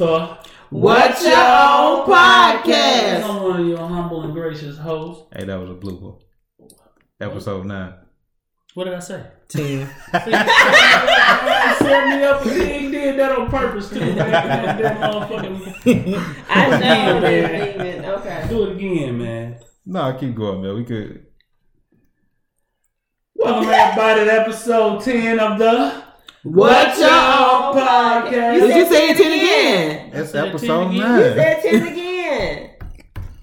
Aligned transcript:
with 0.00 0.08
a 0.08 0.38
What's 0.70 1.24
Your 1.24 1.32
Own 1.34 2.06
Podcast? 2.06 3.24
I'm 3.24 3.42
one 3.42 3.60
of 3.60 3.66
your 3.66 3.78
humble 3.78 4.22
and 4.22 4.32
gracious 4.32 4.78
hosts. 4.78 5.24
Hey, 5.34 5.44
that 5.46 5.58
was 5.58 5.70
a 5.70 5.74
blooper. 5.74 6.20
Episode 7.20 7.66
nine. 7.66 7.94
What 8.74 8.84
did 8.84 8.94
I 8.94 9.00
say? 9.00 9.26
Ten. 9.48 9.88
Set 10.12 10.28
me 12.08 12.22
up 12.24 12.46
and 12.46 12.62
he 12.62 12.90
did 12.92 13.18
that 13.18 13.36
on 13.38 13.50
purpose 13.50 13.90
too, 13.90 13.98
man. 13.98 14.16
That 14.18 14.98
motherfucking 15.00 16.36
I 16.48 16.70
know 16.70 16.78
know 16.78 17.20
that 17.20 17.78
that. 17.78 18.04
Okay. 18.20 18.46
do 18.48 18.64
it 18.68 18.76
again, 18.76 19.18
man. 19.18 19.58
No, 19.84 20.16
keep 20.18 20.34
going, 20.36 20.62
man. 20.62 20.76
We 20.76 20.84
could. 20.84 21.26
Welcome 23.34 23.68
everybody 23.70 24.24
to 24.26 24.32
episode 24.32 25.02
10 25.02 25.40
of 25.40 25.58
the 25.58 26.07
What's 26.44 26.98
Your 27.00 27.08
Own 27.10 27.74
Podcast. 27.74 28.60
Did 28.60 28.76
you 28.76 28.86
say 28.86 29.10
it 29.10 29.16
ten 29.16 29.32
again? 29.32 30.10
It's 30.14 30.30
said 30.30 30.48
episode 30.48 30.84
10 30.84 30.90
again. 30.90 30.92
You 30.94 31.00
nine. 31.02 31.34
said 31.34 31.62
ten 31.62 31.86
again. 31.86 32.70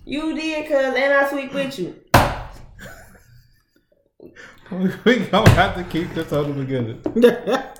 You 0.06 0.36
did, 0.36 0.68
cuz, 0.68 0.96
and 0.96 1.14
I 1.14 1.30
sweet 1.30 1.54
with 1.54 1.80
you. 1.80 1.96
we 5.06 5.18
gonna 5.28 5.50
have 5.52 5.76
to 5.76 5.84
keep 5.84 6.14
this 6.14 6.32
all 6.32 6.46
together. 6.46 6.96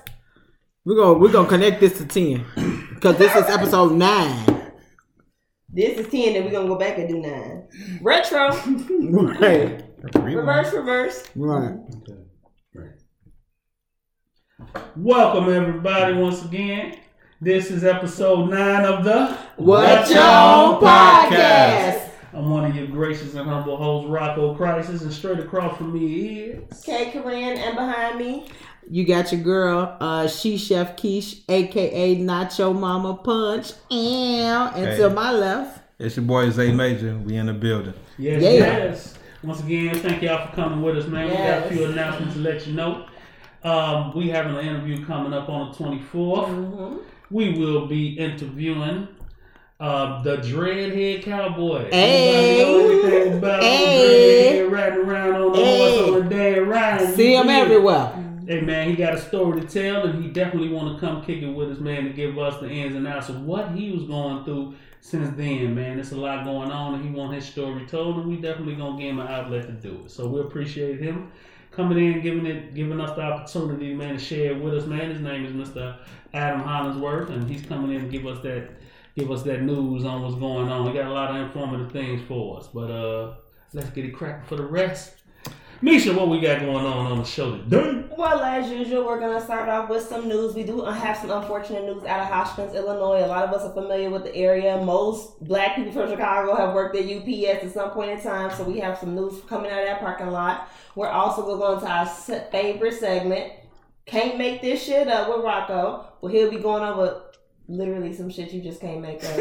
we're 0.84 0.96
gonna 0.96 1.18
we're 1.18 1.32
gonna 1.32 1.48
connect 1.48 1.80
this 1.80 1.98
to 1.98 2.04
ten 2.06 2.44
because 2.94 3.16
this 3.16 3.34
is 3.34 3.44
episode 3.48 3.92
nine. 3.92 4.44
This 5.68 5.98
is 5.98 6.08
ten, 6.08 6.34
then 6.34 6.44
we're 6.44 6.50
gonna 6.52 6.68
go 6.68 6.76
back 6.76 6.98
and 6.98 7.08
do 7.08 7.18
nine. 7.20 7.64
Retro. 8.02 8.50
Right, 9.40 9.82
Reverse, 10.14 10.72
reverse. 10.72 11.24
right. 11.34 11.74
Welcome 14.74 15.52
everybody 15.52 16.14
once 16.14 16.44
again. 16.44 16.98
This 17.40 17.70
is 17.70 17.84
episode 17.84 18.50
9 18.50 18.84
of 18.84 19.04
the 19.04 19.36
What's 19.56 20.10
Your 20.10 20.22
Own 20.22 20.80
Podcast. 20.80 22.08
I'm 22.32 22.50
one 22.50 22.64
of 22.64 22.74
your 22.76 22.86
gracious 22.86 23.34
and 23.34 23.48
humble 23.48 23.76
hosts, 23.76 24.08
Rocco 24.08 24.54
Crisis, 24.54 25.02
and 25.02 25.12
straight 25.12 25.38
across 25.38 25.76
from 25.76 25.92
me 25.92 26.34
is 26.40 26.82
K. 26.82 27.10
Corinne, 27.10 27.56
and 27.58 27.76
behind 27.76 28.18
me. 28.18 28.48
You 28.88 29.04
got 29.04 29.32
your 29.32 29.40
girl, 29.42 29.96
uh, 30.00 30.28
she 30.28 30.56
chef 30.58 30.96
Quiche, 30.96 31.42
aka 31.48 32.16
Nacho 32.16 32.78
Mama 32.78 33.14
Punch, 33.14 33.72
and 33.90 34.74
and 34.76 34.96
to 34.98 35.10
my 35.10 35.32
left, 35.32 35.80
It's 35.98 36.16
your 36.16 36.24
boy 36.26 36.50
Zay 36.50 36.72
Major. 36.72 37.16
We 37.16 37.36
in 37.36 37.46
the 37.46 37.52
building. 37.54 37.94
Yes, 38.18 38.42
Yeah. 38.42 38.50
yes. 38.50 39.14
Once 39.42 39.60
again, 39.60 39.94
thank 39.96 40.22
y'all 40.22 40.46
for 40.48 40.54
coming 40.56 40.82
with 40.82 40.96
us, 40.98 41.06
man. 41.06 41.28
We 41.28 41.36
got 41.36 41.66
a 41.66 41.68
few 41.74 41.84
announcements 41.86 42.34
to 42.34 42.40
let 42.40 42.66
you 42.66 42.74
know. 42.74 43.06
Um, 43.70 44.14
we 44.14 44.28
having 44.28 44.54
an 44.56 44.64
interview 44.64 45.04
coming 45.04 45.32
up 45.32 45.48
on 45.48 45.72
the 45.72 45.76
24th. 45.76 46.10
Mm-hmm. 46.12 46.96
We 47.30 47.58
will 47.58 47.86
be 47.88 48.16
interviewing 48.16 49.08
uh, 49.80 50.22
the 50.22 50.36
Dreadhead 50.36 51.24
Cowboy. 51.24 51.90
Hey. 51.90 52.62
Know 52.62 53.36
about 53.38 53.62
Hey. 53.64 54.60
Dreadhead 54.60 54.70
riding 54.70 54.98
around 55.00 55.34
on 55.34 55.52
the 55.52 55.58
Hey. 55.58 55.98
horse 56.08 56.22
on 56.22 56.28
day 56.28 56.58
riding? 56.60 57.08
see 57.08 57.34
him 57.34 57.48
Yeah. 57.48 57.56
everywhere. 57.56 58.22
Hey 58.46 58.60
man, 58.60 58.88
he 58.88 58.94
got 58.94 59.14
a 59.14 59.18
story 59.20 59.60
to 59.60 59.66
tell, 59.66 60.06
and 60.06 60.22
he 60.22 60.30
definitely 60.30 60.68
want 60.68 60.94
to 60.94 61.04
come 61.04 61.20
kick 61.24 61.42
it 61.42 61.48
with 61.52 61.72
us, 61.72 61.80
man, 61.80 62.04
to 62.04 62.10
give 62.10 62.38
us 62.38 62.60
the 62.60 62.70
ins 62.70 62.94
and 62.94 63.04
outs 63.08 63.28
of 63.28 63.42
what 63.42 63.72
he 63.72 63.90
was 63.90 64.04
going 64.04 64.44
through 64.44 64.74
since 65.00 65.36
then, 65.36 65.74
man. 65.74 65.96
There's 65.96 66.12
a 66.12 66.16
lot 66.16 66.44
going 66.44 66.70
on, 66.70 66.94
and 66.94 67.04
he 67.04 67.10
want 67.10 67.34
his 67.34 67.44
story 67.44 67.84
told, 67.86 68.18
and 68.18 68.26
we 68.28 68.36
definitely 68.36 68.76
gonna 68.76 68.96
give 68.96 69.10
him 69.10 69.18
an 69.18 69.26
outlet 69.26 69.66
to 69.66 69.72
do 69.72 70.02
it. 70.04 70.12
So 70.12 70.28
we 70.28 70.38
appreciate 70.40 71.00
him 71.00 71.32
coming 71.76 71.98
in, 71.98 72.22
giving 72.22 72.46
it, 72.46 72.74
giving 72.74 73.00
us 73.00 73.14
the 73.14 73.22
opportunity, 73.22 73.94
man, 73.94 74.14
to 74.14 74.18
share 74.18 74.52
it 74.52 74.62
with 74.62 74.74
us, 74.74 74.86
man. 74.86 75.10
His 75.10 75.20
name 75.20 75.44
is 75.44 75.52
Mr. 75.52 75.98
Adam 76.32 76.60
Hollingsworth, 76.60 77.28
and 77.28 77.48
he's 77.48 77.64
coming 77.64 77.94
in 77.94 78.02
to 78.02 78.08
give 78.08 78.26
us 78.26 78.42
that, 78.42 78.70
give 79.14 79.30
us 79.30 79.42
that 79.42 79.62
news 79.62 80.04
on 80.04 80.22
what's 80.22 80.34
going 80.36 80.68
on. 80.68 80.86
We 80.86 80.92
got 80.98 81.06
a 81.06 81.12
lot 81.12 81.30
of 81.30 81.36
informative 81.36 81.92
things 81.92 82.22
for 82.26 82.58
us, 82.58 82.68
but 82.68 82.90
uh, 82.90 83.34
let's 83.74 83.90
get 83.90 84.06
it 84.06 84.12
cracking 84.12 84.46
for 84.48 84.56
the 84.56 84.64
rest. 84.64 85.22
Misha, 85.82 86.14
what 86.14 86.30
we 86.30 86.40
got 86.40 86.60
going 86.60 86.86
on 86.86 87.12
on 87.12 87.18
the 87.18 87.24
show 87.24 87.58
today? 87.58 88.02
Well, 88.16 88.40
as 88.40 88.70
usual, 88.70 89.04
we're 89.04 89.20
going 89.20 89.38
to 89.38 89.44
start 89.44 89.68
off 89.68 89.90
with 89.90 90.02
some 90.08 90.26
news. 90.26 90.54
We 90.54 90.62
do 90.62 90.82
have 90.82 91.18
some 91.18 91.30
unfortunate 91.30 91.84
news 91.84 92.02
out 92.04 92.20
of 92.20 92.28
Hodgkins, 92.28 92.74
Illinois. 92.74 93.22
A 93.22 93.26
lot 93.26 93.44
of 93.44 93.52
us 93.52 93.62
are 93.62 93.74
familiar 93.74 94.08
with 94.08 94.24
the 94.24 94.34
area. 94.34 94.78
Most 94.82 95.38
black 95.44 95.76
people 95.76 95.92
from 95.92 96.08
Chicago 96.08 96.54
have 96.56 96.74
worked 96.74 96.96
at 96.96 97.04
UPS 97.04 97.64
at 97.64 97.72
some 97.74 97.90
point 97.90 98.10
in 98.10 98.20
time, 98.22 98.50
so 98.56 98.64
we 98.64 98.80
have 98.80 98.96
some 98.96 99.14
news 99.14 99.42
coming 99.48 99.70
out 99.70 99.80
of 99.80 99.86
that 99.86 100.00
parking 100.00 100.28
lot. 100.28 100.70
We're 100.94 101.08
also 101.08 101.42
going 101.42 101.80
to 101.80 101.86
our 101.86 102.06
favorite 102.06 102.94
segment. 102.94 103.52
Can't 104.06 104.38
make 104.38 104.62
this 104.62 104.82
shit 104.82 105.08
up 105.08 105.28
with 105.28 105.44
Rocco. 105.44 106.06
Well, 106.22 106.32
he'll 106.32 106.50
be 106.50 106.58
going 106.58 106.84
over 106.84 107.22
literally 107.68 108.12
some 108.12 108.30
shit 108.30 108.52
you 108.52 108.62
just 108.62 108.80
can't 108.80 109.00
make 109.00 109.24
up. 109.24 109.38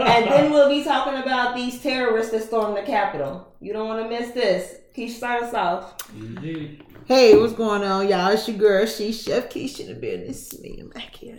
and 0.00 0.26
then 0.26 0.52
we'll 0.52 0.68
be 0.68 0.84
talking 0.84 1.20
about 1.22 1.54
these 1.54 1.80
terrorists 1.80 2.32
that 2.32 2.42
stormed 2.42 2.76
the 2.76 2.82
Capitol. 2.82 3.52
You 3.60 3.72
don't 3.72 3.88
want 3.88 4.02
to 4.02 4.08
miss 4.08 4.32
this. 4.32 4.76
Keisha, 4.96 5.10
start 5.10 5.42
us 5.44 5.54
off. 5.54 5.96
Indeed. 6.16 6.84
Hey, 7.06 7.36
what's 7.36 7.52
going 7.52 7.82
on, 7.82 8.08
y'all? 8.08 8.32
It's 8.32 8.48
your 8.48 8.58
girl, 8.58 8.84
she's 8.84 9.22
chef 9.22 9.50
Quiche 9.50 9.80
in 9.80 9.88
the 9.88 9.94
business. 9.94 10.58
Me, 10.60 10.78
I'm 10.80 10.90
back 10.90 11.14
here. 11.14 11.38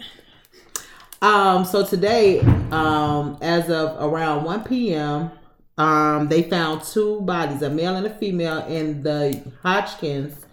Um, 1.21 1.65
so 1.65 1.85
today, 1.85 2.39
um, 2.71 3.37
as 3.41 3.69
of 3.69 4.01
around 4.01 4.45
1 4.45 4.63
p.m., 4.63 5.31
um, 5.77 6.27
they 6.27 6.43
found 6.43 6.83
two 6.83 7.21
bodies, 7.21 7.61
a 7.61 7.69
male 7.69 7.95
and 7.95 8.07
a 8.07 8.09
female, 8.09 8.65
in 8.65 9.03
the 9.03 9.41
Hodgkins 9.61 10.45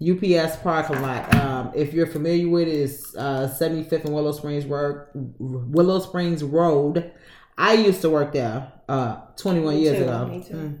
UPS 0.00 0.56
parking 0.56 1.00
lot. 1.02 1.34
Um, 1.34 1.72
if 1.74 1.92
you're 1.94 2.06
familiar 2.06 2.48
with 2.48 2.68
it, 2.68 2.72
it's 2.72 3.14
uh, 3.16 3.54
75th 3.60 4.04
and 4.04 4.14
Willow 4.14 4.32
Springs 4.32 4.66
Road. 4.66 5.06
Willow 5.38 6.00
Springs 6.00 6.42
Road. 6.42 7.12
I 7.56 7.74
used 7.74 8.00
to 8.02 8.10
work 8.10 8.32
there 8.32 8.72
uh, 8.88 9.16
21 9.36 9.74
Me 9.74 9.80
years 9.82 9.98
too, 9.98 10.02
ago. 10.04 10.26
me 10.26 10.42
too. 10.42 10.54
Mm. 10.54 10.78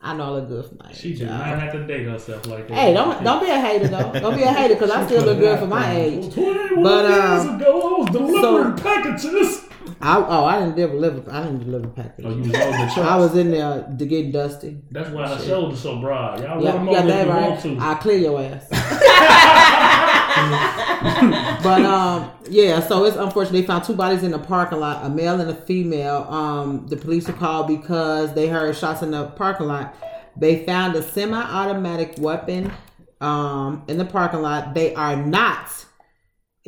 I 0.00 0.14
know 0.16 0.24
I 0.24 0.30
look 0.30 0.48
good 0.48 0.64
for 0.64 0.74
my 0.76 0.92
She 0.92 1.10
age, 1.10 1.18
did 1.18 1.28
y'all. 1.28 1.38
not 1.38 1.58
have 1.58 1.72
to 1.72 1.84
date 1.86 2.06
herself 2.06 2.46
like 2.46 2.68
that. 2.68 2.74
Hey, 2.74 2.94
don't 2.94 3.22
don't 3.24 3.42
be 3.44 3.50
a 3.50 3.60
hater 3.60 3.88
though. 3.88 4.12
Don't 4.12 4.36
be 4.36 4.42
a 4.44 4.52
hater 4.52 4.74
because 4.74 4.90
I 4.90 5.04
still 5.06 5.24
look 5.24 5.38
good 5.40 5.58
for 5.58 5.66
my 5.66 5.90
age. 5.96 6.32
Twenty-one 6.32 6.82
But, 6.84 7.08
years 7.10 7.46
um, 7.46 7.60
ago, 7.60 7.96
I 7.96 7.98
was 8.00 8.10
delivering 8.10 8.76
so- 8.78 8.82
packages. 8.82 9.64
I, 10.00 10.16
oh, 10.16 10.44
I 10.44 10.60
didn't 10.60 10.76
deliver. 10.76 11.30
I 11.30 11.42
didn't 11.44 11.64
deliver 11.64 11.88
packages. 11.88 12.24
Oh, 12.24 12.30
you 12.30 12.52
was 12.52 12.94
the. 12.94 13.00
I 13.00 13.16
was 13.16 13.36
in 13.36 13.50
there 13.50 13.94
to 13.98 14.06
get 14.06 14.32
dusty. 14.32 14.80
That's 14.90 15.10
why 15.10 15.28
her 15.28 15.44
shoulders 15.44 15.80
so 15.80 15.98
broad. 15.98 16.40
Y'all 16.40 16.62
Yeah, 16.62 16.72
you 16.72 16.78
them 16.78 16.86
got 16.86 16.98
over 16.98 17.08
that 17.08 17.28
right. 17.28 17.50
want 17.50 17.62
to. 17.62 17.78
I 17.78 17.94
clear 17.96 18.18
your 18.18 18.40
ass. 18.40 18.68
but 21.62 21.82
um, 21.82 22.30
yeah. 22.48 22.80
So 22.80 23.04
it's 23.04 23.16
unfortunate 23.16 23.60
they 23.60 23.66
found 23.66 23.84
two 23.84 23.94
bodies 23.94 24.22
in 24.22 24.30
the 24.30 24.38
parking 24.38 24.78
lot, 24.78 25.04
a 25.04 25.08
male 25.08 25.40
and 25.40 25.50
a 25.50 25.54
female. 25.54 26.26
Um, 26.28 26.86
the 26.86 26.96
police 26.96 27.26
were 27.26 27.34
called 27.34 27.66
because 27.66 28.34
they 28.34 28.46
heard 28.46 28.76
shots 28.76 29.02
in 29.02 29.10
the 29.10 29.26
parking 29.28 29.66
lot. 29.66 29.96
They 30.36 30.64
found 30.64 30.94
a 30.94 31.02
semi-automatic 31.02 32.14
weapon 32.18 32.72
um 33.20 33.82
in 33.88 33.98
the 33.98 34.04
parking 34.04 34.42
lot. 34.42 34.74
They 34.74 34.94
are 34.94 35.16
not 35.16 35.86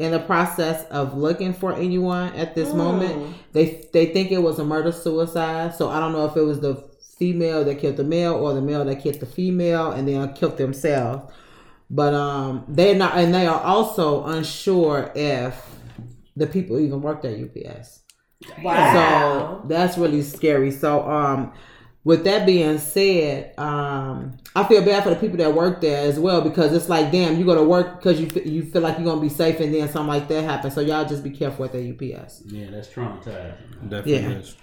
in 0.01 0.13
the 0.13 0.19
process 0.19 0.85
of 0.91 1.17
looking 1.17 1.53
for 1.53 1.75
anyone 1.75 2.33
at 2.35 2.55
this 2.55 2.71
Mm. 2.71 2.77
moment. 2.77 3.35
They 3.53 3.67
they 3.93 4.07
think 4.07 4.33
it 4.33 4.43
was 4.43 4.59
a 4.59 4.65
murder 4.65 4.93
suicide. 4.93 5.75
So 5.75 5.89
I 5.89 6.01
don't 6.01 6.13
know 6.13 6.25
if 6.25 6.37
it 6.37 6.43
was 6.43 6.61
the 6.61 6.75
female 7.19 7.65
that 7.65 7.79
killed 7.79 7.99
the 7.99 8.05
male 8.05 8.35
or 8.35 8.55
the 8.55 8.63
male 8.63 8.85
that 8.85 8.97
killed 9.03 9.21
the 9.21 9.27
female 9.27 9.91
and 9.93 10.09
then 10.09 10.33
killed 10.33 10.57
themselves. 10.57 11.31
But 11.91 12.15
um 12.15 12.65
they're 12.69 12.95
not 12.95 13.17
and 13.19 13.35
they 13.35 13.47
are 13.47 13.61
also 13.61 14.25
unsure 14.25 15.13
if 15.15 15.55
the 16.37 16.47
people 16.47 16.79
even 16.79 17.03
worked 17.03 17.25
at 17.27 17.35
UPS. 17.39 18.01
Wow. 18.65 18.93
So 18.95 19.69
that's 19.69 19.99
really 19.99 20.23
scary. 20.23 20.71
So 20.71 21.03
um 21.09 21.53
with 22.05 22.25
that 22.25 22.47
being 22.47 22.79
said, 22.79 23.59
um 23.59 24.37
I 24.57 24.65
feel 24.65 24.85
bad 24.85 25.03
for 25.05 25.11
the 25.11 25.17
people 25.17 25.37
that 25.39 25.55
work 25.55 25.81
there 25.81 26.09
as 26.09 26.19
well 26.19 26.41
because 26.41 26.73
it's 26.73 26.89
like 26.89 27.13
damn, 27.13 27.39
you 27.39 27.45
go 27.45 27.55
to 27.55 27.63
work 27.65 27.99
because 27.99 28.21
you 28.21 28.29
fe- 28.29 28.49
you 28.49 28.63
feel 28.65 28.83
like 28.83 28.97
you're 28.99 29.05
gonna 29.07 29.21
be 29.21 29.29
safe 29.29 29.61
and 29.61 29.73
then 29.75 29.89
something 29.89 30.09
like 30.09 30.29
that 30.29 30.43
happens. 30.45 30.75
So 30.75 30.81
y'all 30.81 31.05
just 31.05 31.23
be 31.23 31.31
careful 31.31 31.65
at 31.67 31.73
the 31.73 31.91
UPS. 31.91 32.43
Yeah, 32.47 32.71
that's 32.71 32.89
traumatizing. 32.89 33.55
Definitely 33.83 34.13
Yeah. 34.15 34.29
is. 34.31 34.57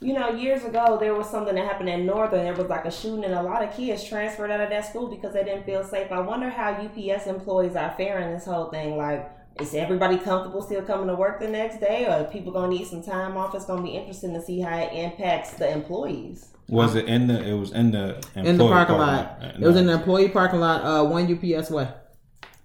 You 0.00 0.12
know, 0.12 0.30
years 0.30 0.64
ago 0.64 0.98
there 1.00 1.14
was 1.14 1.30
something 1.30 1.54
that 1.54 1.64
happened 1.64 1.88
in 1.88 2.04
Northern. 2.04 2.44
There 2.44 2.52
was 2.54 2.68
like 2.68 2.84
a 2.84 2.90
shooting, 2.90 3.24
and 3.24 3.32
a 3.32 3.42
lot 3.42 3.62
of 3.62 3.74
kids 3.74 4.04
transferred 4.04 4.50
out 4.50 4.60
of 4.60 4.68
that 4.68 4.84
school 4.84 5.08
because 5.08 5.32
they 5.32 5.44
didn't 5.44 5.64
feel 5.64 5.82
safe. 5.82 6.12
I 6.12 6.20
wonder 6.20 6.50
how 6.50 6.72
UPS 6.72 7.26
employees 7.26 7.74
are 7.74 7.94
faring 7.96 8.34
this 8.34 8.44
whole 8.44 8.66
thing. 8.66 8.98
Like, 8.98 9.30
is 9.60 9.74
everybody 9.74 10.18
comfortable 10.18 10.62
still 10.62 10.82
coming 10.82 11.06
to 11.08 11.14
work 11.14 11.40
the 11.40 11.48
next 11.48 11.80
day, 11.80 12.06
or 12.06 12.10
are 12.10 12.24
people 12.24 12.52
gonna 12.52 12.68
need 12.68 12.86
some 12.86 13.02
time 13.02 13.36
off? 13.36 13.54
It's 13.54 13.66
gonna 13.66 13.82
be 13.82 13.90
interesting 13.90 14.32
to 14.34 14.42
see 14.42 14.60
how 14.60 14.76
it 14.78 14.92
impacts 14.92 15.52
the 15.54 15.70
employees. 15.70 16.48
Was 16.68 16.94
it 16.94 17.06
in 17.06 17.26
the? 17.26 17.42
It 17.42 17.52
was 17.58 17.72
in 17.72 17.90
the 17.90 18.24
In 18.34 18.56
the 18.58 18.66
parking 18.66 18.96
lot. 18.96 19.38
It 19.40 19.60
was 19.60 19.74
no. 19.74 19.80
in 19.82 19.86
the 19.86 19.92
employee 19.94 20.28
parking 20.30 20.60
lot, 20.60 20.82
uh 20.82 21.04
one 21.04 21.24
UPS 21.32 21.70
way. 21.70 21.88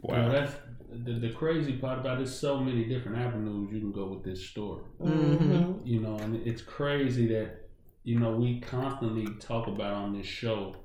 You 0.07 0.15
know, 0.15 0.21
Wow. 0.24 0.30
that's 0.31 0.53
the, 0.91 1.13
the 1.13 1.30
crazy 1.31 1.74
part 1.74 2.00
about 2.00 2.13
it. 2.13 2.18
There's 2.19 2.39
so 2.39 2.59
many 2.59 2.86
different 2.86 3.18
avenues 3.18 3.71
you 3.71 3.80
can 3.80 3.91
go 3.91 4.06
with 4.07 4.24
this 4.24 4.47
story. 4.47 4.81
Mm-hmm. 5.01 5.86
You 5.86 6.00
know, 6.00 6.15
and 6.18 6.36
it's 6.47 6.62
crazy 6.62 7.27
that 7.27 7.68
you 8.03 8.18
know 8.19 8.31
we 8.31 8.59
constantly 8.62 9.27
talk 9.39 9.68
about 9.68 9.94
on 9.94 10.18
this 10.18 10.25
show 10.25 10.75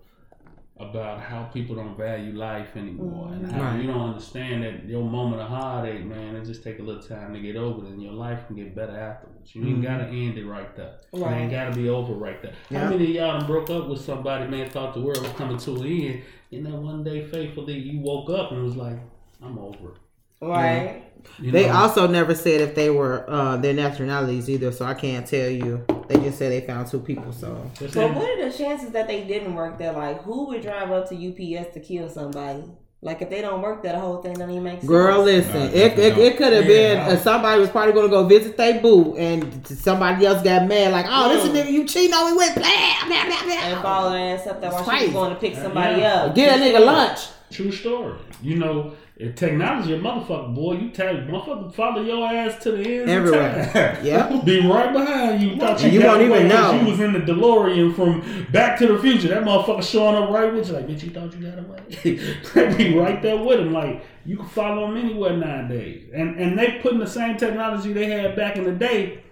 about 0.79 1.21
how 1.21 1.45
people 1.45 1.77
don't 1.77 1.97
value 1.97 2.33
life 2.33 2.77
anymore 2.77 3.29
and 3.33 3.47
how 3.51 3.63
Right. 3.63 3.81
you 3.81 3.87
don't 3.87 4.01
understand 4.09 4.65
that 4.65 4.85
your 4.87 5.05
moment 5.05 5.41
of 5.41 5.49
heartache, 5.49 6.05
man, 6.05 6.35
it 6.35 6.45
just 6.45 6.65
take 6.65 6.81
a 6.81 6.83
little 6.83 7.01
time 7.03 7.33
to 7.33 7.41
get 7.41 7.55
over 7.55 7.87
it 7.87 7.91
and 7.91 8.03
your 8.03 8.13
life 8.13 8.45
can 8.49 8.57
get 8.57 8.75
better 8.75 8.97
afterwards. 8.99 9.55
You 9.55 9.65
ain't 9.67 9.79
Mhm. 9.79 9.83
gotta 9.85 10.05
end 10.07 10.37
it 10.37 10.45
right 10.47 10.75
there. 10.75 10.95
It 11.13 11.23
ain't 11.23 11.51
gotta 11.53 11.77
be 11.77 11.89
over 11.89 12.15
right 12.15 12.43
there. 12.43 12.55
Yeah. 12.71 12.81
How 12.81 12.91
many 12.91 13.05
of 13.05 13.11
y'all 13.11 13.39
done 13.39 13.47
broke 13.47 13.71
up 13.71 13.89
with 13.89 14.01
somebody, 14.01 14.49
man, 14.51 14.69
thought 14.69 14.95
the 14.95 15.01
world 15.01 15.19
was 15.23 15.31
coming 15.35 15.59
to 15.59 15.77
an 15.77 15.87
end, 15.87 16.23
and 16.51 16.67
then 16.67 16.83
one 16.83 17.05
day 17.05 17.23
faithfully 17.23 17.79
you 17.79 18.01
woke 18.01 18.29
up 18.31 18.51
and 18.51 18.65
was 18.65 18.75
like, 18.77 18.99
I'm 19.41 19.57
over 19.59 19.91
it. 19.91 19.97
Right. 20.43 21.03
You 21.14 21.14
They 21.41 21.67
know? 21.67 21.73
also 21.75 22.07
never 22.07 22.35
said 22.35 22.61
if 22.61 22.75
they 22.75 22.91
were 22.91 23.25
uh, 23.29 23.57
their 23.57 23.75
nationalities 23.75 24.49
either, 24.49 24.73
so 24.73 24.85
I 24.85 24.95
can't 24.95 25.27
tell 25.27 25.49
you. 25.51 25.85
They 26.09 26.17
just 26.17 26.39
said 26.39 26.53
they 26.53 26.61
found 26.67 26.87
two 26.89 27.01
people. 27.01 27.33
So 27.33 27.71
Just 27.79 27.95
But 27.95 28.15
what 28.15 28.29
are 28.39 28.51
the 28.51 28.57
chances 28.57 28.91
that 28.91 29.07
they 29.07 29.25
didn't 29.25 29.55
work 29.55 29.79
there? 29.79 29.93
Like, 29.93 30.23
who 30.23 30.47
would 30.49 30.63
drive 30.63 30.91
up 30.91 31.09
to 31.09 31.15
UPS 31.15 31.73
to 31.75 31.81
kill 31.81 32.09
somebody? 32.09 32.65
Like, 33.01 33.21
if 33.21 33.29
they 33.29 33.43
don't 33.43 33.61
work 33.61 33.83
there, 33.83 33.93
the 33.93 33.99
whole 34.01 34.23
thing 34.23 34.33
don't 34.33 34.49
even 34.51 34.63
make 34.63 34.79
sense. 34.81 34.87
Girl, 34.89 35.23
listen, 35.23 35.53
Nah, 35.61 35.67
it, 35.67 35.99
it, 35.99 36.17
it 36.17 36.37
could 36.39 36.55
have 36.55 36.67
been 36.67 36.97
Yeah. 36.97 37.07
uh, 37.09 37.17
somebody 37.19 37.61
was 37.61 37.69
probably 37.69 37.93
going 37.93 38.07
to 38.07 38.11
go 38.11 38.25
visit 38.27 38.57
their 38.57 38.81
boo, 38.81 39.15
and 39.17 39.67
somebody 39.67 40.25
else 40.25 40.43
got 40.43 40.67
mad, 40.67 40.91
like, 40.91 41.05
oh, 41.07 41.29
this 41.29 41.45
is 41.45 41.51
nigga 41.51 41.71
you 41.71 41.85
cheating 41.87 42.15
on 42.15 42.31
me 42.31 42.37
with, 42.39 42.55
blah, 42.55 42.63
blah, 43.07 43.27
blah, 43.27 43.43
blah. 43.45 43.53
And 43.63 43.83
follow 43.83 44.11
their 44.11 44.39
ass 44.39 44.47
up 44.47 44.59
there 44.63 44.71
while 44.71 44.89
It's 44.89 45.03
she's 45.03 45.13
going 45.13 45.35
to 45.35 45.37
pick 45.41 45.55
somebody 45.55 46.01
Yeah. 46.01 46.15
up. 46.15 46.35
Get 46.35 46.59
that 46.59 46.75
nigga 46.75 46.83
lunch. 46.85 47.21
True 47.51 47.71
story. 47.71 48.19
You 48.43 48.57
know, 48.57 48.95
if 49.17 49.37
technology 49.37 49.95
a 49.95 49.99
motherfucker, 49.99 50.53
boy, 50.53 50.73
you 50.73 50.91
tell 50.91 51.15
motherfucker 51.15 51.73
follow 51.73 52.03
your 52.03 52.27
ass 52.27 52.61
to 52.65 52.73
the 52.73 52.79
end. 52.83 53.09
Everywhere. 53.09 54.01
Yep. 54.03 54.45
Be 54.45 54.67
right 54.67 54.93
behind 54.93 55.41
you. 55.41 55.57
Thought 55.57 55.85
you, 55.85 55.91
you 55.91 56.01
away 56.01 56.25
even 56.25 56.49
know. 56.49 56.81
You 56.81 56.87
was 56.91 56.99
in 56.99 57.13
the 57.13 57.21
DeLorean 57.21 57.95
from 57.95 58.47
Back 58.51 58.77
to 58.81 58.89
the 58.89 58.99
Future. 58.99 59.29
That 59.29 59.45
motherfucker 59.45 59.85
showing 59.85 60.17
up 60.17 60.31
right 60.31 60.53
with 60.53 60.67
you. 60.67 60.75
Like, 60.75 60.89
bitch, 60.89 61.05
you 61.05 61.11
thought 61.11 61.33
you 61.33 61.49
got 61.49 61.61
away. 61.61 62.27
they 62.55 62.75
be 62.91 62.99
right 62.99 63.23
there 63.23 63.37
with 63.37 63.61
him. 63.61 63.73
Like, 63.73 64.05
you 64.25 64.37
can 64.37 64.49
follow 64.49 64.91
him 64.91 64.97
anywhere 64.97 65.37
nowadays. 65.37 66.11
And 66.13 66.41
and 66.41 66.59
they 66.59 66.81
putting 66.83 66.99
the 66.99 67.07
same 67.07 67.37
technology 67.37 67.93
they 67.93 68.07
had 68.07 68.35
back 68.35 68.57
in 68.57 68.65
the 68.65 68.73
day. 68.73 69.23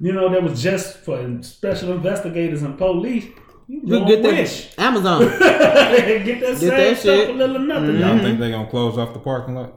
You 0.00 0.12
know, 0.12 0.28
that 0.28 0.42
was 0.42 0.62
just 0.62 0.98
for 0.98 1.42
special 1.42 1.92
investigators 1.92 2.62
and 2.62 2.76
police. 2.76 3.26
You 3.70 3.80
You 3.84 4.04
get 4.06 4.16
and 4.18 4.24
that 4.24 4.32
wish. 4.34 4.68
Amazon. 4.78 5.20
get 5.38 6.40
that 6.40 6.56
same 6.58 6.68
that 6.70 6.96
stuff 6.96 7.02
shit. 7.02 7.26
for 7.28 7.32
little 7.34 7.56
or 7.56 7.58
nothing. 7.60 7.86
Mhm. 7.96 8.00
Y'all 8.00 8.18
think 8.18 8.40
they 8.40 8.50
gonna 8.50 8.68
close 8.68 8.98
off 8.98 9.12
the 9.12 9.20
parking 9.20 9.54
lot? 9.54 9.74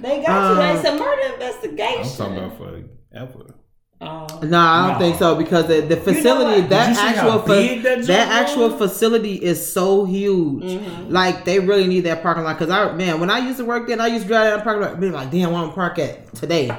They 0.00 0.22
got 0.22 0.54
to. 0.54 0.62
Um, 0.62 0.76
It's 0.76 0.88
a 0.88 0.92
murder 0.96 1.32
investigation. 1.34 2.02
I'm 2.02 2.08
talking 2.16 2.36
about 2.38 2.58
for 2.58 2.82
ever. 3.14 3.54
Oh. 4.00 4.26
No, 4.44 4.58
I 4.60 4.86
don't 4.88 4.92
No. 4.92 4.98
think 5.00 5.18
so 5.18 5.34
because 5.34 5.66
the, 5.66 5.80
the 5.80 5.96
facility 5.96 6.60
what? 6.60 6.70
that 6.70 6.86
Did 6.86 6.88
you 6.90 6.94
see 7.02 7.08
actual 7.18 7.38
fa- 7.40 7.82
that 7.82 8.06
that, 8.06 8.28
actual 8.42 8.70
facility 8.70 9.34
is 9.34 9.72
so 9.72 10.04
huge. 10.04 10.62
Mhm. 10.64 11.10
Like 11.10 11.44
they 11.44 11.58
really 11.58 11.88
need 11.88 12.00
that 12.02 12.22
parking 12.22 12.44
lot 12.44 12.58
because 12.58 12.70
I 12.70 12.92
man 12.92 13.18
when 13.20 13.28
I 13.30 13.38
used 13.38 13.58
to 13.58 13.64
work 13.64 13.86
there, 13.88 13.94
and 13.94 14.02
I 14.02 14.06
used 14.08 14.22
to 14.24 14.28
drive 14.28 14.50
down 14.50 14.58
the 14.58 14.64
parking 14.64 14.82
lot, 14.82 15.00
be 15.00 15.10
like, 15.10 15.30
damn, 15.32 15.50
where 15.52 15.62
I'm 15.62 15.72
park 15.72 15.98
at 15.98 16.32
today. 16.34 16.70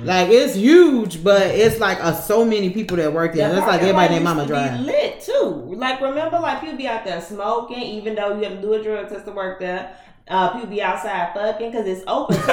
Like 0.00 0.28
it's 0.30 0.54
huge, 0.54 1.24
but 1.24 1.42
it's 1.42 1.80
like 1.80 1.98
uh, 2.02 2.14
so 2.14 2.44
many 2.44 2.70
people 2.70 2.96
that 2.98 3.12
work 3.12 3.34
there. 3.34 3.48
It's 3.50 3.66
like 3.66 3.80
everybody 3.82 4.14
used 4.14 4.24
Mama 4.24 4.46
drive. 4.46 4.80
lit 4.80 5.20
too. 5.20 5.74
Like 5.76 6.00
remember, 6.00 6.38
like 6.38 6.60
people 6.60 6.76
be 6.76 6.86
out 6.86 7.04
there 7.04 7.20
smoking, 7.20 7.82
even 7.82 8.14
though 8.14 8.36
you 8.36 8.44
have 8.44 8.54
to 8.54 8.60
do 8.62 8.74
a 8.74 8.82
drug 8.82 9.08
test 9.08 9.24
to 9.26 9.32
work 9.32 9.58
there. 9.58 9.96
Uh, 10.30 10.52
people 10.52 10.68
be 10.68 10.82
outside 10.82 11.32
fucking 11.34 11.70
because 11.70 11.86
it's 11.86 12.04
open. 12.06 12.36
So, 12.36 12.52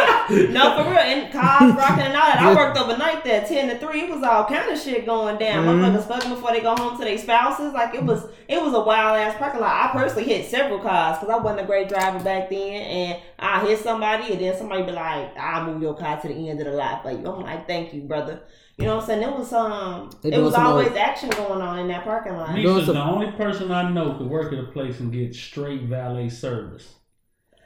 no, 0.50 0.76
for 0.78 0.90
real. 0.90 1.00
And 1.00 1.32
cars 1.32 1.74
rocking 1.76 2.06
and 2.06 2.16
all 2.16 2.26
that. 2.26 2.40
I 2.40 2.56
worked 2.56 2.78
overnight 2.78 3.24
there, 3.24 3.46
ten 3.46 3.68
to 3.70 3.78
three. 3.78 4.02
It 4.04 4.10
was 4.10 4.24
all 4.24 4.46
kind 4.46 4.72
of 4.72 4.80
shit 4.80 5.06
going 5.06 5.38
down. 5.38 5.66
Mhm. 5.66 5.82
Motherfuckers 5.94 6.08
fucking 6.08 6.30
before 6.34 6.52
they 6.52 6.62
go 6.62 6.76
home 6.76 6.98
to 6.98 7.04
their 7.04 7.18
spouses. 7.18 7.74
Like 7.74 7.94
it 7.94 8.04
was, 8.04 8.26
it 8.48 8.62
was 8.62 8.74
a 8.74 8.80
wild 8.80 9.18
ass 9.18 9.36
parking 9.38 9.62
lot. 9.62 9.90
I 9.90 9.92
personally 9.94 10.24
hit 10.26 10.46
several 10.50 10.80
cars 10.80 11.20
because 11.20 11.34
I 11.34 11.38
wasn't 11.38 11.62
a 11.62 11.66
great 11.66 11.90
driver 11.90 12.24
back 12.24 12.50
then, 12.50 12.60
and 12.60 13.22
I 13.40 13.66
hit 13.66 13.80
somebody, 13.80 14.32
and 14.34 14.42
then 14.42 14.58
somebody 14.58 14.84
be 14.84 14.92
like, 14.92 15.38
"I'll 15.38 15.66
move 15.66 15.82
your 15.82 15.96
car 15.96 16.20
to 16.22 16.28
the 16.28 16.50
end 16.50 16.60
of 16.62 16.66
the 16.68 16.72
lot 16.74 17.04
for 17.04 17.12
you." 17.12 17.18
I'm 17.28 17.42
like, 17.44 17.68
"Thank 17.68 17.94
you, 17.94 18.02
brother." 18.04 18.40
You 18.78 18.86
know 18.88 18.96
what 18.96 19.04
I'm 19.04 19.08
saying? 19.08 19.24
It 19.24 19.32
was 19.38 19.54
um, 19.54 20.10
They 20.22 20.34
it 20.34 20.42
was 20.42 20.54
always 20.54 20.88
other- 20.90 21.00
action 21.00 21.30
going 21.30 21.62
on 21.62 21.80
in 21.80 21.88
that 21.90 22.04
parking 22.04 22.36
lot. 22.36 22.54
Doing 22.56 22.66
Nisha's 22.66 22.86
some- 22.88 22.96
the 22.96 23.02
only 23.04 23.32
person 23.32 23.72
I 23.72 23.90
know 23.90 24.16
could 24.18 24.28
work 24.30 24.52
at 24.52 24.60
a 24.60 24.64
place 24.64 25.00
and 25.00 25.14
get 25.14 25.34
straight 25.34 25.84
valet 25.84 26.28
service. 26.30 26.94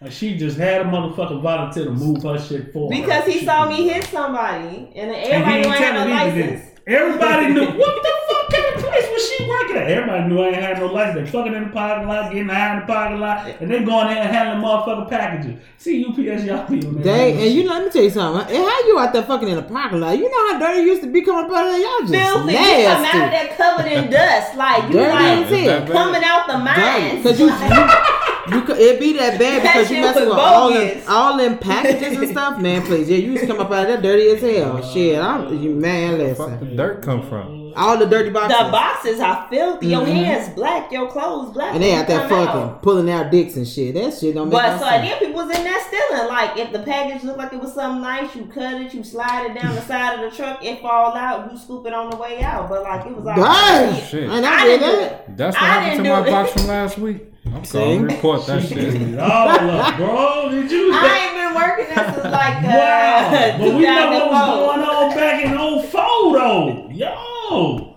Like 0.02 0.14
she 0.14 0.38
just 0.38 0.58
had 0.58 0.82
a 0.82 0.86
motherfucker 0.86 1.42
volunteer 1.42 1.86
to 1.86 1.92
move 1.92 2.24
her 2.24 2.40
shit 2.40 2.72
forward. 2.72 2.96
Because 2.96 3.26
he 3.26 3.40
She 3.40 3.46
saw 3.46 3.68
me 3.68 3.90
hit 3.90 4.06
somebody, 4.06 4.92
and 4.96 5.12
then 5.12 5.16
And 5.16 5.26
he 5.26 5.32
everybody 5.32 5.58
ain't 5.58 5.68
knew 5.68 5.74
I 5.74 5.76
had 5.76 5.94
no 5.94 6.00
telling 6.00 6.10
me 6.10 6.32
he 6.32 6.42
did 6.42 6.50
license. 6.52 6.80
Everybody 6.88 7.54
knew 7.54 7.66
what 7.66 8.02
the 8.02 8.14
fuck 8.30 8.50
kind 8.50 8.76
of 8.76 8.82
place 8.82 9.08
was 9.12 9.30
she 9.30 9.48
working 9.48 9.76
at? 9.78 9.92
Everybody 9.92 10.28
knew 10.28 10.42
I 10.42 10.48
ain't 10.48 10.56
had 10.56 10.80
no 10.80 10.86
license. 10.88 11.30
They 11.30 11.32
fucking 11.38 11.54
in 11.54 11.64
the 11.66 11.70
parking 11.70 12.08
lot, 12.08 12.32
getting 12.32 12.48
high 12.48 12.74
in 12.74 12.80
the 12.80 12.86
parking 12.88 13.20
lot, 13.20 13.48
and 13.60 13.70
they 13.70 13.84
going 13.84 14.08
there 14.08 14.24
and 14.24 14.34
handling 14.34 14.64
motherfucking 14.64 15.10
packages. 15.10 15.62
See 15.78 16.04
UPS, 16.06 16.46
y'all 16.46 16.68
be 16.68 16.84
on 16.88 16.96
that. 16.96 17.04
They 17.04 17.34
and 17.34 17.56
you 17.56 17.66
know, 17.66 17.74
let 17.74 17.86
me 17.86 17.92
tell 17.92 18.04
you 18.04 18.10
something. 18.10 18.56
And 18.56 18.66
how 18.66 18.88
you 18.88 18.98
out 18.98 19.14
there 19.14 19.24
fucking 19.24 19.50
in 19.50 19.58
the 19.58 19.64
parking 19.64 20.00
lot? 20.00 20.18
You 20.18 20.32
know 20.32 20.54
how 20.54 20.60
dirty 20.60 20.80
it 20.80 20.86
used 20.86 21.02
to 21.04 21.12
be 21.12 21.22
coming 21.22 21.46
up 21.46 21.52
out 21.52 21.68
of 21.68 21.74
there. 21.74 21.82
Y'all 21.82 22.00
just 22.08 22.14
Filthy, 22.14 22.54
you 22.54 22.58
come 22.58 22.58
out 22.58 22.96
of 22.96 23.02
nasty. 23.04 23.18
there 23.36 23.56
covered 23.58 23.92
in 23.92 24.10
dust, 24.10 24.56
like 24.56 24.84
you 24.86 24.94
Dirty 24.94 25.12
like 25.12 25.52
as 25.52 25.92
coming 25.92 26.24
out 26.24 26.48
the 26.48 26.58
mines. 26.58 27.22
Because 27.22 27.40
you, 27.40 27.48
you, 27.52 28.19
you, 28.54 28.62
could- 28.64 28.78
it 28.80 29.00
be 29.00 29.14
that 29.14 29.40
bad 29.40 29.64
That 29.64 29.74
because 29.74 29.90
you 29.90 29.96
shit 29.98 30.04
messing 30.06 30.22
was 30.28 30.36
with 30.36 30.40
all 30.40 30.70
them, 30.74 31.02
all 31.08 31.38
them 31.38 31.58
packages 31.58 32.18
and 32.18 32.30
stuff, 32.30 32.60
man. 32.60 32.82
Please, 32.84 33.10
yeah, 33.10 33.18
you 33.18 33.34
just 33.36 33.48
come 33.48 33.60
up 33.60 33.72
out 33.72 33.90
of 33.90 34.02
there 34.02 34.02
dirty 34.02 34.30
as 34.30 34.42
hell. 34.58 34.82
Shit, 34.92 35.20
I'm 35.20 35.58
you 35.62 35.72
man. 35.72 36.18
Where 36.18 36.34
the 36.34 36.44
Listen, 36.44 36.60
the 36.70 36.76
dirt 36.76 37.02
come 37.04 37.28
from? 37.28 37.60
all 37.76 37.98
the 37.98 38.06
dirty 38.08 38.32
boxes, 38.32 38.58
the 38.58 38.72
boxes 38.72 39.20
are 39.20 39.48
filthy. 39.50 39.88
Your 39.88 40.02
Mhm. 40.02 40.08
hands 40.26 40.50
black, 40.56 40.92
your 40.92 41.08
clothes 41.08 41.54
black. 41.54 41.76
and 41.76 41.84
they 41.84 41.92
when 41.92 42.00
out 42.02 42.08
there 42.08 42.20
fucking 42.28 42.48
out. 42.48 42.82
pulling 42.82 43.10
out 43.12 43.30
dicks 43.32 43.56
and 43.58 43.66
shit. 43.68 43.94
That 43.94 44.12
shit 44.14 44.34
don't 44.34 44.50
make 44.50 44.60
But 44.60 44.72
no 44.74 44.78
so 44.80 44.86
sense. 44.90 45.08
then 45.08 45.20
people 45.20 45.36
was 45.46 45.56
in 45.56 45.64
there 45.64 45.78
stealing. 45.88 46.28
Like 46.28 46.58
if 46.58 46.72
the 46.74 46.80
package 46.80 47.24
looked 47.24 47.38
like 47.38 47.54
it 47.54 47.62
was 47.62 47.74
something 47.76 48.02
nice, 48.02 48.36
you 48.36 48.50
cut 48.54 48.74
it, 48.82 48.94
you 48.94 49.04
slide 49.04 49.52
it 49.52 49.62
down 49.62 49.76
the 49.76 49.82
side 49.88 50.20
of 50.20 50.30
the 50.30 50.36
truck, 50.36 50.66
it 50.66 50.82
fall 50.82 51.16
out, 51.16 51.52
you 51.52 51.58
scoop 51.60 51.86
it 51.86 51.94
on 51.94 52.10
the 52.10 52.18
way 52.18 52.42
out. 52.42 52.68
But 52.70 52.82
like 52.84 53.06
it 53.06 53.16
was 53.16 53.26
all 53.28 53.36
Damn, 53.36 54.02
Shit. 54.02 54.30
and 54.30 54.46
I 54.46 54.62
I 54.62 54.64
didn't 54.66 54.80
did 54.80 54.86
do 54.96 55.02
that. 55.02 55.12
it. 55.12 55.38
That's 55.38 55.56
what 55.56 55.64
I 55.64 55.68
happened 55.68 56.06
to 56.06 56.10
my 56.12 56.28
it. 56.28 56.32
box 56.32 56.52
from 56.54 56.68
last 56.68 56.98
week. 56.98 57.26
I'm 57.54 57.66
See? 57.66 57.78
going 57.78 58.08
to 58.08 58.16
report 58.16 58.46
that 58.48 58.62
shit. 58.64 58.78
it 58.78 59.20
all 59.20 59.48
up, 59.50 59.98
bro. 59.98 60.50
Did 60.52 60.72
you? 60.72 60.92
I 60.94 61.18
ain't 61.18 61.36
been 61.36 61.56
working 61.56 61.96
there 61.96 62.14
since 62.14 62.24
like 62.26 62.64
uh, 62.64 62.68
Wow. 62.68 63.58
But 63.58 63.74
we 63.76 63.82
know 63.82 64.12
what 64.12 64.32
was 64.32 64.46
going 64.58 64.82
on 64.82 65.16
back 65.16 65.46
in 65.46 65.90
04 65.90 66.34
though. 66.38 66.90
Yo. 66.92 67.96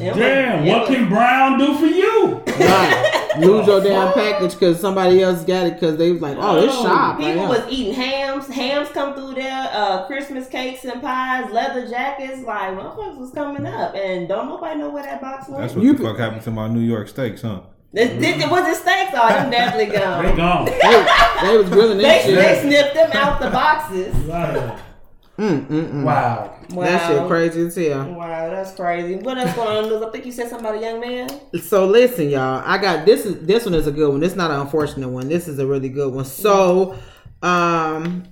It 0.00 0.14
Damn, 0.14 0.64
it 0.64 0.68
what 0.68 0.88
was- 0.88 0.96
can 0.96 1.08
Brown 1.08 1.58
do 1.58 1.74
for 1.78 1.86
you? 1.86 2.42
Right. 2.58 3.18
Lose 3.38 3.66
your 3.66 3.80
damn 3.82 4.12
package 4.12 4.52
because 4.52 4.78
somebody 4.78 5.22
else 5.22 5.42
got 5.44 5.66
it 5.66 5.74
because 5.74 5.96
they 5.96 6.12
was 6.12 6.20
like, 6.20 6.36
oh, 6.38 6.60
this 6.60 6.70
Oh, 6.74 6.82
shop. 6.82 7.16
People 7.18 7.32
here. 7.32 7.48
was 7.48 7.62
eating 7.70 7.94
hams. 7.94 8.46
Hams 8.48 8.88
come 8.90 9.14
through 9.14 9.34
there. 9.34 9.70
Uh, 9.72 10.06
Christmas 10.06 10.48
cakes 10.48 10.84
and 10.84 11.00
pies, 11.00 11.50
leather 11.50 11.88
jackets. 11.88 12.42
Like 12.42 12.74
motherfuckers 12.76 13.16
was 13.18 13.30
coming 13.30 13.64
up, 13.64 13.94
and 13.94 14.28
don't 14.28 14.48
nobody 14.48 14.78
know 14.80 14.90
where 14.90 15.02
that 15.04 15.20
box 15.22 15.48
went. 15.48 15.62
That's 15.62 15.74
what 15.74 15.82
You 15.84 15.94
the 15.94 16.02
fuck 16.04 16.18
happened 16.18 16.42
to 16.42 16.50
my 16.50 16.68
New 16.68 16.80
York 16.80 17.08
steaks, 17.08 17.40
huh? 17.42 17.60
This, 17.92 18.08
this, 18.20 18.50
was 18.50 18.66
it 18.68 18.80
steaks? 18.80 19.12
Oh, 19.14 19.28
them 19.28 19.50
definitely 19.50 19.92
They 19.92 19.98
gone. 19.98 20.36
gone. 20.36 20.64
they, 20.64 21.48
they 21.48 21.56
was 21.58 21.68
grilling 21.68 21.98
They, 21.98 22.04
that 22.04 22.26
they 22.26 22.34
shit. 22.34 22.62
snipped 22.62 22.94
them 22.94 23.10
out 23.12 23.40
the 23.40 23.50
boxes. 23.50 24.14
Wow. 24.26 24.78
Mm, 25.38 25.66
mm, 25.66 25.90
mm. 25.92 26.04
Wow. 26.04 26.58
Wow. 26.70 26.84
That 26.84 27.08
shit 27.08 27.26
crazy 27.26 27.62
as 27.62 27.74
hell. 27.74 28.12
Wow, 28.14 28.50
that's 28.50 28.74
crazy. 28.74 29.16
What 29.16 29.38
else 29.38 29.54
going 29.54 29.68
on 29.68 29.84
in 29.84 29.90
the 29.90 29.96
news? 29.96 30.06
I 30.06 30.10
think 30.10 30.26
you 30.26 30.32
said 30.32 30.48
something 30.50 30.66
about 30.66 30.78
a 30.78 30.82
young 30.84 31.00
man. 31.00 31.28
So 31.60 31.86
listen, 31.86 32.28
y'all. 32.28 32.62
I 32.64 32.76
got 32.78 33.06
this. 33.06 33.24
Is 33.24 33.44
this 33.46 33.64
one 33.64 33.74
is 33.74 33.86
a 33.86 33.92
good 33.92 34.10
one. 34.10 34.20
This 34.20 34.32
is 34.32 34.36
not 34.36 34.50
an 34.50 34.60
unfortunate 34.60 35.08
one. 35.08 35.28
This 35.28 35.48
is 35.48 35.58
a 35.58 35.66
really 35.66 35.88
good 35.88 36.12
one. 36.12 36.26
So, 36.26 36.98
um, 37.42 38.24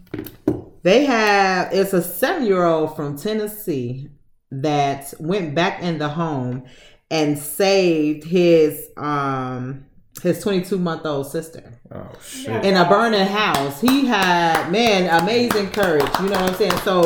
they 0.83 1.07
have 1.07 1.73
it's 1.73 1.95
a 1.95 2.03
seven 2.03 2.45
year 2.47 2.65
old 2.65 2.95
from 2.97 3.17
Tennessee 3.17 4.09
that 4.53 5.13
went 5.19 5.55
back 5.55 5.83
in 5.83 5.99
the 5.99 6.09
home 6.09 6.65
and 7.11 7.39
saved 7.39 8.25
his 8.25 8.89
um 8.97 9.85
his 10.23 10.43
twenty 10.43 10.63
two 10.63 10.79
month 10.79 11.07
old 11.07 11.27
sister 11.31 11.81
Oh, 11.93 12.07
shit. 12.23 12.65
in 12.65 12.77
a 12.77 12.89
burning 12.89 13.27
house. 13.27 13.81
He 13.81 14.07
had 14.07 14.71
man 14.71 15.09
amazing 15.23 15.71
courage. 15.71 16.03
You 16.21 16.27
know 16.29 16.41
what 16.41 16.51
I'm 16.51 16.55
saying? 16.55 16.77
So 16.85 17.03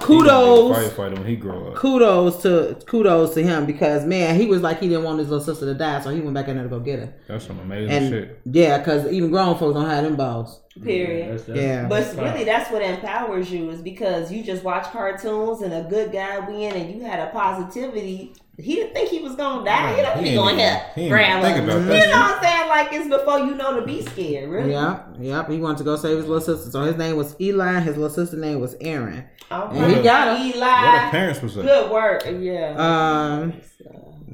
kudos 0.00 0.76
Firefighter 0.76 1.14
when 1.18 1.26
he 1.26 1.36
grow 1.36 1.68
up. 1.68 1.74
kudos 1.76 2.42
to 2.42 2.76
kudos 2.86 3.34
to 3.34 3.42
him 3.42 3.64
because 3.66 4.04
man, 4.04 4.38
he 4.38 4.46
was 4.46 4.60
like 4.62 4.80
he 4.80 4.88
didn't 4.88 5.04
want 5.04 5.18
his 5.18 5.28
little 5.28 5.44
sister 5.44 5.66
to 5.66 5.74
die, 5.74 6.00
so 6.00 6.10
he 6.10 6.20
went 6.20 6.34
back 6.34 6.48
in 6.48 6.56
there 6.56 6.64
to 6.64 6.70
go 6.70 6.80
get 6.80 6.98
her. 6.98 7.14
That's 7.28 7.46
some 7.46 7.58
amazing 7.60 7.90
And 7.90 8.08
shit. 8.10 8.40
yeah, 8.50 8.78
because 8.78 9.06
even 9.12 9.30
grown 9.30 9.56
folks 9.58 9.74
don't 9.74 9.88
have 9.88 10.04
them 10.04 10.16
balls. 10.16 10.60
Period. 10.82 11.26
that's- 11.28 11.44
that's- 11.44 11.64
Yeah. 11.64 11.88
But 11.88 12.00
that's 12.04 12.16
really, 12.16 12.44
that's 12.44 12.70
what 12.70 12.82
empowers 12.82 13.50
you 13.52 13.70
is 13.70 13.80
because 13.80 14.32
you 14.32 14.42
just 14.42 14.64
watch 14.64 14.84
cartoons 14.90 15.62
and 15.62 15.72
a 15.72 15.82
good 15.88 16.10
guy 16.12 16.40
win, 16.40 16.74
and 16.74 16.92
you 16.94 17.06
had 17.06 17.20
a 17.20 17.30
positivity. 17.30 18.34
He 18.56 18.76
didn't 18.76 18.94
think 18.94 19.08
he 19.10 19.18
was 19.20 19.34
gonna 19.34 19.64
die. 19.64 19.96
He 19.96 20.02
don't 20.02 20.18
He 20.18 20.30
be 20.30 20.34
going 20.36 20.54
even- 20.54 20.58
here, 20.70 20.82
he 20.94 21.08
grandma. 21.08 21.42
think 21.42 21.64
about 21.64 21.78
You 21.80 21.84
that 21.88 22.08
know 22.10 22.20
what 22.20 22.36
I'm 22.36 22.42
saying? 22.42 22.68
Like 22.68 22.88
it's 22.92 23.08
before 23.08 23.38
you 23.40 23.54
know 23.56 23.80
to 23.80 23.86
be 23.86 24.02
scared. 24.02 24.48
Really? 24.48 24.70
Yep, 24.72 25.06
yep. 25.18 25.48
He 25.50 25.58
wanted 25.58 25.78
to 25.78 25.84
go 25.84 25.96
save 25.96 26.16
his 26.18 26.26
little 26.26 26.40
sister, 26.40 26.70
so 26.70 26.82
his 26.82 26.96
name 26.96 27.16
was 27.16 27.34
Eli. 27.40 27.80
His 27.80 27.96
little 27.96 28.14
sister 28.14 28.36
name 28.36 28.60
was 28.60 28.76
Aaron. 28.80 29.24
Okay. 29.50 29.78
And 29.78 29.92
he 29.96 30.02
got 30.02 30.38
him. 30.38 30.60
Where 30.60 31.04
the 31.06 31.10
parents 31.10 31.42
was 31.42 31.56
at? 31.56 31.64
Good 31.64 31.90
work. 31.90 32.24
Yeah. 32.40 32.74
Um, 32.76 33.54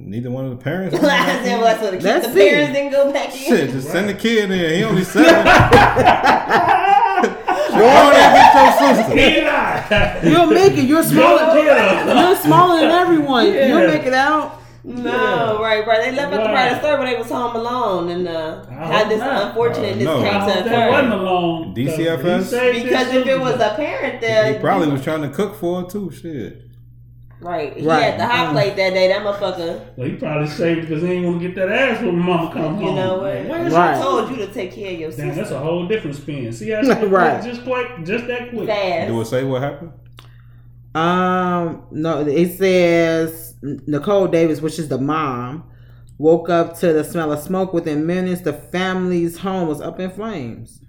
Neither 0.02 0.30
one 0.30 0.44
of 0.46 0.50
the 0.50 0.56
parents. 0.64 0.94
I 1.02 1.42
said, 1.44 1.60
well, 1.60 1.78
so 1.78 1.90
the, 1.90 2.00
Let's 2.00 2.26
the 2.28 2.32
parents 2.34 2.72
didn't 2.72 2.90
go 2.92 3.12
back 3.12 3.28
in. 3.34 3.38
Shit, 3.38 3.70
just 3.70 3.90
send 3.90 4.08
the 4.08 4.14
kid 4.14 4.50
in. 4.50 4.76
He 4.76 4.82
only 4.84 5.04
seven. 5.14 5.46
Go 7.72 7.86
on 7.88 8.14
and 8.14 8.32
your 8.54 8.72
sister. 8.94 10.28
You'll 10.30 10.46
make 10.46 10.72
it. 10.78 10.84
You're 10.84 11.02
smaller. 11.02 11.58
Yeah. 11.58 12.26
You're 12.28 12.36
smaller 12.36 12.80
than 12.80 12.90
everyone. 12.90 13.46
Yeah. 13.52 13.66
You'll 13.66 13.88
make 13.88 14.06
it 14.06 14.14
out. 14.14 14.56
No, 14.82 15.60
right, 15.60 15.86
right. 15.86 16.00
They 16.00 16.16
left 16.16 16.32
out 16.32 16.38
the 16.40 16.46
part 16.46 16.48
of 16.48 16.54
Right. 16.54 16.70
the 16.72 16.78
story 16.80 16.98
where 16.98 17.10
they 17.12 17.18
was 17.18 17.28
home 17.28 17.54
alone 17.54 18.08
and 18.08 18.26
uh, 18.26 18.64
I 18.70 18.86
had 18.86 19.08
this 19.10 19.18
not. 19.20 19.48
unfortunate 19.48 19.92
Uh, 19.92 19.96
this 19.96 20.04
no. 20.04 20.22
came 20.22 20.26
I 20.34 20.46
to 20.46 20.52
hope 20.54 20.64
that 20.64 20.90
wasn't 20.90 21.12
alone. 21.12 21.74
DCFS? 21.74 22.72
He 22.74 22.82
Because 22.84 23.12
if 23.12 23.26
it 23.26 23.38
was 23.38 23.56
a 23.60 23.74
parent 23.76 24.22
there, 24.22 24.54
He 24.54 24.58
probably 24.58 24.88
was 24.90 25.04
trying 25.04 25.20
to 25.20 25.28
cook 25.28 25.54
for 25.56 25.82
her 25.82 25.86
too. 25.86 26.10
Shit. 26.10 26.62
Right. 27.40 27.76
He 27.76 27.86
Right. 27.86 28.02
had 28.02 28.20
the 28.20 28.26
hot 28.26 28.48
Mm. 28.48 28.52
plate 28.52 28.76
that 28.76 28.90
day. 28.94 29.08
That 29.08 29.22
motherfucker. 29.22 29.80
Well, 29.96 30.08
he 30.08 30.14
probably 30.16 30.46
saved 30.48 30.82
because 30.88 31.02
he 31.02 31.08
ain't 31.12 31.26
want 31.26 31.40
to 31.40 31.46
get 31.48 31.56
that 31.56 31.68
ass 31.70 32.02
when 32.02 32.18
mama 32.18 32.50
come 32.52 32.74
home. 32.76 32.84
You 32.84 32.92
know 32.94 33.14
what? 33.18 33.44
Where's 33.46 33.72
Right. 33.72 33.96
I 33.96 34.00
told 34.02 34.30
you 34.30 34.36
to 34.36 34.46
take 34.48 34.72
care 34.72 34.92
of 34.92 34.98
your 35.00 35.10
Damn, 35.10 35.18
sister 35.28 35.34
that's 35.34 35.50
a 35.50 35.58
whole 35.58 35.86
different 35.86 36.16
spin. 36.16 36.52
See 36.52 36.70
how 36.70 36.82
Right. 36.82 37.10
right. 37.10 37.42
just 37.42 37.64
quite 37.64 38.04
just 38.04 38.26
that 38.26 38.50
quick. 38.50 38.68
fast. 38.68 39.08
Do 39.08 39.20
it 39.20 39.24
say 39.26 39.44
what 39.44 39.62
happened? 39.62 39.92
Um, 40.94 41.82
no, 41.92 42.20
it 42.26 42.56
says 42.58 43.54
Nicole 43.62 44.26
Davis, 44.26 44.60
which 44.60 44.78
is 44.78 44.88
the 44.88 44.98
mom, 44.98 45.64
woke 46.18 46.48
up 46.50 46.76
to 46.80 46.92
the 46.92 47.04
smell 47.04 47.32
of 47.32 47.38
smoke 47.40 47.72
within 47.72 48.06
minutes. 48.06 48.40
The 48.42 48.52
family's 48.52 49.38
home 49.38 49.68
was 49.68 49.80
up 49.80 50.00
in 50.00 50.10
flames. 50.10 50.80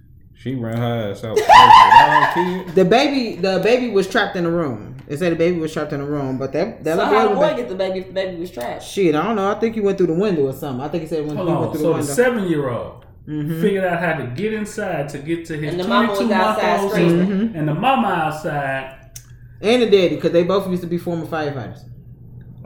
She 0.42 0.56
ran 0.56 0.78
her 0.78 1.12
ass 1.12 1.24
out. 1.24 1.38
first 1.38 1.48
without 1.48 2.34
her 2.34 2.64
kid. 2.66 2.76
The 2.76 2.86
baby, 2.86 3.36
the 3.36 3.60
baby 3.64 3.90
was 3.92 4.08
trapped 4.10 4.36
in 4.36 4.44
the 4.46 4.52
room. 4.52 4.96
They 5.08 5.18
said 5.18 5.32
the 5.34 5.36
baby 5.36 5.60
was 5.60 5.72
trapped 5.74 5.94
in 5.94 6.00
the 6.00 6.06
room, 6.06 6.38
but 6.38 6.52
that 6.54 6.84
that 6.84 6.98
So 6.98 7.04
little 7.04 7.20
how 7.20 7.28
boy 7.28 7.34
the 7.34 7.40
was 7.40 7.50
boy 7.52 7.58
get 7.58 7.70
the 7.70 7.76
baby 7.76 8.00
if 8.00 8.08
the 8.08 8.14
baby 8.14 8.38
was 8.40 8.50
trapped? 8.52 8.82
shit. 8.84 9.14
I 9.14 9.24
don't 9.24 9.36
know. 9.36 9.52
I 9.52 9.56
think 9.60 9.76
he 9.76 9.82
went 9.82 9.98
through 9.98 10.08
the 10.08 10.14
window 10.14 10.48
or 10.48 10.54
something. 10.54 10.84
I 10.84 10.88
think 10.88 11.04
he 11.04 11.10
said 11.10 11.26
when 11.28 11.36
Hold 11.36 11.50
he 11.50 11.54
went 11.56 11.72
through 11.74 11.82
So 11.82 11.88
the 11.88 11.94
window. 11.94 12.06
So 12.06 12.08
the 12.08 12.14
seven 12.24 12.48
year 12.48 12.70
old 12.70 13.06
Mhm. 13.28 13.62
figured 13.62 13.84
out 13.84 14.00
how 14.00 14.14
to 14.14 14.26
get 14.36 14.54
inside 14.54 15.10
to 15.10 15.18
get 15.20 15.46
to 15.46 15.58
his 15.58 15.74
And 15.74 15.80
the 15.80 15.88
mama 15.88 16.08
twenty 16.08 16.22
two 16.24 16.28
was 16.30 16.38
month 16.38 16.58
outside 16.60 16.80
old 16.80 16.92
screaming. 16.92 17.20
sister, 17.20 17.58
and 17.60 17.68
the 17.68 17.74
mama 17.76 18.08
outside. 18.08 18.96
And 19.62 19.82
the 19.84 19.86
daddy, 19.92 20.16
because 20.16 20.32
they 20.32 20.44
both 20.44 20.68
used 20.70 20.82
to 20.82 20.88
be 20.88 20.98
former 20.98 21.26
firefighters. 21.28 21.84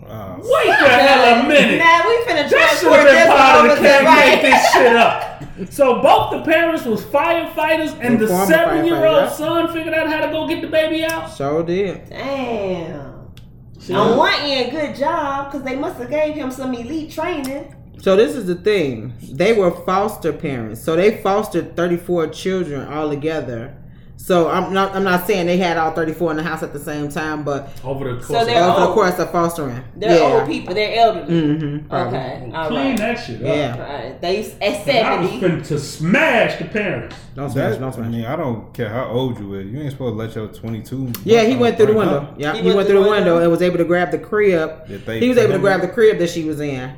Wow. 0.01 0.37
Wait 0.39 0.67
the 0.67 0.73
hell 0.73 1.39
a 1.43 1.47
minute. 1.47 1.79
Nah, 1.79 2.07
we 2.07 2.15
finna 2.23 2.47
That 2.47 2.49
should 2.49 2.57
transport 2.57 2.99
have 2.99 3.05
this 3.07 3.23
been 3.25 3.27
part 3.35 3.57
over 3.57 3.67
of 3.71 3.75
to 3.77 3.81
the 3.83 3.87
can't 3.89 4.05
right. 4.05 4.25
make 4.27 4.41
this 4.43 4.71
shit 4.71 4.95
up. 4.95 5.24
So 5.69 6.01
both 6.01 6.31
the 6.31 6.41
parents 6.41 6.85
was 6.85 7.03
firefighters, 7.03 7.97
and 7.99 8.19
the 8.19 8.27
former 8.27 8.45
seven 8.45 8.85
year 8.85 9.05
old 9.05 9.29
firefighters, 9.29 9.31
son 9.31 9.73
figured 9.73 9.93
out 9.93 10.07
how 10.07 10.25
to 10.25 10.31
go 10.31 10.47
get 10.47 10.61
the 10.61 10.67
baby 10.67 11.03
out. 11.03 11.29
So 11.29 11.63
did. 11.63 12.09
Damn. 12.09 13.31
See? 13.79 13.93
On 13.93 14.17
one 14.17 14.33
end, 14.41 14.71
good 14.71 14.95
job, 14.95 15.51
because 15.51 15.63
they 15.63 15.75
must 15.75 15.97
have 15.97 16.09
gave 16.09 16.35
him 16.35 16.49
some 16.51 16.73
elite 16.73 17.11
training. 17.11 17.75
So 18.01 18.15
this 18.15 18.35
is 18.35 18.45
the 18.45 18.55
thing. 18.55 19.13
They 19.31 19.53
were 19.53 19.71
foster 19.71 20.33
parents. 20.33 20.83
So 20.83 20.95
they 20.95 21.21
fostered 21.21 21.75
34 21.75 22.27
children 22.27 22.87
all 22.87 23.09
together. 23.09 23.75
So 24.17 24.49
I'm 24.49 24.73
not 24.73 24.95
I'm 24.95 25.03
not 25.03 25.27
saying 25.27 25.45
they 25.45 25.57
had 25.57 25.77
all 25.77 25.91
34 25.91 26.31
in 26.31 26.37
the 26.37 26.43
house 26.43 26.63
at 26.63 26.73
the 26.73 26.79
same 26.79 27.09
time, 27.09 27.43
but 27.43 27.69
Over 27.83 28.05
the 28.05 28.15
course 28.15 28.27
So 28.27 28.41
of 28.41 28.47
they're 28.47 28.63
of 28.63 28.79
old. 28.79 28.93
course 28.95 29.19
of 29.19 29.29
fostering. 29.31 29.83
They're 29.95 30.17
yeah. 30.17 30.23
old 30.39 30.47
people. 30.47 30.73
They're 30.73 30.99
elderly. 30.99 31.27
Mm-hmm. 31.41 31.93
Okay. 31.93 32.51
All 32.55 32.67
clean 32.69 32.79
right. 32.91 32.97
that 32.97 33.15
shit 33.23 33.35
up. 33.35 33.41
Yeah. 33.47 33.77
Right. 33.77 34.21
They 34.21 34.37
used 34.37 34.53
at 34.63 34.63
I 34.63 35.21
was 35.21 35.29
seventy. 35.29 35.39
finna 35.41 35.67
to 35.67 35.79
smash 35.79 36.57
the 36.57 36.65
parents. 36.65 37.15
Don't 37.35 37.51
smash, 37.51 37.73
That, 37.73 37.79
don't 37.81 37.99
I 38.05 38.09
mean, 38.09 38.25
I 38.25 38.35
don't 38.35 38.73
care 38.73 38.89
how 38.89 39.09
old 39.09 39.37
you 39.39 39.53
is. 39.55 39.67
You 39.67 39.81
ain't 39.81 39.91
supposed 39.91 40.13
to 40.13 40.17
let 40.17 40.33
your 40.33 40.47
22. 40.47 41.11
Yeah, 41.23 41.43
he 41.43 41.55
went 41.55 41.77
through 41.77 41.87
the 41.87 41.93
window. 41.93 42.17
up. 42.21 42.35
Yeah, 42.39 42.55
he, 42.55 42.71
went 42.71 42.87
through 42.87 43.03
the 43.03 43.09
window 43.09 43.37
and 43.39 43.51
was 43.51 43.61
able 43.61 43.77
to 43.77 43.85
grab 43.85 44.09
the 44.11 44.17
crib. 44.17 44.87
Did 44.87 45.05
they 45.05 45.19
He 45.19 45.29
was 45.29 45.37
able 45.37 45.53
to 45.53 45.59
grab 45.59 45.81
in- 45.81 45.87
the 45.87 45.93
crib 45.93 46.17
that 46.19 46.29
she 46.31 46.45
was 46.45 46.59
in. 46.61 46.95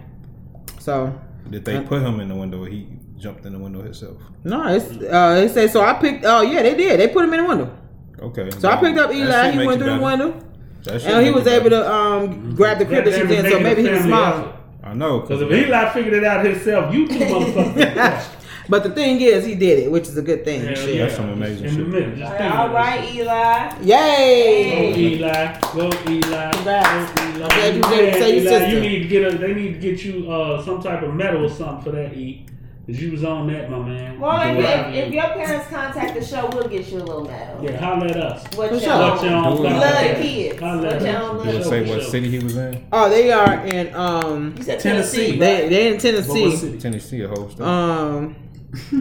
So 0.79 1.13
Did 1.49 1.65
they 1.65 1.81
put 1.81 2.01
him 2.03 2.19
in 2.21 2.29
the 2.29 2.35
window? 2.35 2.63
He 2.63 2.87
jumped 3.17 3.45
in 3.45 3.53
the 3.53 3.59
window 3.59 3.81
himself. 3.81 4.17
no, 4.43 4.67
it's 4.67 4.85
uh 4.91 5.35
they 5.35 5.47
say 5.47 5.67
so 5.67 5.81
I 5.81 5.93
picked 5.93 6.23
oh 6.25 6.41
yeah, 6.41 6.61
they 6.63 6.75
did. 6.75 6.99
They 6.99 7.07
put 7.07 7.23
him 7.25 7.33
in 7.33 7.41
the 7.43 7.47
window. 7.47 7.77
Okay. 8.19 8.49
So 8.51 8.69
I 8.69 8.77
picked 8.77 8.97
up 8.97 9.11
Eli, 9.13 9.51
he 9.51 9.57
went 9.65 9.79
you 9.79 9.85
through 9.85 9.97
the 9.97 10.03
window. 10.03 10.43
That 10.83 11.01
shit 11.01 11.11
And 11.11 11.25
he 11.25 11.31
was 11.31 11.45
you 11.45 11.51
able 11.51 11.69
to 11.71 11.91
um 11.91 12.55
grab 12.55 12.79
the 12.79 12.85
crib 12.85 13.05
that 13.05 13.13
she 13.15 13.21
was 13.23 13.31
in, 13.31 13.51
so 13.51 13.59
maybe 13.59 13.81
he 13.81 13.87
making 13.89 13.93
was 13.93 14.05
a 14.05 14.07
small. 14.07 14.31
family 14.31 14.53
I 14.83 14.93
know. 14.93 15.19
Because 15.19 15.41
if 15.41 15.51
Eli 15.51 15.89
figured 15.93 16.13
it 16.13 16.23
out 16.23 16.45
himself, 16.45 16.93
you 16.93 17.07
two 17.07 17.15
motherfuckers. 17.15 18.33
But 18.69 18.83
the 18.83 18.89
thing 18.89 19.21
is, 19.21 19.45
he 19.45 19.55
did 19.55 19.79
it, 19.79 19.89
which 19.89 20.09
is 20.09 20.17
a 20.17 20.21
good 20.21 20.43
thing. 20.43 20.59
Hell 20.65 20.75
Shit. 20.75 20.95
yeah. 20.95 21.03
That's 21.05 21.15
some 21.15 21.29
amazing 21.29 21.69
shit. 21.69 21.87
middle, 21.87 22.15
just 22.17 22.37
think 22.37 22.53
All 22.53 22.67
of 22.67 22.73
right, 22.73 22.99
that 22.99 23.15
Eli. 23.15 23.81
Yay! 23.81 24.91
Go 24.91 24.99
Eli, 24.99 25.59
go 25.73 26.11
Eli, 26.11 26.51
Congrats. 26.51 27.13
go 27.13 27.27
Eli. 27.29 27.43
I'm 27.45 27.49
glad 27.49 27.75
you 27.75 27.81
Yeah, 27.81 27.89
did 27.89 28.15
it. 28.15 28.19
Say 28.19 28.39
Eli. 28.57 28.67
You 28.73 28.79
need 28.81 28.99
to 29.03 29.07
get 29.07 29.33
a. 29.33 29.37
They 29.37 29.53
need 29.53 29.73
to 29.75 29.79
get 29.79 30.03
you 30.03 30.29
uh 30.29 30.61
some 30.65 30.81
type 30.83 31.01
of 31.01 31.13
medal 31.13 31.45
or 31.45 31.49
something 31.49 31.83
for 31.85 31.91
that. 31.91 32.13
E, 32.13 32.45
cause 32.87 32.99
you 33.01 33.11
was 33.11 33.23
on 33.23 33.47
that, 33.53 33.69
my 33.69 33.77
man. 33.79 34.19
Well, 34.19 34.57
if, 34.57 34.65
if, 34.95 35.07
if 35.07 35.13
your 35.13 35.23
parents 35.25 35.67
contact 35.67 36.13
the 36.19 36.25
show, 36.25 36.49
we'll 36.53 36.67
get 36.67 36.87
you 36.87 36.97
a 36.97 36.99
little 36.99 37.25
medal. 37.25 37.63
yeah, 37.63 37.77
holler 37.77 38.07
at 38.07 38.17
us. 38.17 38.43
What 38.57 38.69
For 38.69 38.75
you 38.75 38.81
sure. 38.81 38.97
What 38.97 39.21
you 39.23 39.29
on? 39.29 39.45
on? 39.45 39.57
Do 39.57 39.65
it. 39.65 39.69
Love 39.69 39.83
podcast. 39.83 40.15
the 40.17 40.21
kids. 40.23 40.59
Holler 40.59 40.77
What 40.77 40.85
at 40.93 41.01
you 41.01 41.07
us. 41.07 41.43
Did 41.45 41.53
Love 41.53 41.61
it 41.61 41.63
say 41.65 41.79
what 41.89 42.01
sure. 42.01 42.09
city 42.11 42.29
he 42.29 42.39
was 42.39 42.55
in? 42.57 42.87
Oh, 42.91 43.09
they 43.09 43.31
are 43.31 43.65
in 43.65 43.93
um 43.93 44.55
You 44.57 44.63
said 44.63 44.79
Tennessee. 44.79 45.17
Tennessee. 45.17 45.39
they 45.39 45.61
right? 45.61 45.69
they 45.69 45.87
in 45.87 45.93
What 45.93 46.01
Tennessee. 46.01 46.55
city? 46.55 46.79
Tennessee, 46.79 47.21
a 47.23 47.27
whole 47.27 47.49
state. 47.49 47.61
Um 47.61 48.35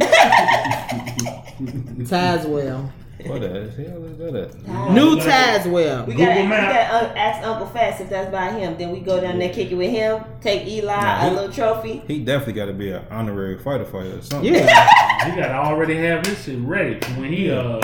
Tazewell. 2.07 2.91
What 3.29 3.41
the 3.41 3.49
hell 3.49 4.05
is 4.05 4.19
that? 4.19 4.35
At? 4.35 4.91
New 4.93 5.17
like 5.17 5.27
it. 5.27 6.07
We 6.07 6.15
Google 6.15 6.27
gotta, 6.27 6.41
we 6.43 6.49
gotta 6.49 6.95
uh, 7.11 7.15
ask 7.17 7.47
Uncle 7.47 7.67
Fast 7.67 8.01
if 8.01 8.09
that's 8.11 8.31
by 8.31 8.51
him. 8.51 8.77
Then 8.79 8.91
we 8.93 9.01
go 9.01 9.21
down 9.21 9.39
there, 9.39 9.53
kick 9.53 9.71
it 9.73 9.75
with 9.75 9.91
him, 9.91 10.23
take 10.41 10.67
Eli 10.67 10.95
Nah, 10.95 11.21
a 11.27 11.29
he- 11.31 11.35
little 11.37 11.53
trophy. 11.53 12.03
He 12.07 12.25
definitely 12.25 12.55
got 12.55 12.67
to 12.67 12.73
be 12.73 12.91
an 12.91 13.05
honorary 13.11 13.59
fighter 13.59 13.85
fighter 13.85 14.19
or 14.19 14.23
something. 14.23 14.55
Yeah. 14.55 14.89
He 15.27 15.33
gotta 15.35 15.55
already 15.55 15.97
have 15.97 16.25
his 16.27 16.41
shit 16.45 16.59
ready 16.61 17.01
when 17.19 17.33
he 17.33 17.51
uh. 17.51 17.81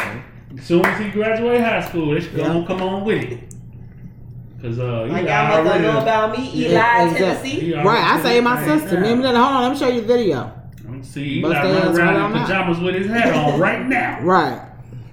As 0.56 0.64
soon 0.64 0.84
as 0.84 1.00
he 1.00 1.10
graduate 1.10 1.60
high 1.62 1.80
school, 1.80 2.14
they 2.14 2.20
should 2.20 2.34
Yeah. 2.34 2.48
gonna 2.48 2.66
come 2.66 2.82
on 2.82 3.04
with 3.04 3.22
it. 3.24 3.54
Cause 4.60 4.78
uh, 4.78 5.06
Like 5.10 5.22
Eli 5.22 5.30
y'all 5.30 5.48
must 5.48 5.58
already. 5.70 5.82
know 5.82 5.98
about 6.00 6.38
me, 6.38 6.44
Eli, 6.54 6.70
Yeah, 6.70 7.04
exactly. 7.10 7.50
Tennessee. 7.50 7.74
Right, 7.74 8.04
I 8.04 8.16
did 8.18 8.22
say 8.22 8.40
my 8.42 8.64
sister. 8.64 9.00
now. 9.00 9.06
Let 9.08 9.16
me, 9.18 9.24
hold 9.24 9.36
on, 9.36 9.62
let 9.62 9.72
me 9.72 9.78
show 9.78 9.88
you 9.88 10.00
the 10.02 10.06
video. 10.06 10.52
Let 10.84 10.90
me 10.92 11.02
see. 11.02 11.38
Eli 11.38 11.48
Bust 11.48 11.62
their 11.62 11.72
running 11.72 11.88
ass 11.90 11.98
around 11.98 12.32
in 12.36 12.42
pajamas 12.42 12.78
with 12.80 12.94
his 12.94 13.06
hat 13.08 13.34
on 13.34 13.58
right 13.58 13.86
now. 13.88 14.20
Right. 14.22 14.68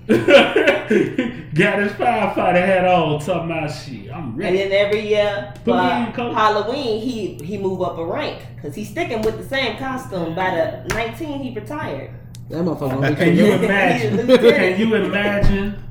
Got 1.53 1.83
his 1.83 1.91
firefighter 1.91 2.65
hat 2.65 2.83
on, 2.85 3.19
talking 3.19 3.51
about 3.51 3.69
shit. 3.69 4.11
I'm 4.11 4.35
ready. 4.35 4.63
And 4.63 4.71
then 4.71 4.87
every 4.87 5.07
year 5.07 5.53
Put 5.63 5.65
for 5.65 5.73
me. 5.73 6.33
Halloween, 6.33 6.99
he 6.99 7.35
he 7.45 7.59
move 7.59 7.83
up 7.83 7.99
a 7.99 8.03
rank 8.03 8.41
because 8.55 8.73
he's 8.73 8.89
sticking 8.89 9.21
with 9.21 9.37
the 9.37 9.47
same 9.47 9.77
costume. 9.77 10.33
By 10.33 10.83
the 10.87 10.95
19, 10.95 11.43
he 11.43 11.53
retired. 11.53 12.11
That 12.49 12.63
motherfucker 12.63 12.93
gonna 12.95 13.15
Can 13.15 13.35
you 13.35 13.53
imagine? 13.53 14.11
He's 14.17 14.19
a 14.19 14.23
lieutenant. 14.23 14.55
Can 14.55 14.79
you 14.79 14.95
imagine? 14.95 15.83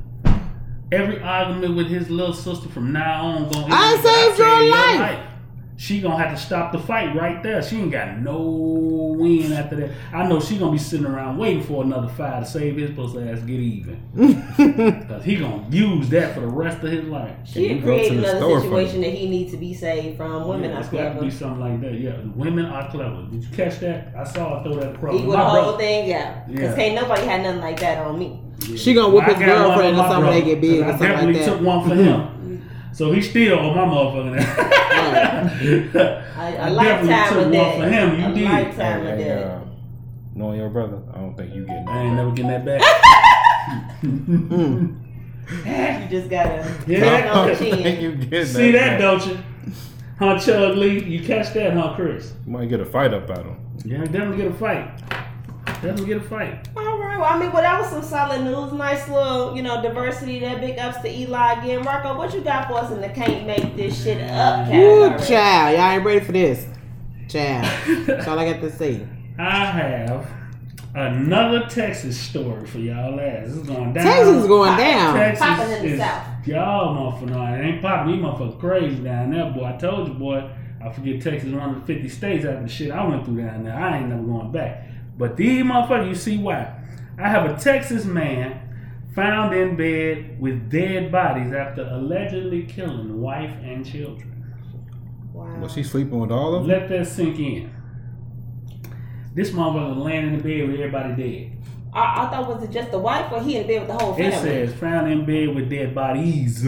Every 0.90 1.20
argument 1.22 1.76
with 1.76 1.86
his 1.86 2.10
little 2.10 2.34
sister 2.34 2.68
from 2.68 2.92
now 2.92 3.24
on 3.24 3.48
going. 3.52 3.66
I 3.70 3.96
saved 4.02 4.38
your 4.38 4.70
life. 4.70 5.27
She 5.80 6.00
gonna 6.00 6.18
have 6.18 6.36
to 6.36 6.44
stop 6.44 6.72
the 6.72 6.78
fight 6.80 7.14
right 7.14 7.40
there. 7.40 7.62
She 7.62 7.76
ain't 7.76 7.92
got 7.92 8.18
no 8.18 9.14
win 9.16 9.52
after 9.52 9.76
that. 9.76 9.90
I 10.12 10.26
know 10.26 10.40
she 10.40 10.58
gonna 10.58 10.72
be 10.72 10.78
sitting 10.78 11.06
around 11.06 11.38
waiting 11.38 11.62
for 11.62 11.84
another 11.84 12.08
fight 12.08 12.40
to 12.40 12.46
save 12.46 12.76
his 12.76 12.90
pussy 12.90 13.18
ass 13.28 13.38
get 13.42 13.60
even. 13.60 14.02
Cause 15.08 15.22
he 15.24 15.36
gonna 15.36 15.64
use 15.70 16.08
that 16.08 16.34
for 16.34 16.40
the 16.40 16.48
rest 16.48 16.82
of 16.82 16.90
his 16.90 17.04
life. 17.04 17.30
She 17.44 17.68
you 17.68 17.76
go 17.78 17.82
create 17.86 18.10
another 18.10 18.60
situation 18.60 19.02
that 19.02 19.10
he 19.12 19.30
needs 19.30 19.52
to 19.52 19.56
be 19.56 19.72
saved 19.72 20.16
from. 20.16 20.48
Women 20.48 20.70
yeah, 20.70 20.76
are 20.78 20.80
it's 20.80 20.88
got 20.88 20.98
to 21.04 21.10
clever. 21.12 21.24
be 21.26 21.30
something 21.30 21.60
like 21.60 21.80
that. 21.82 21.94
Yeah, 21.94 22.16
women 22.34 22.64
are 22.66 22.90
clever. 22.90 23.22
Did 23.30 23.44
you 23.44 23.50
catch 23.50 23.78
that? 23.78 24.12
I 24.16 24.24
saw 24.24 24.58
her 24.58 24.64
throw 24.64 24.80
that 24.80 24.96
across. 24.96 25.14
Equal 25.14 25.28
My 25.34 25.44
the 25.44 25.48
whole 25.48 25.62
brother- 25.62 25.78
thing 25.78 26.08
yeah. 26.08 26.42
Because 26.48 26.76
Yeah. 26.76 26.82
ain't 26.84 26.94
nobody 27.00 27.22
had 27.24 27.42
nothing 27.44 27.60
like 27.60 27.78
that 27.80 27.98
on 28.04 28.18
me. 28.18 28.40
She 28.76 28.94
gonna 28.94 29.14
whip 29.14 29.22
I 29.22 29.34
his 29.34 29.38
got 29.38 29.46
girlfriend 29.46 29.96
or 29.96 30.08
something 30.08 30.24
when 30.24 30.32
they 30.34 30.42
get 30.42 30.60
big 30.60 30.80
or 30.80 30.84
'cause 30.86 30.90
something 30.98 31.06
I 31.06 31.10
like 31.10 31.18
definitely 31.20 31.40
that. 31.44 31.52
took 31.52 31.60
one 31.62 31.88
for 31.88 31.94
him. 31.94 32.28
So 32.98 33.12
he 33.12 33.22
still 33.22 33.60
on 33.60 33.76
my 33.76 33.84
motherfucking 33.84 34.38
A, 35.94 36.24
I 36.36 36.48
a 36.48 36.74
definitely 36.74 36.74
lifetime 36.74 37.28
took 37.28 37.38
of 37.38 37.42
one 37.44 37.52
that. 37.52 37.76
for 37.76 37.88
him. 37.88 38.20
You 38.20 38.26
a 38.26 38.34
did. 38.34 38.44
lifetime 38.44 39.06
of 39.06 39.18
Hey, 39.18 39.24
that. 39.28 39.44
uh, 39.44 39.60
knowing 40.34 40.58
your 40.58 40.68
brother, 40.68 40.98
I 41.14 41.18
don't 41.18 41.36
think 41.36 41.54
you 41.54 41.64
getting 41.64 41.84
that. 41.84 41.94
I 41.94 42.00
ain't 42.02 42.16
never 42.16 42.30
getting 42.32 42.50
that 42.50 42.64
back. 42.64 42.82
You 45.48 46.08
just 46.10 46.28
gotta 46.28 46.58
Yeah. 46.88 46.98
take 46.98 47.24
it 47.24 47.30
on 47.30 47.46
the 47.46 47.52
don't 47.54 47.56
think 47.58 47.82
chin. 47.84 48.00
you 48.02 48.12
getting 48.16 48.46
See 48.46 48.70
that, 48.72 48.98
back. 48.98 49.00
don't 49.00 49.26
you? 49.28 49.38
Huh, 50.18 50.38
Chug 50.40 50.76
Lee? 50.76 51.02
You 51.04 51.24
catch 51.24 51.54
that, 51.54 51.72
huh, 51.74 51.94
Chris? 51.94 52.34
You 52.46 52.52
might 52.52 52.68
get 52.68 52.80
a 52.80 52.84
fight 52.84 53.14
up 53.14 53.30
at 53.30 53.46
him. 53.46 53.56
Yeah, 53.84 53.98
definitely 54.04 54.36
get 54.38 54.48
a 54.48 54.54
fight. 54.54 54.90
Definitely 55.80 56.06
get 56.06 56.16
a 56.16 56.20
fight. 56.22 56.68
All 56.76 56.98
right. 56.98 57.16
Well, 57.16 57.28
I 57.32 57.38
mean, 57.38 57.52
well, 57.52 57.62
that 57.62 57.80
was 57.80 57.88
some 57.88 58.02
solid 58.02 58.42
news. 58.42 58.72
Nice 58.72 59.08
little, 59.08 59.56
you 59.56 59.62
know, 59.62 59.80
diversity. 59.80 60.40
That 60.40 60.60
big 60.60 60.76
ups 60.76 61.00
to 61.02 61.08
Eli 61.08 61.52
again. 61.52 61.82
Rocco, 61.82 62.18
what 62.18 62.34
you 62.34 62.40
got 62.40 62.66
for 62.66 62.74
us 62.74 62.90
in 62.90 63.00
the 63.00 63.08
can't 63.10 63.46
make 63.46 63.76
this 63.76 64.02
shit 64.02 64.20
up 64.28 64.68
Woo, 64.68 65.10
child, 65.24 65.78
y'all 65.78 65.90
ain't 65.90 66.04
ready 66.04 66.18
for 66.18 66.32
this. 66.32 66.66
Child. 67.28 68.06
That's 68.06 68.26
all 68.26 68.38
I 68.38 68.52
got 68.52 68.60
to 68.60 68.72
say. 68.72 69.06
I 69.38 69.66
have 69.66 70.26
another 70.96 71.66
Texas 71.68 72.18
story 72.18 72.66
for 72.66 72.78
y'all 72.78 73.20
ass. 73.20 73.46
This 73.46 73.56
is 73.58 73.66
going 73.68 73.92
down. 73.92 74.04
Texas 74.04 74.36
is 74.36 74.46
going 74.48 74.70
Pop- 74.70 74.78
down. 74.80 75.14
Texas 75.14 75.46
Popping 75.46 75.72
in 75.72 75.82
the 75.82 75.88
is, 75.90 76.00
South. 76.00 76.46
Y'all 76.48 77.12
motherfucker, 77.12 77.30
no, 77.30 77.54
it 77.54 77.64
ain't 77.64 77.82
popping. 77.82 78.12
These 78.14 78.24
motherfuckers 78.24 78.58
crazy 78.58 78.96
down 78.96 79.30
there, 79.30 79.50
boy. 79.52 79.64
I 79.64 79.76
told 79.76 80.08
you, 80.08 80.14
boy. 80.14 80.50
I 80.84 80.92
forget 80.92 81.20
Texas 81.20 81.52
one 81.52 81.74
of 81.74 81.86
the 81.86 81.92
50 81.92 82.08
states 82.08 82.44
after 82.44 82.62
the 82.62 82.68
shit 82.68 82.90
I 82.90 83.06
went 83.06 83.24
through 83.24 83.38
down 83.38 83.64
there. 83.64 83.74
I 83.74 83.98
ain't 83.98 84.08
never 84.08 84.22
going 84.22 84.52
back. 84.52 84.84
But 85.18 85.36
these 85.36 85.62
motherfuckers, 85.64 86.08
you 86.08 86.14
see 86.14 86.38
why. 86.38 86.74
I 87.18 87.28
have 87.28 87.50
a 87.50 87.58
Texas 87.60 88.04
man 88.04 88.60
found 89.14 89.52
in 89.54 89.76
bed 89.76 90.40
with 90.40 90.70
dead 90.70 91.10
bodies 91.10 91.52
after 91.52 91.82
allegedly 91.82 92.62
killing 92.62 93.20
wife 93.20 93.50
and 93.62 93.84
children. 93.84 94.54
Wow. 95.32 95.58
Was 95.60 95.72
she 95.72 95.82
sleeping 95.82 96.18
with 96.20 96.30
all 96.30 96.54
of 96.54 96.62
them? 96.62 96.70
Let 96.70 96.88
that 96.88 97.06
sink 97.08 97.38
in. 97.38 97.74
This 99.34 99.50
motherfucker 99.50 99.96
was 99.96 99.98
laying 99.98 100.28
in 100.28 100.36
the 100.38 100.42
bed 100.42 100.68
with 100.68 100.80
everybody 100.80 101.14
dead. 101.22 101.52
I, 101.92 102.26
I 102.26 102.30
thought 102.30 102.48
was 102.48 102.62
it 102.62 102.70
just 102.70 102.90
the 102.90 102.98
wife 102.98 103.32
or 103.32 103.42
he 103.42 103.56
in 103.56 103.66
bed 103.66 103.80
with 103.80 103.88
the 103.88 104.04
whole 104.04 104.12
family? 104.14 104.26
It 104.36 104.68
says 104.68 104.74
found 104.78 105.10
in 105.10 105.24
bed 105.24 105.54
with 105.54 105.68
dead 105.70 105.94
bodies. 105.94 106.64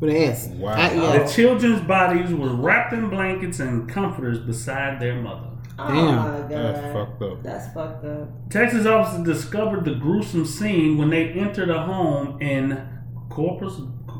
With 0.00 0.10
an 0.10 0.16
S. 0.16 0.46
Wow. 0.48 0.74
I- 0.74 0.92
yeah. 0.92 1.18
The 1.24 1.32
children's 1.32 1.80
bodies 1.80 2.32
were 2.32 2.54
wrapped 2.54 2.92
in 2.92 3.08
blankets 3.10 3.58
and 3.60 3.88
comforters 3.88 4.38
beside 4.38 5.00
their 5.00 5.20
mother. 5.20 5.47
Oh 5.78 5.88
Damn. 5.88 6.16
my 6.16 6.38
god. 6.40 6.50
That's 6.50 6.92
fucked 6.92 7.22
up. 7.22 7.42
That's 7.42 7.72
fucked 7.74 8.04
up. 8.04 8.50
Texas 8.50 8.86
officers 8.86 9.24
discovered 9.24 9.84
the 9.84 9.94
gruesome 9.94 10.44
scene 10.44 10.98
when 10.98 11.10
they 11.10 11.28
entered 11.30 11.70
a 11.70 11.82
home 11.82 12.40
in 12.40 12.86
Corpus. 13.30 13.74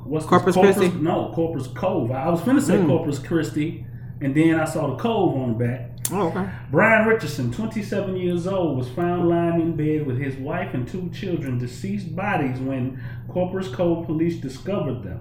What's 0.04 0.24
this? 0.24 0.30
Corpus 0.30 0.54
Christi? 0.56 0.88
No, 0.98 1.32
Corpus 1.34 1.66
Cove. 1.68 2.10
I 2.12 2.28
was 2.28 2.40
finna 2.40 2.62
say 2.62 2.76
Mm. 2.76 2.86
Corpus 2.86 3.18
Christi, 3.18 3.84
and 4.20 4.34
then 4.34 4.58
I 4.58 4.64
saw 4.64 4.88
the 4.88 4.96
Cove 4.96 5.36
on 5.36 5.58
the 5.58 5.64
back. 5.64 5.84
Oh, 6.10 6.28
okay. 6.28 6.48
Brian 6.70 7.06
Richardson, 7.06 7.52
27 7.52 8.16
years 8.16 8.46
old, 8.46 8.78
was 8.78 8.88
found 8.88 9.28
lying 9.28 9.60
in 9.60 9.76
bed 9.76 10.06
with 10.06 10.18
his 10.18 10.36
wife 10.36 10.72
and 10.72 10.88
two 10.88 11.10
children, 11.10 11.58
deceased 11.58 12.16
bodies, 12.16 12.58
when 12.60 12.98
Corpus 13.28 13.68
Cove 13.68 14.06
police 14.06 14.36
discovered 14.36 15.02
them. 15.02 15.20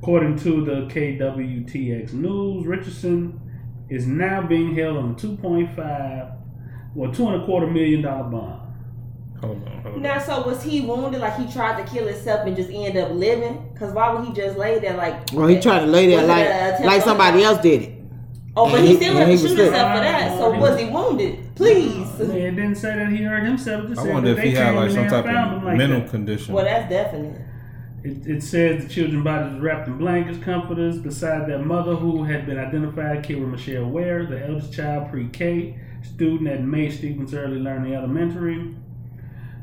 According 0.00 0.38
to 0.38 0.64
the 0.64 0.86
KWTX 0.88 2.12
News, 2.14 2.66
Richardson 2.66 3.40
is 3.90 4.06
now 4.06 4.42
being 4.46 4.74
held 4.74 4.96
on 4.96 5.10
a 5.10 5.14
2.5, 5.14 6.36
well, 6.94 7.12
two 7.12 7.28
and 7.28 7.42
a 7.42 7.44
quarter 7.44 7.66
million 7.66 8.02
dollar 8.02 8.24
bond. 8.24 8.60
Hold 9.40 9.64
on, 9.66 9.82
hold 9.82 9.94
on. 9.96 10.02
Now, 10.02 10.18
so 10.18 10.46
was 10.46 10.62
he 10.62 10.80
wounded? 10.80 11.20
Like 11.20 11.36
he 11.36 11.52
tried 11.52 11.84
to 11.84 11.92
kill 11.92 12.06
himself 12.06 12.46
and 12.46 12.56
just 12.56 12.70
end 12.70 12.96
up 12.96 13.10
living? 13.12 13.68
Because 13.72 13.92
why 13.92 14.12
would 14.12 14.24
he 14.26 14.32
just 14.32 14.56
lay 14.56 14.78
there 14.78 14.96
like? 14.96 15.32
Well, 15.32 15.48
he 15.48 15.60
tried 15.60 15.80
to 15.80 15.86
lay 15.86 16.06
there 16.06 16.24
like 16.26 16.80
like 16.80 17.02
somebody 17.02 17.42
else 17.42 17.60
did 17.60 17.82
it. 17.82 17.90
Oh, 18.56 18.66
but 18.70 18.76
And 18.78 18.84
he 18.88 18.90
he- 18.96 19.02
still 19.02 19.14
had 19.16 19.28
he 19.28 19.36
to 19.36 19.42
was 19.42 19.50
shoot 19.50 19.56
sick. 19.56 19.64
himself 19.66 19.96
for 19.96 20.04
that. 20.04 20.38
So 20.38 20.54
uh, 20.54 20.58
was 20.60 20.78
he 20.80 20.86
wounded? 20.86 21.56
Please. 21.56 22.18
Man, 22.20 22.30
it 22.30 22.50
didn't 22.52 22.76
say 22.76 22.94
that 22.96 23.08
he 23.10 23.22
hurt 23.24 23.42
himself. 23.44 23.88
Just 23.88 24.00
I 24.00 24.12
wonder 24.12 24.30
if 24.30 24.38
he 24.38 24.52
had 24.52 24.74
like 24.76 24.92
some 24.92 25.08
type 25.08 25.24
of 25.24 25.30
him 25.58 25.64
like 25.64 25.76
mental 25.76 26.08
condition. 26.08 26.54
Well, 26.54 26.64
that's 26.64 26.88
definite. 26.88 27.40
It, 28.04 28.26
it 28.26 28.42
says 28.42 28.84
the 28.84 28.92
children's 28.92 29.24
bodies 29.24 29.58
wrapped 29.60 29.88
in 29.88 29.96
blankets, 29.96 30.38
comforters, 30.44 30.98
beside 30.98 31.48
their 31.48 31.58
mother, 31.58 31.96
who 31.96 32.24
had 32.24 32.44
been 32.44 32.58
identified, 32.58 33.24
Kira 33.24 33.50
Michelle 33.50 33.86
Ware, 33.86 34.26
the 34.26 34.46
eldest 34.46 34.74
child, 34.74 35.10
pre-K, 35.10 35.78
student 36.02 36.50
at 36.50 36.62
Mae 36.62 36.90
Stevens 36.90 37.32
Early 37.32 37.58
Learning 37.58 37.94
Elementary. 37.94 38.76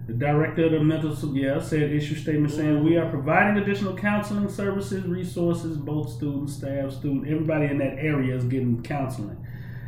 The 0.08 0.14
director 0.14 0.66
of 0.66 0.72
the 0.72 0.84
mental 0.84 1.16
yeah 1.36 1.62
said 1.62 1.92
issue 1.92 2.16
statement 2.16 2.52
saying 2.52 2.84
we 2.84 2.98
are 2.98 3.08
providing 3.12 3.62
additional 3.62 3.96
counseling 3.96 4.50
services, 4.50 5.06
resources, 5.06 5.78
both 5.78 6.10
students, 6.10 6.56
staff, 6.56 6.94
student, 6.94 7.28
everybody 7.28 7.68
in 7.68 7.78
that 7.78 8.00
area 8.00 8.36
is 8.36 8.44
getting 8.46 8.82
counseling. 8.82 9.38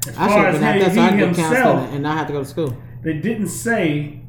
As 0.08 0.16
I 0.16 0.28
far 0.28 0.48
as 0.48 0.62
out 0.62 0.76
he, 0.76 0.82
he 0.82 1.18
himself, 1.18 1.54
counseling 1.54 1.94
and 1.96 2.04
not 2.04 2.18
have 2.20 2.28
to 2.28 2.34
go 2.34 2.40
to 2.40 2.46
school. 2.46 2.78
they 3.02 3.14
didn't 3.14 3.48
say 3.48 4.22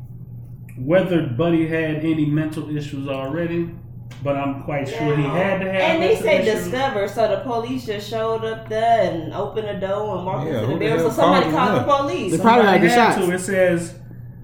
whether 0.79 1.27
Buddy 1.27 1.67
had 1.69 1.97
any 1.97 2.25
mental 2.25 2.75
issues 2.75 3.07
already, 3.07 3.71
but 4.25 4.37
I'm 4.37 4.63
quite 4.65 4.89
sure 4.89 5.15
he 5.17 5.23
had 5.23 5.61
to 5.61 5.67
have. 5.71 5.75
And 5.83 6.03
they 6.03 6.15
mental 6.15 6.23
say 6.25 6.45
discover, 6.45 7.07
so 7.07 7.29
the 7.29 7.41
police 7.43 7.85
just 7.87 8.09
showed 8.11 8.45
up 8.45 8.69
there 8.69 9.13
and 9.13 9.33
opened 9.35 9.69
the 9.69 9.87
door 9.87 10.17
and 10.17 10.27
walked 10.27 10.47
Yeah, 10.49 10.55
into 10.55 10.67
the 10.67 10.73
the 10.73 10.79
building. 10.81 10.99
So 11.01 11.11
somebody 11.11 11.51
called 11.51 11.69
called 11.69 11.81
the 11.81 11.93
police. 12.13 12.33
They 12.33 12.39
probably 12.39 12.65
Somebody 12.65 12.89
had 12.89 12.91
the 12.91 12.95
shots. 13.15 13.27
to. 13.27 13.33
It 13.33 13.39
says 13.41 13.95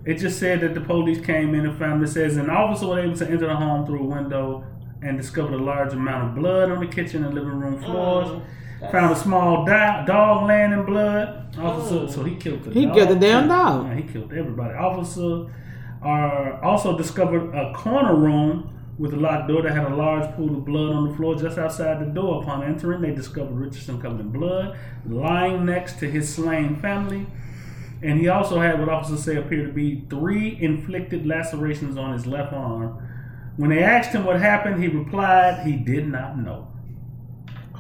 it 0.05 0.15
just 0.19 0.39
said 0.39 0.61
that 0.61 0.75
the 0.75 0.81
police 0.83 1.21
came 1.25 1.55
in 1.55 1.67
and 1.67 1.79
found. 1.79 2.03
It 2.05 2.09
says 2.09 2.37
an 2.37 2.51
officer 2.51 2.87
was 2.87 2.99
able 3.05 3.17
to 3.17 3.25
enter 3.27 3.47
the 3.49 3.57
home 3.57 3.87
through 3.87 4.01
a 4.01 4.07
window 4.07 4.65
and 5.03 5.17
discovered 5.17 5.55
a 5.55 5.59
large 5.65 5.93
amount 5.95 6.29
of 6.29 6.35
blood 6.35 6.71
on 6.71 6.79
the 6.81 6.87
kitchen 6.87 7.25
and 7.25 7.33
living 7.35 7.59
room 7.59 7.83
floors. 7.83 8.29
Mm, 8.29 8.41
that's- 8.81 8.93
Found 8.93 9.13
a 9.13 9.17
small 9.17 9.65
di- 9.65 10.05
dog 10.07 10.47
laying 10.49 10.73
in 10.73 10.85
blood. 10.85 11.37
Officer, 11.59 11.95
Mm. 11.97 12.11
so 12.11 12.23
he 12.23 12.37
killed 12.37 12.63
the 12.65 12.71
He 12.71 12.85
dog. 12.87 12.95
killed 12.95 13.09
the 13.09 13.15
damn 13.17 13.49
dog. 13.49 13.87
Yeah, 13.89 13.95
he 13.95 14.03
killed 14.03 14.33
everybody. 14.33 14.75
Officer 14.75 15.47
uh, 16.05 16.57
also 16.63 16.97
discovered 16.97 17.55
a 17.55 17.73
corner 17.75 18.15
room 18.15 18.71
with 19.01 19.15
a 19.15 19.17
locked 19.17 19.49
door 19.49 19.63
that 19.63 19.73
had 19.73 19.91
a 19.91 19.97
large 19.97 20.31
pool 20.37 20.59
of 20.59 20.67
blood 20.67 20.93
on 20.93 21.09
the 21.09 21.17
floor 21.17 21.35
just 21.35 21.57
outside 21.57 22.01
the 22.03 22.13
door. 22.13 22.43
Upon 22.43 22.63
entering, 22.63 23.01
they 23.01 23.13
discovered 23.13 23.55
Richardson 23.55 23.99
covered 23.99 24.21
in 24.21 24.29
blood, 24.29 24.79
lying 25.07 25.65
next 25.65 25.99
to 26.01 26.11
his 26.11 26.33
slain 26.33 26.77
family. 26.77 27.27
And 28.03 28.21
he 28.21 28.29
also 28.29 28.61
had 28.61 28.79
what 28.79 28.91
officers 28.91 29.25
say 29.25 29.37
appear 29.37 29.67
to 29.67 29.73
be 29.73 30.05
three 30.11 30.59
inflicted 30.61 31.27
lacerations 31.27 31.97
on 31.97 32.13
his 32.13 32.27
left 32.27 32.53
arm. 32.53 33.09
When 33.57 33.71
they 33.71 33.83
asked 33.83 34.11
him 34.11 34.27
what 34.27 34.39
happened, 34.39 34.83
he 34.83 34.89
replied 34.89 35.67
he 35.67 35.77
did 35.77 36.07
not 36.07 36.37
know. 36.37 36.69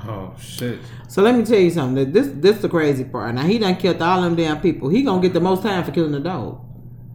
Oh 0.06 0.34
shit. 0.40 0.80
So 1.06 1.20
let 1.20 1.34
me 1.34 1.44
tell 1.44 1.58
you 1.58 1.70
something. 1.70 2.10
This 2.12 2.30
this 2.32 2.62
the 2.62 2.68
crazy 2.70 3.04
part. 3.04 3.34
Now 3.34 3.42
he 3.42 3.58
done 3.58 3.76
killed 3.76 4.00
all 4.00 4.22
them 4.22 4.36
damn 4.36 4.62
people. 4.62 4.88
He 4.88 5.02
gonna 5.02 5.20
get 5.20 5.34
the 5.34 5.40
most 5.40 5.62
time 5.62 5.84
for 5.84 5.90
killing 5.90 6.12
the 6.12 6.20
dog. 6.20 6.64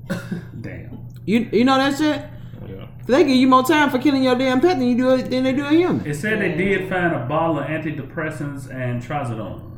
Damn. 0.62 1.08
You 1.26 1.50
you 1.52 1.64
know 1.64 1.78
that 1.78 1.98
shit? 1.98 2.35
Yeah. 3.08 3.18
They 3.18 3.24
give 3.26 3.36
you 3.38 3.48
more 3.48 3.64
time 3.64 3.90
for 3.90 4.00
killing 4.00 4.24
your 4.24 4.36
damn 4.36 4.62
pet 4.62 4.78
than 4.80 4.88
you 4.88 4.98
do 4.98 5.14
it 5.16 5.30
than 5.30 5.44
they 5.44 5.54
do 5.54 5.66
a 5.66 5.70
human. 5.72 6.06
It 6.06 6.16
said 6.16 6.40
they 6.42 6.56
did 6.56 6.90
find 6.90 7.14
a 7.14 7.26
bottle 7.26 7.60
of 7.60 7.66
antidepressants 7.68 8.70
and 8.74 9.02
trazodone. 9.02 9.72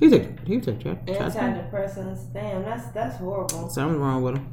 He 0.00 0.08
took 0.08 0.22
he 0.46 0.60
took 0.60 0.80
tra- 0.80 0.94
tra- 1.06 1.14
Antidepressants. 1.16 2.32
Damn, 2.32 2.62
that's 2.62 2.86
that's 2.92 3.16
horrible. 3.16 3.68
something 3.68 4.00
wrong 4.00 4.22
with 4.22 4.36
him. 4.36 4.52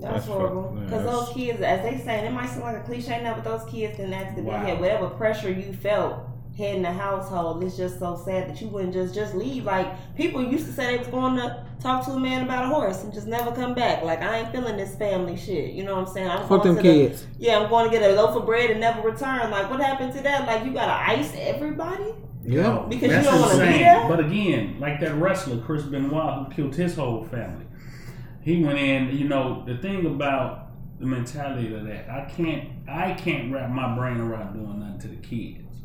That's, 0.00 0.12
That's 0.14 0.26
horrible. 0.26 0.62
fuck- 0.64 0.74
yeah, 0.76 0.84
Because 0.84 1.04
those 1.04 1.28
kids, 1.34 1.60
as 1.60 1.82
they 1.82 1.98
say, 2.04 2.24
it 2.26 2.30
might 2.32 2.48
seem 2.48 2.62
like 2.62 2.76
a 2.76 2.80
cliche 2.82 3.20
now, 3.22 3.34
but 3.34 3.42
those 3.42 3.64
kids 3.68 3.96
didn't 3.96 4.12
ask 4.14 4.36
to 4.36 4.42
be 4.42 4.46
Wow. 4.48 4.64
here. 4.64 4.76
Whatever 4.78 5.08
pressure 5.08 5.50
you 5.50 5.72
felt 5.72 6.20
heading 6.58 6.82
the 6.82 6.92
household, 6.92 7.62
it's 7.62 7.76
just 7.76 7.98
so 8.00 8.20
sad 8.24 8.50
that 8.50 8.60
you 8.60 8.66
wouldn't 8.68 8.92
just 8.92 9.14
just 9.14 9.34
leave. 9.34 9.64
Like 9.64 9.86
people 10.16 10.42
used 10.44 10.66
to 10.66 10.72
say 10.72 10.92
they 10.92 10.98
was 10.98 11.06
going 11.08 11.36
to 11.36 11.64
talk 11.80 12.04
to 12.06 12.10
a 12.10 12.18
man 12.20 12.42
about 12.44 12.64
a 12.64 12.66
horse 12.68 13.04
and 13.04 13.12
just 13.12 13.28
never 13.28 13.52
come 13.52 13.74
back. 13.74 14.02
Like 14.02 14.20
I 14.20 14.40
ain't 14.40 14.50
feeling 14.52 14.76
this 14.76 14.96
family 14.96 15.36
shit. 15.36 15.72
You 15.72 15.84
know 15.84 15.94
what 15.94 16.08
I'm 16.08 16.12
saying? 16.12 16.28
I'm 16.28 16.40
Fuck 16.48 16.64
going 16.64 16.74
them 16.74 16.76
to 16.76 16.82
the- 16.82 17.08
kids. 17.08 17.26
yeah, 17.38 17.58
I'm 17.60 17.70
going 17.70 17.90
to 17.90 17.96
get 17.96 18.10
a 18.10 18.12
loaf 18.14 18.36
of 18.36 18.44
bread 18.44 18.70
and 18.70 18.80
never 18.80 19.00
return. 19.08 19.50
Like 19.50 19.70
what 19.70 19.80
happened 19.80 20.12
to 20.14 20.20
that? 20.22 20.46
Like 20.46 20.64
you 20.66 20.72
gotta 20.74 20.92
ice 21.10 21.32
everybody? 21.36 22.12
Yeah. 22.44 22.84
Because 22.88 23.02
you 23.02 23.08
That's 23.08 23.26
don't 23.26 23.40
wanna 23.40 23.72
be 23.72 23.78
there? 23.78 24.08
But 24.08 24.20
again, 24.20 24.80
like 24.80 24.98
that 25.00 25.14
wrestler 25.14 25.58
Chris 25.62 25.84
Benoit 25.84 26.46
who 26.48 26.52
killed 26.54 26.74
his 26.74 26.96
whole 26.96 27.24
family, 27.26 27.66
he 28.42 28.64
went 28.64 28.78
in. 28.78 29.16
You 29.16 29.28
know 29.28 29.64
the 29.64 29.76
thing 29.76 30.06
about 30.06 30.70
the 30.98 31.06
mentality 31.06 31.72
of 31.74 31.84
that, 31.86 32.10
I 32.10 32.24
can't, 32.28 32.70
I 32.88 33.12
can't 33.12 33.52
wrap 33.52 33.70
my 33.70 33.94
brain 33.96 34.18
around 34.18 34.54
doing 34.54 34.80
nothing 34.80 34.98
to 35.02 35.08
the 35.08 35.16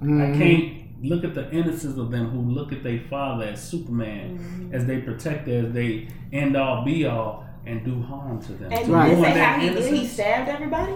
kids. 0.03 0.21
I 0.37 0.37
can't 0.39 1.03
look 1.05 1.23
at 1.23 1.33
the 1.35 1.51
innocence 1.51 1.97
of 1.97 2.11
them 2.11 2.29
who 2.29 2.39
look 2.53 2.71
at 2.71 2.83
their 2.83 2.99
father 3.09 3.45
as 3.45 3.61
Superman, 3.61 4.37
Mm-hmm. 4.39 4.73
as 4.75 4.85
they 4.85 4.99
protect, 4.99 5.47
as 5.47 5.73
they 5.73 6.07
end 6.31 6.55
all 6.55 6.83
be 6.85 7.05
all, 7.05 7.45
and 7.65 7.83
do 7.83 8.01
harm 8.01 8.41
to 8.43 8.53
them. 8.53 8.71
And 8.71 8.85
To 8.85 8.91
Right. 8.91 9.11
ruin 9.11 9.23
say 9.23 9.33
that 9.33 9.59
how 9.59 9.67
he 9.67 9.69
did? 9.73 9.93
He 9.93 10.07
stabbed 10.07 10.49
everybody? 10.49 10.93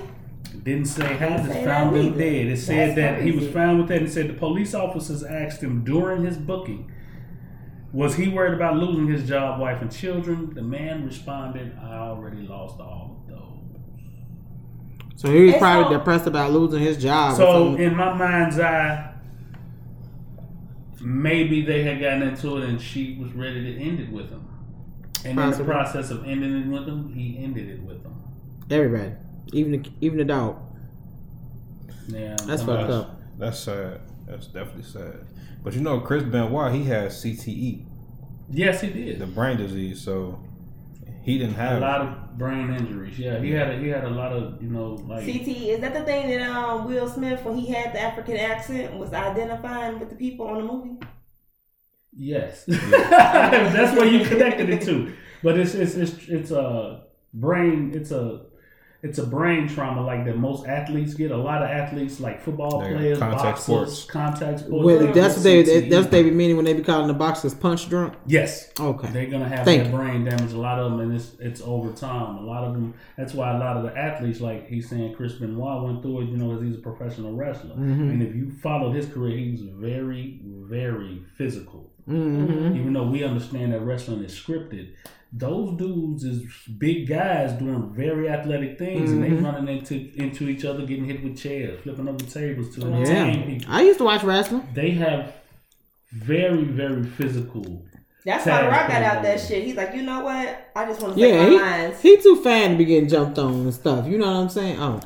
didn't 0.63 0.85
say 0.85 1.03
how, 1.17 1.29
Didn't 1.29 1.45
just 1.45 1.59
found 1.65 1.95
that 1.95 1.97
them 1.99 2.05
either. 2.07 2.17
dead. 2.17 2.47
It 2.47 2.57
said 2.57 2.89
That's 2.89 2.95
that 3.19 3.21
he 3.21 3.31
was 3.31 3.47
found 3.49 3.77
with 3.79 3.87
that. 3.89 4.01
It 4.01 4.09
said 4.11 4.29
the 4.29 4.33
police 4.33 4.73
officers 4.73 5.23
asked 5.23 5.61
him 5.61 5.83
during 5.83 6.23
his 6.23 6.37
booking, 6.37 6.89
was 7.93 8.15
he 8.15 8.27
worried 8.27 8.53
about 8.53 8.77
losing 8.77 9.07
his 9.07 9.27
job, 9.27 9.59
wife, 9.59 9.81
and 9.81 9.91
children? 9.91 10.53
The 10.53 10.61
man 10.61 11.05
responded, 11.05 11.71
I 11.81 11.95
already 11.97 12.41
lost 12.41 12.79
all 12.79 13.01
of 13.03 13.06
those. 13.06 13.06
So 15.17 15.29
he 15.31 15.45
was 15.45 15.53
And 15.53 15.61
probably 15.61 15.93
so- 15.93 15.97
depressed 15.99 16.27
about 16.27 16.51
losing 16.53 16.79
his 16.79 16.95
job. 16.97 17.35
So, 17.35 17.75
in 17.75 17.95
my 17.95 18.13
mind's 18.13 18.59
eye, 18.59 19.13
maybe 21.01 21.61
they 21.65 21.83
had 21.83 21.99
gotten 21.99 22.21
into 22.23 22.57
it 22.57 22.69
and 22.69 22.79
she 22.81 23.17
was 23.19 23.31
ready 23.33 23.63
to 23.73 23.81
end 23.81 23.99
it 23.99 24.11
with 24.11 24.29
him. 24.29 24.47
And 25.25 25.39
in 25.39 25.51
the 25.51 25.63
process 25.63 26.11
of 26.11 26.25
ending 26.25 26.53
it 26.61 26.67
with 26.67 26.87
him, 26.87 27.11
he 27.13 27.37
ended 27.43 27.67
it 27.69 27.81
with 27.81 28.03
him. 28.03 28.13
everybody, 28.69 29.13
even 29.53 29.71
the, 29.71 29.89
even 30.01 30.17
the 30.19 30.23
dog. 30.25 30.57
Yeah, 32.07 32.35
That's 32.45 32.61
fucked 32.63 32.89
up. 32.91 33.19
That's 33.37 33.59
sad. 33.59 34.01
That's 34.27 34.47
definitely 34.47 34.83
sad. 34.83 35.25
But 35.63 35.73
you 35.73 35.81
know, 35.81 35.99
Chris 35.99 36.23
Benoit, 36.23 36.71
he 36.73 36.83
has 36.85 37.21
CTE, 37.23 37.85
Yes, 38.51 38.81
he 38.81 38.89
did. 38.89 39.19
the 39.19 39.25
brain 39.25 39.57
disease, 39.57 39.99
so 40.01 40.39
he 41.27 41.37
didn't 41.37 41.55
have 41.55 41.77
a 41.77 41.79
lot 41.81 42.01
of 42.01 42.37
brain 42.37 42.73
injuries. 42.73 43.19
Yeah, 43.19 43.37
he 43.39 43.51
had 43.51 43.69
a, 43.69 43.77
he 43.79 43.89
had 43.89 44.05
a 44.05 44.09
lot 44.09 44.31
of 44.31 44.63
you 44.63 44.69
know 44.69 44.93
like 45.09 45.25
CT, 45.25 45.47
is 45.49 45.81
that 45.81 45.93
the 45.93 46.03
thing 46.03 46.29
that 46.29 46.41
um, 46.49 46.87
Will 46.87 47.09
Smith, 47.09 47.43
when 47.43 47.57
he 47.57 47.67
had 47.67 47.93
the 47.93 47.99
African 47.99 48.37
accent, 48.37 48.95
was 48.95 49.11
identifying 49.11 49.99
with 49.99 50.09
the 50.09 50.15
people 50.15 50.47
on 50.47 50.65
the 50.65 50.73
movie? 50.73 50.97
yes. 52.15 52.63
That's 52.67 53.95
where 53.97 54.07
you 54.07 54.25
connected 54.25 54.69
it 54.69 54.81
to. 54.83 55.13
But 55.43 55.59
it's 55.59 55.73
it's 55.73 55.95
it's 55.95 56.13
it's 56.29 56.51
a 56.51 57.03
brain. 57.33 57.91
It's 57.93 58.11
a 58.11 58.45
it's 59.03 59.19
a 59.19 59.25
brain 59.25 59.67
trauma 59.67 60.01
like 60.01 60.25
that 60.25 60.37
most 60.37 60.65
athletes 60.67 61.13
get. 61.13 61.29
A 61.31 61.37
lot 61.37 61.61
of 61.61 61.69
athletes, 61.69 62.19
like 62.19 62.41
football 62.41 62.81
They 62.81 62.93
players, 62.95 63.19
contact 63.19 63.43
boxers, 63.43 63.63
sports. 63.63 64.05
contact 64.05 64.59
sports. 64.59 64.85
Well, 64.85 64.99
they 64.99 65.11
that's 65.11 65.35
what 65.35 65.43
they 65.43 65.63
CTE. 65.63 65.89
that's 65.89 66.03
what 66.05 66.11
they 66.11 66.23
be 66.23 66.31
meaning 66.31 66.55
when 66.55 66.65
they 66.65 66.73
be 66.73 66.81
calling 66.83 67.07
the 67.07 67.13
boxers 67.13 67.53
punch 67.53 67.87
drunk. 67.89 68.13
Yes, 68.25 68.71
Okay. 68.79 69.07
they're 69.11 69.27
gonna 69.27 69.47
have 69.47 69.65
Thank 69.65 69.83
that 69.83 69.91
you. 69.91 69.95
brain 69.97 70.23
damage. 70.25 70.53
A 70.53 70.57
lot 70.57 70.79
of 70.79 70.91
them, 70.91 70.99
and 71.01 71.13
it's 71.13 71.35
it's 71.39 71.61
over 71.61 71.91
time. 71.91 72.37
A 72.37 72.41
lot 72.41 72.63
of 72.63 72.73
them. 72.73 72.93
That's 73.17 73.33
why 73.33 73.55
a 73.55 73.59
lot 73.59 73.77
of 73.77 73.83
the 73.83 73.95
athletes, 73.97 74.41
like 74.41 74.67
he's 74.67 74.89
saying, 74.89 75.13
Chris 75.15 75.33
Benoit 75.33 75.83
went 75.83 76.01
through 76.01 76.21
it. 76.21 76.25
You 76.29 76.37
know, 76.37 76.49
because 76.49 76.63
he's 76.67 76.75
a 76.77 76.81
professional 76.81 77.33
wrestler. 77.35 77.75
Mhm. 77.75 78.09
And 78.11 78.23
if 78.23 78.35
you 78.35 78.49
follow 78.63 78.91
his 78.91 79.05
career, 79.05 79.37
he 79.37 79.51
was 79.51 79.61
very, 79.61 80.39
very 80.43 81.21
physical. 81.35 81.91
Mm-hmm. 82.09 82.77
Even 82.77 82.93
though 82.93 83.07
we 83.07 83.23
understand 83.23 83.73
that 83.73 83.81
wrestling 83.81 84.23
is 84.23 84.31
scripted, 84.33 84.87
those 85.33 85.77
dudes 85.77 86.23
is 86.23 86.43
big 86.77 87.07
guys 87.07 87.51
doing 87.53 87.93
very 87.95 88.29
athletic 88.29 88.77
things, 88.79 89.11
and 89.11 89.23
they 89.23 89.29
Mhm. 89.29 89.43
running 89.43 89.77
into 89.77 90.09
into 90.15 90.47
each 90.49 90.63
other, 90.65 90.85
getting 90.85 91.05
hit 91.05 91.23
with 91.23 91.37
chairs, 91.37 91.79
flipping 91.81 92.07
over 92.07 92.17
tables 92.25 92.73
to 92.75 92.81
Yeah. 92.87 93.31
people. 93.45 93.67
I 93.69 93.81
used 93.83 93.99
to 93.99 94.05
watch 94.05 94.23
wrestling. 94.23 94.63
They 94.73 94.91
have 94.91 95.33
very, 96.11 96.63
very 96.63 97.03
physical. 97.03 97.83
That's 98.25 98.45
why 98.45 98.61
The 98.63 98.67
Rock 98.67 98.87
got 98.89 99.03
out 99.03 99.23
that 99.23 99.39
shit. 99.39 99.63
He's 99.63 99.75
like, 99.75 99.93
you 99.95 100.01
know 100.01 100.21
what? 100.21 100.69
I 100.75 100.85
just 100.85 101.01
want 101.01 101.15
to 101.15 101.19
say 101.21 101.29
Yeah, 101.29 101.43
my 101.43 101.49
he, 101.49 101.57
lines. 101.57 102.01
he 102.01 102.17
too 102.17 102.35
fan 102.43 102.71
to 102.71 102.77
be 102.77 102.85
getting 102.85 103.07
jumped 103.07 103.37
on 103.39 103.53
and 103.53 103.73
stuff. 103.73 104.05
You 104.07 104.17
know 104.17 104.25
what 104.27 104.35
I'm 104.41 104.49
saying? 104.49 104.77
Oh, 104.79 104.99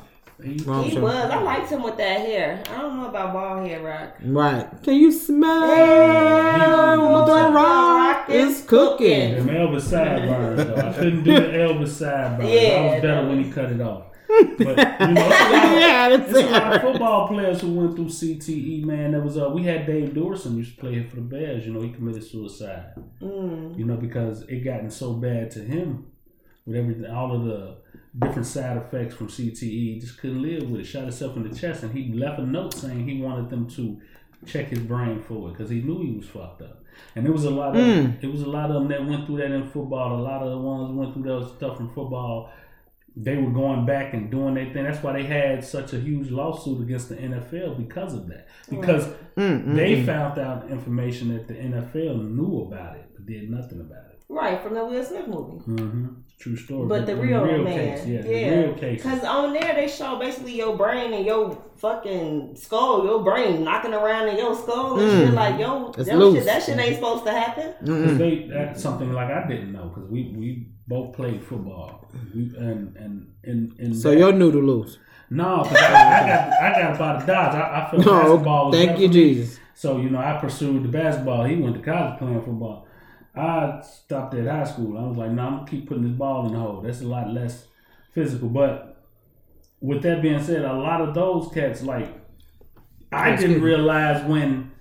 He, 0.43 0.57
Wrong. 0.63 0.83
He 0.83 0.91
Sure. 0.91 1.01
was. 1.03 1.13
I 1.15 1.41
liked 1.41 1.69
him 1.69 1.83
with 1.83 1.97
that 1.97 2.21
hair. 2.21 2.63
I 2.73 2.81
don't 2.81 2.97
know 2.97 3.07
about 3.09 3.33
bald 3.33 3.67
hair 3.67 3.81
rock. 3.81 4.15
right. 4.25 4.67
Can 4.83 4.95
you 4.95 5.11
smell 5.11 5.67
Yeah. 5.67 6.97
what 6.97 7.25
the 7.27 7.51
rock 7.53 8.29
is 8.29 8.63
cooking? 8.65 9.35
Them 9.35 9.47
Elvis 9.47 9.81
sideburns, 9.81 10.65
though. 10.65 10.75
I 10.75 10.93
couldn't 10.93 11.23
do 11.23 11.33
the 11.33 11.41
Elvis 11.65 11.87
sideburns. 11.89 12.49
I 12.49 12.81
was 12.93 13.01
better 13.01 13.23
no. 13.23 13.29
when 13.29 13.43
he 13.43 13.51
cut 13.51 13.71
it 13.71 13.81
off. 13.81 14.03
But 14.57 14.59
you 14.59 15.13
know, 15.13 15.27
it's 15.27 15.41
a 15.41 15.49
lot 15.51 15.65
of- 15.65 15.79
yeah, 15.79 16.09
that's 16.17 16.33
a 16.33 16.49
lot 16.49 16.75
of 16.75 16.81
football 16.81 17.27
players 17.27 17.59
who 17.61 17.73
went 17.73 17.95
through 17.97 18.05
CTE, 18.05 18.85
man. 18.85 19.11
That 19.11 19.23
was 19.25 19.37
uh, 19.37 19.49
we 19.49 19.63
had 19.63 19.85
Dave 19.85 20.09
Duerson 20.13 20.55
used 20.55 20.75
to 20.75 20.81
play 20.81 20.93
here 20.93 21.03
for 21.09 21.17
the 21.17 21.21
Bears. 21.21 21.65
You 21.65 21.73
know, 21.73 21.81
he 21.81 21.89
committed 21.91 22.23
suicide. 22.23 22.93
Mm. 23.21 23.77
You 23.77 23.83
know, 23.85 23.97
because 23.97 24.43
it 24.43 24.61
gotten 24.63 24.89
so 24.89 25.13
bad 25.13 25.51
to 25.51 25.59
him 25.59 26.05
with 26.65 26.77
everything, 26.77 27.11
all 27.11 27.35
of 27.35 27.43
the 27.43 27.77
different 28.17 28.45
side 28.45 28.77
effects 28.77 29.15
from 29.15 29.27
CTE. 29.27 30.01
Just 30.01 30.17
couldn't 30.19 30.41
live 30.41 30.69
with 30.69 30.81
it. 30.81 30.85
Shot 30.85 31.03
himself 31.03 31.35
in 31.37 31.47
the 31.49 31.55
chest, 31.55 31.83
and 31.83 31.91
he 31.93 32.13
left 32.13 32.39
a 32.39 32.45
note 32.45 32.73
saying 32.73 33.07
he 33.07 33.21
wanted 33.21 33.49
them 33.49 33.69
to 33.71 33.99
check 34.45 34.67
his 34.67 34.79
brain 34.79 35.21
for 35.21 35.49
it 35.49 35.53
because 35.53 35.69
he 35.69 35.81
knew 35.81 36.01
he 36.03 36.17
was 36.17 36.25
fucked 36.27 36.61
up. 36.61 36.83
And 37.15 37.25
there 37.25 37.31
was 37.33 37.45
a 37.45 37.49
lot 37.49 37.75
of 37.75 37.83
Mm. 37.83 38.23
it 38.23 38.27
was 38.31 38.41
a 38.41 38.49
lot 38.49 38.69
of 38.69 38.73
them 38.75 38.87
that 38.89 39.05
went 39.05 39.25
through 39.25 39.37
that 39.37 39.51
in 39.51 39.63
football. 39.69 40.19
A 40.19 40.21
lot 40.21 40.41
of 40.43 40.51
the 40.51 40.57
ones 40.57 40.91
went 40.93 41.13
through 41.13 41.23
that 41.23 41.53
stuff 41.57 41.79
in 41.79 41.87
football 41.89 42.49
they 43.13 43.35
were 43.35 43.51
going 43.51 43.85
back 43.85 44.13
and 44.13 44.31
doing 44.31 44.53
their 44.53 44.71
thing. 44.71 44.85
That's 44.85 45.03
why 45.03 45.11
they 45.11 45.25
had 45.25 45.65
such 45.65 45.91
a 45.91 45.99
huge 45.99 46.31
lawsuit 46.31 46.79
against 46.81 47.09
the 47.09 47.15
NFL 47.17 47.75
because 47.77 48.13
of 48.13 48.25
that. 48.29 48.47
Because 48.69 49.05
Mm, 49.35 49.65
mm, 49.65 49.75
they 49.75 50.01
found 50.03 50.39
out 50.39 50.69
information 50.69 51.27
that 51.33 51.45
the 51.47 51.53
NFL 51.55 52.15
knew 52.23 52.61
about 52.61 52.95
it, 52.95 53.05
but 53.13 53.25
did 53.25 53.49
nothing 53.49 53.81
about 53.81 54.05
it. 54.11 54.21
Right 54.29 54.61
from 54.61 54.75
the 54.75 54.85
Will 54.85 55.03
Smith 55.03 55.27
movie. 55.27 55.57
Mm-hmm. 55.67 56.07
True 56.41 56.55
story. 56.55 56.87
But 56.87 57.05
the 57.05 57.11
in 57.13 57.19
real, 57.19 57.45
man, 57.63 57.65
case, 57.97 58.07
yeah, 58.07 58.21
yeah. 58.25 58.49
the 58.49 58.61
real 58.67 58.73
case. 58.75 59.03
Because 59.03 59.23
on 59.23 59.53
there 59.53 59.75
they 59.75 59.87
show 59.87 60.17
basically 60.17 60.55
your 60.57 60.75
brain 60.75 61.13
and 61.13 61.23
your 61.23 61.55
fucking 61.77 62.55
skull, 62.55 63.05
your 63.05 63.23
brain 63.23 63.63
knocking 63.63 63.93
around 63.93 64.27
in 64.29 64.37
your 64.37 64.55
skull 64.55 64.99
and 64.99 65.07
Mm. 65.11 65.25
shit. 65.27 65.33
Like 65.35 65.59
yo, 65.59 65.91
that 65.91 66.05
shit, 66.07 66.45
that 66.45 66.63
shit 66.63 66.79
ain't 66.79 66.95
supposed 66.95 67.25
to 67.25 67.31
happen. 67.31 67.73
Because 67.83 68.17
they 68.17 68.47
that's 68.51 68.81
something 68.81 69.13
like 69.13 69.29
I 69.29 69.47
didn't 69.47 69.71
know 69.71 69.85
because 69.93 70.09
we 70.09 70.33
we 70.35 70.67
both 70.87 71.15
played 71.15 71.43
football. 71.43 72.09
We, 72.33 72.51
and 72.57 72.95
and 72.97 73.27
and, 73.43 73.73
and 73.79 73.95
So 73.95 74.09
that- 74.09 74.17
your 74.17 74.33
noodle 74.33 74.63
loose. 74.63 74.97
no, 75.29 75.63
'cause 75.63 75.77
I, 75.77 76.23
I 76.23 76.27
got 76.27 76.61
I 76.61 76.81
got 76.81 76.95
about 76.95 77.23
a 77.23 77.25
dodge. 77.27 77.55
I, 77.55 77.85
I 77.87 77.91
felt 77.91 78.03
basketball 78.05 78.63
No, 78.63 78.69
was 78.69 78.75
thank 78.77 78.99
you. 78.99 79.09
Jesus. 79.09 79.59
So, 79.75 79.97
you 79.97 80.09
know, 80.11 80.19
I 80.19 80.37
pursued 80.39 80.83
the 80.83 80.89
basketball. 80.89 81.43
He 81.45 81.55
went 81.55 81.75
to 81.75 81.81
college 81.81 82.19
playing 82.19 82.41
football. 82.43 82.87
I 83.35 83.81
stopped 83.81 84.33
at 84.35 84.47
high 84.47 84.65
school. 84.65 84.97
I 84.97 85.03
was 85.07 85.17
like, 85.17 85.31
no, 85.31 85.43
I'm 85.43 85.53
going 85.55 85.65
to 85.65 85.71
keep 85.71 85.87
putting 85.87 86.03
this 86.03 86.11
ball 86.17 86.47
in 86.47 86.53
the 86.53 86.59
hole. 86.59 86.81
That's 86.81 87.01
a 87.01 87.07
lot 87.07 87.29
less 87.31 87.67
physical. 88.13 88.49
But 88.49 89.03
with 89.79 90.01
that 90.03 90.21
being 90.21 90.43
said, 90.43 90.63
a 90.65 90.73
lot 90.73 91.01
of 91.01 91.13
those 91.13 91.51
cats, 91.53 91.81
like, 91.81 92.13
I 93.11 93.29
Excuse 93.29 93.49
didn't 93.49 93.63
me. 93.63 93.63
realize 93.63 94.25
when 94.27 94.71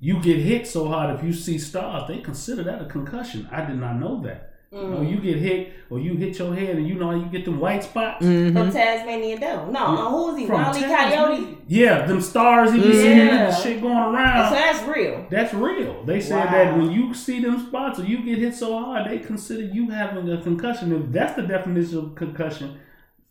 you 0.00 0.20
get 0.22 0.38
hit 0.38 0.66
so 0.66 0.88
hard, 0.88 1.16
if 1.18 1.24
you 1.24 1.32
see 1.32 1.58
stars, 1.58 2.08
they 2.08 2.18
consider 2.18 2.62
that 2.64 2.82
a 2.82 2.86
concussion. 2.86 3.48
I 3.50 3.64
did 3.64 3.76
not 3.76 3.98
know 3.98 4.20
that. 4.22 4.47
You, 4.70 4.78
know, 4.82 4.98
Mm. 4.98 5.10
you 5.10 5.16
get 5.20 5.36
hit 5.38 5.72
or 5.88 5.98
you 5.98 6.14
hit 6.16 6.38
your 6.38 6.54
head 6.54 6.76
and 6.76 6.86
you 6.86 6.94
know 6.96 7.12
you 7.14 7.24
get 7.32 7.46
them 7.46 7.58
white 7.58 7.82
spots? 7.82 8.22
Mhm. 8.22 8.52
From 8.52 8.70
Tasmanian 8.70 9.40
Devil. 9.40 9.72
No, 9.72 9.80
uh, 9.80 10.10
who 10.10 10.32
is 10.32 10.38
he? 10.40 10.46
From 10.46 10.60
Wally 10.62 10.80
Coyote. 10.82 11.58
Yeah, 11.66 12.04
them 12.06 12.20
stars 12.20 12.72
he 12.74 12.80
be 12.80 12.92
seeing 12.92 13.16
Yeah. 13.16 13.46
and 13.48 13.56
shit 13.56 13.80
going 13.80 13.96
around. 13.96 14.50
so 14.50 14.54
that's 14.56 14.82
real. 14.86 15.24
That's 15.30 15.54
real. 15.54 16.04
They 16.04 16.20
said 16.20 16.44
Wow. 16.46 16.50
that 16.52 16.76
when 16.76 16.90
you 16.90 17.14
see 17.14 17.40
them 17.40 17.58
spots 17.66 17.98
or 17.98 18.04
you 18.04 18.22
get 18.22 18.36
hit 18.38 18.54
so 18.54 18.78
hard, 18.78 19.10
they 19.10 19.18
consider 19.20 19.62
you 19.62 19.88
having 19.88 20.30
a 20.30 20.38
concussion. 20.42 20.92
If 20.92 21.12
that's 21.12 21.34
the 21.34 21.42
definition 21.42 21.98
of 21.98 22.14
concussion, 22.14 22.72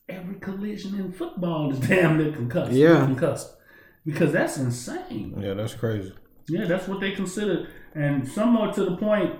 every 0.09 0.35
collision 0.39 0.95
in 0.99 1.11
football 1.11 1.69
is 1.71 1.79
damn 1.87 2.17
near 2.17 2.31
concussed. 2.31 2.71
Yeah. 2.71 3.05
Concussed. 3.05 3.53
Because 4.03 4.31
that's 4.31 4.57
insane. 4.57 5.35
Yeah, 5.39 5.53
that's 5.53 5.75
crazy. 5.75 6.13
Yeah, 6.49 6.65
that's 6.65 6.87
what 6.87 6.99
they 6.99 7.11
consider. 7.11 7.67
And 7.93 8.27
somewhat 8.27 8.73
to 8.75 8.85
the 8.85 8.95
point, 8.95 9.33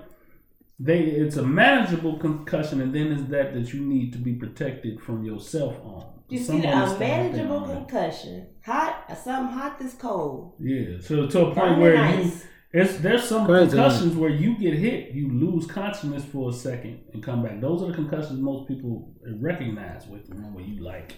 they 0.80 1.00
it's 1.00 1.36
a 1.36 1.42
manageable 1.42 2.18
concussion, 2.18 2.80
and 2.80 2.94
then 2.94 3.08
is 3.08 3.26
that 3.26 3.54
that 3.54 3.72
you 3.72 3.80
need 3.80 4.12
to 4.12 4.18
be 4.18 4.34
protected 4.34 5.00
from 5.00 5.24
yourself 5.24 5.76
on. 5.82 6.06
You 6.28 6.38
see 6.38 6.44
Someone 6.44 6.62
that 6.62 6.88
is 6.88 6.92
a 6.92 6.98
manageable 6.98 7.60
concussion. 7.62 8.46
Hot, 8.64 9.18
something 9.22 9.56
hot 9.56 9.78
that's 9.78 9.94
cold. 9.94 10.54
Yeah, 10.60 11.00
so 11.00 11.26
to 11.26 11.40
a 11.40 11.44
point 11.46 11.56
Burning 11.56 11.80
where 11.80 12.20
you. 12.20 12.32
It's 12.70 12.98
there's 12.98 13.26
some 13.26 13.46
Crazy, 13.46 13.70
concussions 13.70 14.14
where 14.14 14.28
you 14.28 14.54
get 14.58 14.74
hit, 14.74 15.12
you 15.12 15.30
lose 15.32 15.66
consciousness 15.66 16.22
for 16.26 16.50
a 16.50 16.52
second 16.52 17.00
and 17.14 17.22
come 17.22 17.42
back. 17.42 17.62
Those 17.62 17.82
are 17.82 17.86
the 17.86 17.94
concussions 17.94 18.38
most 18.40 18.68
people 18.68 19.10
recognize 19.38 20.06
with 20.06 20.28
the 20.28 20.34
one 20.34 20.52
where 20.52 20.64
you 20.64 20.82
like 20.82 21.14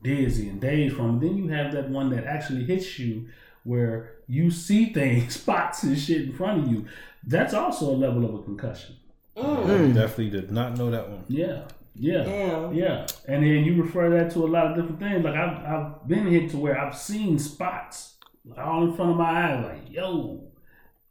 dizzy 0.00 0.48
and 0.48 0.60
dazed 0.60 0.94
from. 0.94 1.18
Then 1.18 1.36
you 1.36 1.48
have 1.48 1.72
that 1.72 1.90
one 1.90 2.10
that 2.10 2.24
actually 2.24 2.64
hits 2.64 3.00
you 3.00 3.26
where 3.64 4.12
you 4.28 4.50
see 4.50 4.92
things, 4.92 5.34
spots 5.40 5.82
and 5.82 5.98
shit 5.98 6.22
in 6.22 6.32
front 6.32 6.62
of 6.62 6.70
you. 6.70 6.86
That's 7.26 7.54
also 7.54 7.90
a 7.90 7.96
level 7.96 8.24
of 8.24 8.34
a 8.34 8.42
concussion. 8.42 8.96
Mm. 9.36 9.94
Definitely 9.94 10.30
did 10.30 10.50
not 10.50 10.76
know 10.76 10.90
that 10.90 11.08
one. 11.08 11.24
Yeah, 11.28 11.62
yeah. 11.94 12.24
Damn. 12.24 12.74
Yeah, 12.74 13.06
and 13.28 13.42
then 13.44 13.64
you 13.64 13.82
refer 13.82 14.10
that 14.10 14.32
to 14.32 14.44
a 14.44 14.48
lot 14.48 14.66
of 14.70 14.76
different 14.76 14.98
things. 15.00 15.24
Like 15.24 15.34
I've 15.34 15.64
I've 15.64 16.08
been 16.08 16.26
hit 16.26 16.50
to 16.50 16.56
where 16.58 16.78
I've 16.78 16.96
seen 16.96 17.38
spots 17.38 18.16
all 18.58 18.84
in 18.84 18.94
front 18.96 19.12
of 19.12 19.16
my 19.16 19.24
eyes, 19.52 19.64
like 19.64 19.90
yo, 19.90 20.44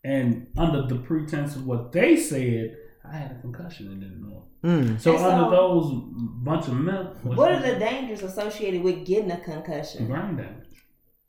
and 0.04 0.48
under 0.58 0.84
the 0.88 0.96
pretense 0.96 1.56
of 1.56 1.66
what 1.66 1.92
they 1.92 2.18
said, 2.18 2.78
I 3.04 3.16
had 3.16 3.32
a 3.32 3.42
concussion 3.42 3.88
and 3.88 4.02
didn't 4.02 4.22
know. 4.28 4.44
Mm. 4.64 5.00
So 5.00 5.16
And 5.16 5.26
under 5.26 5.56
those 5.56 5.92
bunch 6.44 6.68
of 6.68 6.74
men, 6.74 7.06
What 7.24 7.52
are 7.52 7.62
the 7.62 7.80
dangers 7.80 8.24
associated 8.24 8.84
with 8.84 9.06
getting 9.06 9.32
a 9.32 9.40
concussion? 9.40 10.08
brain 10.08 10.36
damage? 10.36 10.66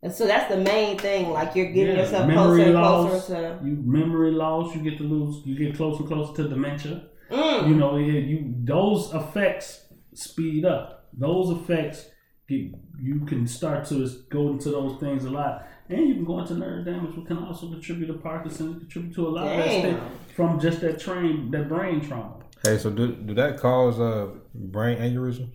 And 0.02 0.12
so 0.12 0.26
that's 0.26 0.52
the 0.52 0.58
main 0.60 0.96
thing. 0.98 1.30
Like 1.30 1.54
you're 1.54 1.66
getting 1.72 1.96
Yeah, 1.96 2.02
yourself 2.04 2.26
memory 2.26 2.62
closer 2.62 2.62
and 2.62 2.74
loss. 2.74 3.10
closer 3.26 3.58
to. 3.58 3.64
You 3.66 3.76
memory 3.84 4.30
loss, 4.32 4.74
you 4.74 4.82
get 4.82 4.96
to 4.98 5.04
lose, 5.04 5.44
you 5.46 5.54
get 5.56 5.76
closer 5.76 6.00
and 6.00 6.08
closer 6.08 6.42
to 6.42 6.48
dementia. 6.48 7.04
Mm. 7.30 7.68
you 7.68 7.74
know, 7.76 7.96
yeah, 7.96 8.18
you 8.18 8.54
those 8.64 9.12
effects 9.14 9.86
speed 10.14 10.64
up. 10.64 11.06
Those 11.12 11.50
effects 11.60 12.06
get 12.48 12.74
you 13.00 13.20
can 13.26 13.46
start 13.46 13.84
to 13.86 14.08
go 14.30 14.48
into 14.50 14.70
those 14.70 14.98
things 15.00 15.24
a 15.26 15.30
lot, 15.30 15.66
and 15.88 16.08
you 16.08 16.14
can 16.14 16.24
go 16.24 16.40
into 16.40 16.54
nerve 16.54 16.84
damage, 16.86 17.14
which 17.14 17.26
can 17.26 17.38
also 17.38 17.68
contribute 17.70 18.06
to 18.08 18.14
Parkinson's, 18.14 18.78
contribute 18.78 19.14
to 19.14 19.28
a 19.28 19.30
lot 19.30 19.46
of 19.46 19.56
that 19.58 19.80
stuff 19.80 20.00
from 20.34 20.58
just 20.58 20.80
that 20.80 20.98
train, 20.98 21.50
that 21.52 21.68
brain 21.68 22.00
trauma. 22.00 22.36
Hey, 22.64 22.76
so 22.78 22.90
do, 22.90 23.12
do 23.14 23.32
that 23.34 23.58
cause 23.58 24.00
uh, 24.00 24.28
brain 24.54 24.98
aneurysm? 24.98 25.50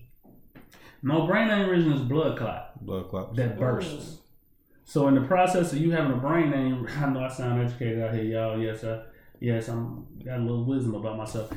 No, 1.04 1.28
brain 1.28 1.50
aneurysm 1.50 1.94
is 1.94 2.02
blood 2.02 2.38
clot 2.38 2.84
Blood 2.86 3.10
clots? 3.10 3.36
that 3.38 3.60
bursts. 3.60 4.20
So 4.88 5.08
in 5.08 5.16
the 5.16 5.22
process 5.22 5.74
of 5.74 5.80
you 5.80 5.92
having 5.92 6.12
a 6.14 6.18
brain 6.18 6.52
aneurysm, 6.52 6.98
I 7.02 7.10
know 7.12 7.20
I 7.24 7.28
sound 7.28 7.62
educated 7.62 8.02
out 8.02 8.14
here, 8.14 8.24
y'all. 8.24 8.60
Yes, 8.60 8.84
I, 8.84 9.02
yes, 9.42 9.68
I'm 9.68 10.06
got 10.24 10.38
a 10.40 10.42
little 10.44 10.66
wisdom 10.66 10.94
about 10.96 11.18
myself. 11.18 11.52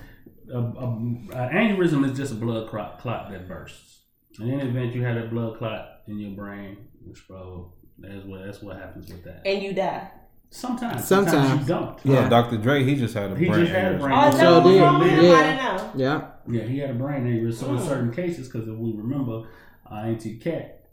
A, 0.52 0.56
a, 0.58 0.60
a 0.62 1.50
aneurysm 1.52 2.10
is 2.10 2.16
just 2.16 2.32
a 2.32 2.36
blood 2.36 2.68
clot, 2.70 2.98
clot 3.00 3.30
that 3.30 3.46
bursts. 3.46 4.00
In 4.40 4.50
any 4.50 4.68
event, 4.68 4.94
you 4.94 5.02
have 5.04 5.16
that 5.16 5.30
blood 5.30 5.58
clot 5.58 6.00
in 6.06 6.18
your 6.18 6.30
brain, 6.30 6.78
explode. 7.08 7.72
That's 7.98 8.24
what 8.24 8.44
that's 8.46 8.62
what 8.62 8.76
happens 8.76 9.10
with 9.10 9.24
that. 9.24 9.42
And 9.44 9.62
you 9.62 9.72
die. 9.74 10.10
Sometimes, 10.50 11.04
sometimes, 11.06 11.32
Sometimes. 11.48 11.60
you 11.60 11.66
don't. 11.74 11.98
Yeah. 12.04 12.22
No, 12.22 12.28
Dr. 12.30 12.56
Dre, 12.56 12.82
he 12.82 12.94
just 12.94 13.12
had 13.12 13.32
a 13.32 13.36
He 13.36 13.46
brain 13.48 13.58
He 13.60 13.66
just 13.66 13.78
had 13.78 13.94
a 13.96 13.98
brain 13.98 14.16
Oh, 14.18 14.30
no, 14.30 14.36
So 14.38 14.62
did- 14.70 14.80
wrong 14.80 15.02
yeah. 15.02 15.32
I 15.34 15.42
don't 15.42 15.56
know. 15.58 15.92
Yeah. 15.96 16.30
Yeah, 16.50 16.62
he 16.66 16.78
had 16.78 16.90
a 16.90 16.94
brain 16.94 17.24
aneurysm. 17.24 17.54
So 17.54 17.70
in 17.72 17.76
Mm. 17.76 17.86
certain 17.86 18.12
cases, 18.12 18.48
because 18.48 18.66
if 18.66 18.74
we 18.74 18.94
remember, 18.96 19.46
uh, 19.90 19.94
Auntie 19.96 20.38
Cat 20.38 20.86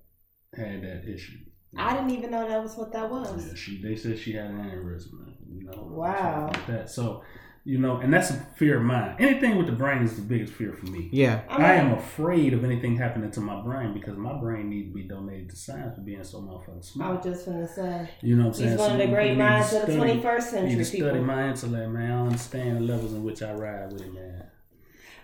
had 0.54 0.82
that 0.82 1.04
issue. 1.08 1.38
I 1.78 1.94
didn't 1.96 2.12
even 2.12 2.32
know 2.32 2.48
that 2.48 2.62
was 2.64 2.76
what 2.76 2.92
that 2.94 3.10
was. 3.10 3.48
Yeah, 3.48 3.54
she 3.56 3.82
they 3.82 3.96
said 3.96 4.18
she 4.18 4.34
had 4.34 4.46
an 4.48 4.58
aneurysm. 4.58 5.34
You 5.52 5.66
know, 5.66 5.88
Wow. 5.92 6.50
like 6.54 6.68
that. 6.68 6.90
So 6.90 7.24
You 7.68 7.80
know, 7.80 7.98
and 7.98 8.14
that's 8.14 8.30
a 8.30 8.36
fear 8.58 8.78
of 8.78 8.84
mine. 8.84 9.16
Anything 9.18 9.58
with 9.58 9.66
the 9.66 9.72
brain 9.72 10.04
is 10.04 10.16
the 10.16 10.22
biggest 10.22 10.54
fear 10.54 10.72
for 10.72 10.86
me. 10.86 11.10
Yeah. 11.12 11.42
I'm 11.50 11.62
I 11.64 11.74
am 11.74 11.94
afraid 11.94 12.54
of 12.54 12.64
anything 12.64 12.96
happening 12.96 13.32
to 13.32 13.42
my 13.42 13.60
brain 13.64 13.92
because 13.92 14.16
my 14.18 14.34
brain 14.40 14.70
needs 14.70 14.90
to 14.90 14.94
be 14.94 15.08
donated 15.08 15.50
to 15.50 15.56
science 15.56 15.96
for 15.96 16.02
being 16.02 16.24
so 16.24 16.42
motherfucking 16.42 16.86
smart. 16.86 17.10
I 17.12 17.16
was 17.16 17.26
just 17.26 17.46
gonna 17.48 17.68
say 17.68 18.08
You 18.22 18.36
know 18.36 18.44
what 18.44 18.48
I'm 18.50 18.54
saying? 18.54 18.70
he's 18.72 18.80
one 18.80 18.92
of 18.92 18.98
the 19.00 19.08
great 19.08 19.32
we 19.32 19.38
need 19.38 19.38
to 19.38 19.50
minds 19.50 19.74
of 19.74 19.80
the 19.80 19.86
study- 19.88 19.98
twenty 19.98 20.22
first 20.22 20.54
Need 20.54 20.60
to 20.62 20.68
century 20.68 20.84
study 20.86 21.12
people. 21.20 21.26
my 21.26 21.50
intellect, 21.50 21.90
man. 21.92 22.12
I 22.12 22.22
understand 22.28 22.78
the 22.78 22.82
levels 22.82 23.14
in 23.14 23.24
which 23.24 23.42
I 23.42 23.52
ride 23.54 23.92
with 23.94 24.02
it, 24.04 24.14
man. 24.14 24.44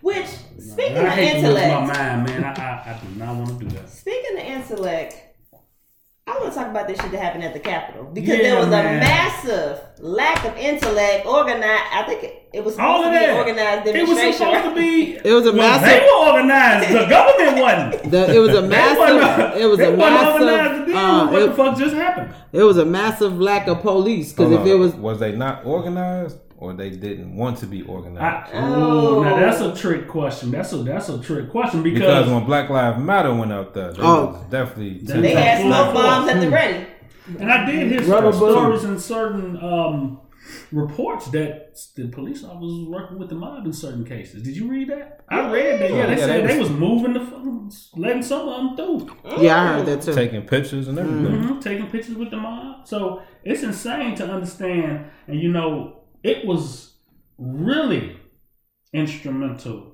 Which 0.02 0.26
speaking 0.58 0.98
I 0.98 1.14
of 1.14 1.20
intellect, 1.36 1.74
my 1.74 1.86
mind, 1.94 2.24
man. 2.28 2.44
I, 2.44 2.54
I, 2.54 2.92
I 2.96 3.00
do 3.06 3.20
not 3.20 3.36
want 3.36 3.50
to 3.60 3.66
do 3.66 3.76
that. 3.76 3.88
speaking 3.88 4.36
of 4.40 4.44
intellect, 4.44 5.31
I 6.28 6.38
want 6.40 6.54
to 6.54 6.60
talk 6.60 6.68
about 6.70 6.88
this 6.88 7.00
shit 7.02 7.12
that 7.12 7.20
happened 7.20 7.44
at 7.44 7.54
the 7.54 7.60
Capitol 7.60 8.06
because 8.14 8.30
Yeah, 8.38 8.42
there 8.44 8.58
was 8.60 8.68
man. 8.68 8.98
a 8.98 9.00
massive 9.00 9.80
lack 10.00 10.46
of 10.46 10.56
intellect. 10.56 11.26
Organized, 11.26 11.84
I 11.94 12.04
think 12.08 12.24
it, 12.24 12.50
it 12.54 12.64
was 12.64 12.78
All 12.78 13.02
supposed 13.04 13.08
of 13.08 13.14
to 13.14 13.20
be 13.20 13.26
that. 13.26 13.30
an 13.32 13.38
organized 13.38 13.88
It 13.88 14.08
was 14.08 14.18
demonstration. 14.18 14.34
supposed 14.38 14.64
to 14.64 14.76
be. 14.76 15.16
It 15.30 15.34
was 15.34 15.46
a 15.48 15.52
well, 15.52 15.80
massive- 15.82 15.90
They 15.90 16.00
were 16.00 16.32
organized. 16.32 16.90
The 16.94 17.06
government 17.10 17.62
wasn't. 17.62 18.12
The, 18.12 18.36
it 18.36 18.40
was 18.40 18.54
a 18.56 18.62
massive. 18.62 19.62
It 19.62 19.66
was 19.66 19.80
a 19.80 19.92
wasn't 19.92 20.02
organized 20.02 20.38
to 20.40 20.46
massive. 20.46 20.96
Uh, 20.96 21.32
with 21.32 21.34
what 21.34 21.50
the 21.50 21.64
fuck 21.72 21.78
just 21.80 21.96
happened. 21.96 22.34
it 22.54 22.64
was 22.64 22.78
a 22.78 22.86
massive 22.86 23.40
lack 23.42 23.68
of 23.68 23.82
police 23.82 24.32
because 24.32 24.50
Hold 24.56 24.68
if 24.68 24.74
it 24.74 24.76
was 24.76 24.94
was 24.96 25.20
they 25.20 25.32
not 25.32 25.66
organized 25.66 26.38
or 26.62 26.74
they 26.74 26.92
didn't 26.92 27.36
want 27.36 27.58
to 27.58 27.66
be 27.66 27.82
I, 27.82 27.86
organized? 27.88 28.52
Oh. 28.54 29.20
Ooh, 29.20 29.24
now 29.26 29.36
that's 29.38 29.60
a 29.60 29.76
trick 29.76 30.08
question. 30.08 30.52
That's 30.52 30.72
a 30.72 30.78
that's 30.78 31.10
a 31.10 31.20
trick 31.22 31.50
question 31.50 31.82
because, 31.84 32.00
because 32.02 32.30
when 32.30 32.46
Black 32.46 32.70
Lives 32.70 33.02
Matter 33.04 33.34
went 33.34 33.52
out 33.52 33.74
there, 33.74 33.92
they 33.92 34.02
Oh. 34.02 34.46
definitely 34.50 35.00
They 35.04 35.22
They 35.22 35.34
had 35.34 35.62
smoke 35.62 35.94
bombs 35.96 36.30
at 36.30 36.40
the 36.40 36.50
ready. 36.50 36.86
and 37.40 37.52
I 37.52 37.66
did 37.70 37.92
hear 37.92 38.02
Rubber 38.10 38.32
some 38.32 38.52
stories 38.52 38.84
in 38.84 39.00
certain 39.00 39.58
um, 39.58 40.20
reports 40.72 41.28
that 41.32 41.78
the 41.96 42.08
police 42.10 42.44
officers 42.44 42.62
was 42.62 42.88
working 42.90 43.18
with 43.18 43.30
the 43.30 43.36
mob 43.36 43.66
in 43.66 43.74
certain 43.74 44.06
cases. 44.06 44.44
Did 44.44 44.56
you 44.56 44.68
read 44.70 44.90
that? 44.90 45.22
I 45.30 45.52
read 45.52 45.82
that. 45.82 45.90
Yeah, 45.92 46.06
they 46.08 46.12
Yeah, 46.14 46.18
said 46.28 46.44
they 46.44 46.48
they 46.54 46.60
was- 46.60 46.70
was 46.70 46.80
moving 46.80 47.14
the 47.14 47.22
fucking 47.22 47.72
letting 47.96 48.22
some 48.22 48.48
of 48.48 48.78
them 48.78 49.06
through. 49.08 49.16
yeah, 49.42 49.62
I 49.62 49.68
heard 49.78 49.86
that 49.88 50.02
too. 50.04 50.14
taking 50.14 50.42
pictures 50.44 50.88
and 50.88 51.00
everything. 51.00 51.42
hmm 51.44 51.60
taking 51.60 51.88
pictures 51.88 52.16
with 52.18 52.30
the 52.30 52.38
mob. 52.38 52.88
So 52.88 53.22
it's 53.44 53.64
insane 53.64 54.14
to 54.16 54.26
understand. 54.32 55.06
And 55.28 55.40
you 55.40 55.52
know, 55.52 56.01
it 56.24 56.46
was 56.46 56.94
really 57.38 58.18
instrumental 58.94 59.94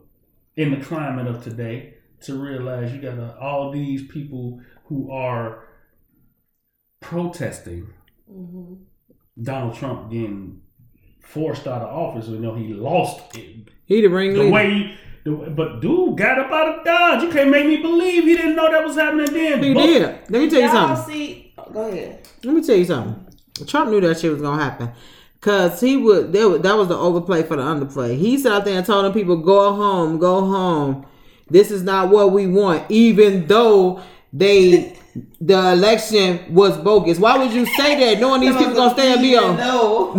in 0.56 0.72
the 0.78 0.84
climate 0.86 1.28
of 1.28 1.44
today 1.44 1.94
to 2.22 2.36
realize 2.42 2.92
you 2.94 3.02
got 3.02 3.18
uh, 3.20 3.36
all 3.40 3.72
these 3.72 4.04
people 4.08 4.60
who 4.86 5.12
are 5.12 5.64
protesting 7.00 7.88
Donald 9.42 9.76
Trump 9.76 10.12
getting 10.12 10.62
forced 11.22 11.68
out 11.68 11.82
of 11.82 11.90
office. 11.96 12.28
You 12.28 12.40
know, 12.40 12.56
he 12.56 12.74
lost 12.74 13.36
it. 13.38 13.68
He 13.86 14.02
the 14.02 14.08
ringleader. 14.08 14.46
the 14.46 14.52
way. 14.52 14.70
He, 14.72 14.96
the, 15.26 15.32
but 15.52 15.80
dude 15.82 16.18
got 16.18 16.40
up 16.40 16.52
out 16.52 16.80
of 16.80 16.86
Dodge. 16.86 17.24
You 17.24 17.30
can't 17.30 17.50
make 17.50 17.68
me 17.68 17.78
believe 17.78 18.24
he 18.24 18.36
didn't 18.36 18.56
know 18.56 18.72
that 18.72 18.84
was 18.86 18.96
happening 18.96 19.32
then. 19.32 19.62
he 19.64 19.74
But- 19.74 19.86
did. 19.86 20.02
Let 20.30 20.42
me 20.42 20.50
tell 20.50 20.60
you 20.60 20.66
Y'all 20.68 20.96
something. 20.96 21.14
see? 21.14 21.54
oh, 21.58 21.70
go 21.72 21.88
ahead. 21.90 22.28
Let 22.44 22.56
me 22.56 22.62
tell 22.66 22.76
you 22.76 22.86
something. 22.86 23.28
Trump 23.68 23.90
knew 23.92 24.02
that 24.02 24.20
shit 24.20 24.32
was 24.32 24.42
gonna 24.42 24.64
happen. 24.64 24.92
Cause 25.40 25.80
he 25.80 25.98
would, 25.98 26.34
that 26.34 26.50
was, 26.50 26.62
that 26.62 26.76
was 26.76 26.88
the 26.88 26.98
overplay 26.98 27.44
for 27.44 27.56
the 27.56 27.62
underplay. 27.62 28.18
He 28.18 28.38
sat 28.40 28.52
out 28.52 28.66
there 28.66 28.76
and 28.76 28.86
told 28.86 29.06
them 29.06 29.14
people, 29.14 29.38
"Go 29.38 29.74
home, 29.76 30.18
go 30.18 30.42
home. 30.42 31.06
This 31.48 31.70
is 31.70 31.84
not 31.84 32.10
what 32.10 32.32
we 32.32 32.48
want." 32.48 32.90
Even 32.90 33.46
though 33.46 34.02
they, 34.34 34.98
the 35.40 35.74
election 35.74 36.54
was 36.54 36.76
bogus. 36.78 37.20
Why 37.20 37.38
would 37.38 37.54
you 37.54 37.66
say 37.78 38.00
that, 38.00 38.20
knowing 38.20 38.42
these 38.42 38.56
people 38.58 38.74
gonna 38.74 38.94
stay 38.94 39.14
and 39.14 39.22
be 39.22 39.38
on? 39.38 39.58
No, 39.58 40.12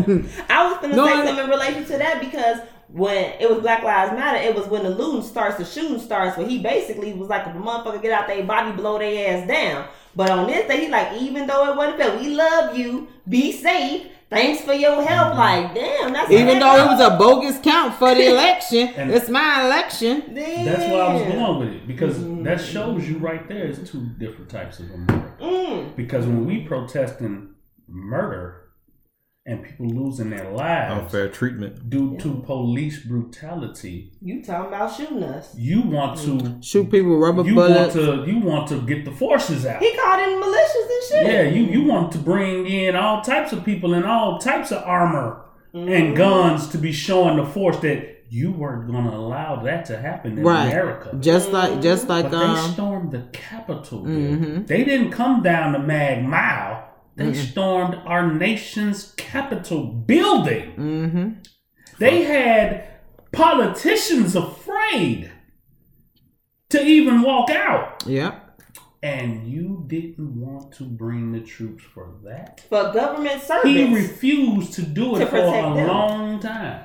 I 0.48 0.70
was 0.70 0.78
gonna 0.80 0.94
No, 0.94 1.06
say 1.06 1.12
something 1.26 1.44
in 1.44 1.50
relation 1.50 1.84
to 1.86 1.98
that 1.98 2.20
because 2.20 2.60
when 2.88 3.34
it 3.38 3.48
was 3.48 3.60
Black 3.60 3.82
Lives 3.82 4.12
Matter, 4.12 4.38
it 4.38 4.54
was 4.54 4.66
when 4.66 4.82
the 4.82 4.90
looting 4.90 5.22
starts, 5.22 5.56
the 5.58 5.64
shooting 5.64 5.98
starts, 6.00 6.36
where 6.36 6.46
he 6.46 6.58
basically 6.62 7.12
was 7.12 7.28
like, 7.28 7.46
if 7.46 7.54
a 7.54 7.58
motherfucker 7.58 8.00
get 8.00 8.12
out 8.12 8.26
their 8.26 8.42
body, 8.44 8.72
blow 8.72 8.98
their 8.98 9.42
ass 9.42 9.46
down. 9.48 9.86
But 10.16 10.30
on 10.30 10.46
this 10.46 10.66
day, 10.66 10.86
he 10.86 10.88
like, 10.88 11.20
even 11.20 11.46
though 11.46 11.70
it 11.70 11.76
wasn't 11.76 11.98
fair, 11.98 12.18
we 12.18 12.30
love 12.34 12.76
you, 12.76 13.08
be 13.28 13.52
safe, 13.52 14.06
thanks 14.30 14.62
for 14.62 14.72
your 14.72 15.02
help. 15.02 15.36
Like, 15.36 15.74
damn, 15.74 16.12
that's 16.12 16.30
Even 16.30 16.58
though 16.58 16.76
it 16.76 16.86
was 16.86 17.00
a 17.00 17.16
bogus 17.16 17.58
count 17.62 17.94
for 17.94 18.14
the 18.14 18.26
election, 18.32 18.88
And- 18.96 19.10
it's 19.10 19.28
my 19.28 19.66
election. 19.66 20.34
That's 20.34 20.90
why 20.90 20.98
I 20.98 21.12
was 21.14 21.22
going 21.22 21.58
with 21.60 21.74
it 21.74 21.86
because 21.86 22.16
that 22.42 22.60
shows 22.60 23.08
you 23.08 23.18
right 23.18 23.46
there 23.48 23.66
is 23.66 23.88
two 23.88 24.06
different 24.18 24.48
types 24.50 24.80
of 24.80 24.90
America. 24.90 25.36
Mm. 25.42 25.94
Because 25.94 26.26
when 26.26 26.46
we 26.46 26.62
protesting 26.62 27.50
murder 27.86 28.67
and 29.48 29.62
people 29.64 29.86
losing 29.86 30.30
their 30.30 30.50
lives 30.52 30.92
Unfair 31.02 31.28
treatment. 31.28 31.88
due 31.90 32.16
to 32.18 32.34
police 32.44 32.98
brutality, 33.00 34.12
You 34.22 34.42
talking 34.42 34.68
about 34.68 34.94
shooting 34.94 35.22
us? 35.22 35.54
you 35.56 35.80
want 35.82 36.18
to 36.20 36.58
Shoot 36.62 36.90
people 36.90 37.12
with 37.12 37.20
rubber 37.20 37.42
you 37.48 37.54
want 37.54 37.72
bullets. 37.74 37.94
to 37.94 38.24
you 38.30 38.38
want 38.40 38.68
to 38.68 38.80
get 38.82 39.04
the 39.04 39.10
forces 39.12 39.64
out. 39.66 39.82
He 39.82 39.96
called 39.96 40.20
in 40.20 40.28
militias 40.40 40.88
and 40.94 41.04
shit. 41.08 41.26
Yeah, 41.32 41.42
you 41.42 41.64
you 41.64 41.82
want 41.88 42.12
to 42.12 42.18
bring 42.18 42.66
in 42.66 42.94
all 42.94 43.22
types 43.22 43.52
of 43.52 43.64
people 43.64 43.94
and 43.94 44.04
all 44.04 44.38
types 44.38 44.70
of 44.70 44.82
armor 44.84 45.44
and 45.72 46.16
guns 46.16 46.68
to 46.68 46.78
be 46.78 46.92
showing 46.92 47.36
the 47.36 47.44
force 47.46 47.78
that 47.78 48.16
you 48.30 48.50
weren't 48.52 48.90
going 48.90 49.04
to 49.04 49.10
allow 49.16 49.56
that 49.62 49.86
to 49.86 49.96
happen 49.98 50.36
in 50.36 50.44
Right. 50.44 50.66
America. 50.66 51.16
just 51.18 51.50
like, 51.50 51.80
just 51.80 52.08
like, 52.10 52.30
But 52.30 52.38
they 52.38 52.44
um, 52.44 52.70
stormed 52.72 53.12
the 53.12 53.22
Capitol. 53.32 54.02
Mhm. 54.04 54.66
They 54.66 54.84
didn't 54.84 55.12
come 55.12 55.42
down 55.42 55.72
the 55.72 55.78
Mag 55.78 56.22
Mile. 56.24 56.84
They 57.18 57.34
stormed 57.34 57.96
our 58.06 58.32
nation's 58.32 59.12
Capitol 59.16 59.84
building. 59.86 60.70
hmm 60.72 61.28
They 61.98 62.22
had 62.24 62.88
politicians 63.32 64.36
afraid 64.36 65.30
to 66.70 66.82
even 66.82 67.22
walk 67.22 67.50
out. 67.50 68.04
Yep. 68.06 68.44
And 69.02 69.46
you 69.48 69.84
didn't 69.86 70.40
want 70.40 70.72
to 70.74 70.84
bring 70.84 71.32
the 71.32 71.40
troops 71.40 71.84
for 71.84 72.14
that. 72.24 72.62
For 72.68 72.92
government 72.92 73.42
service. 73.42 73.70
He 73.70 73.94
refused 73.94 74.72
to 74.74 74.82
do 74.82 75.16
it 75.16 75.20
To 75.20 75.26
for 75.26 75.36
a 75.38 75.50
them. 75.74 75.86
long 75.86 76.40
time. 76.40 76.82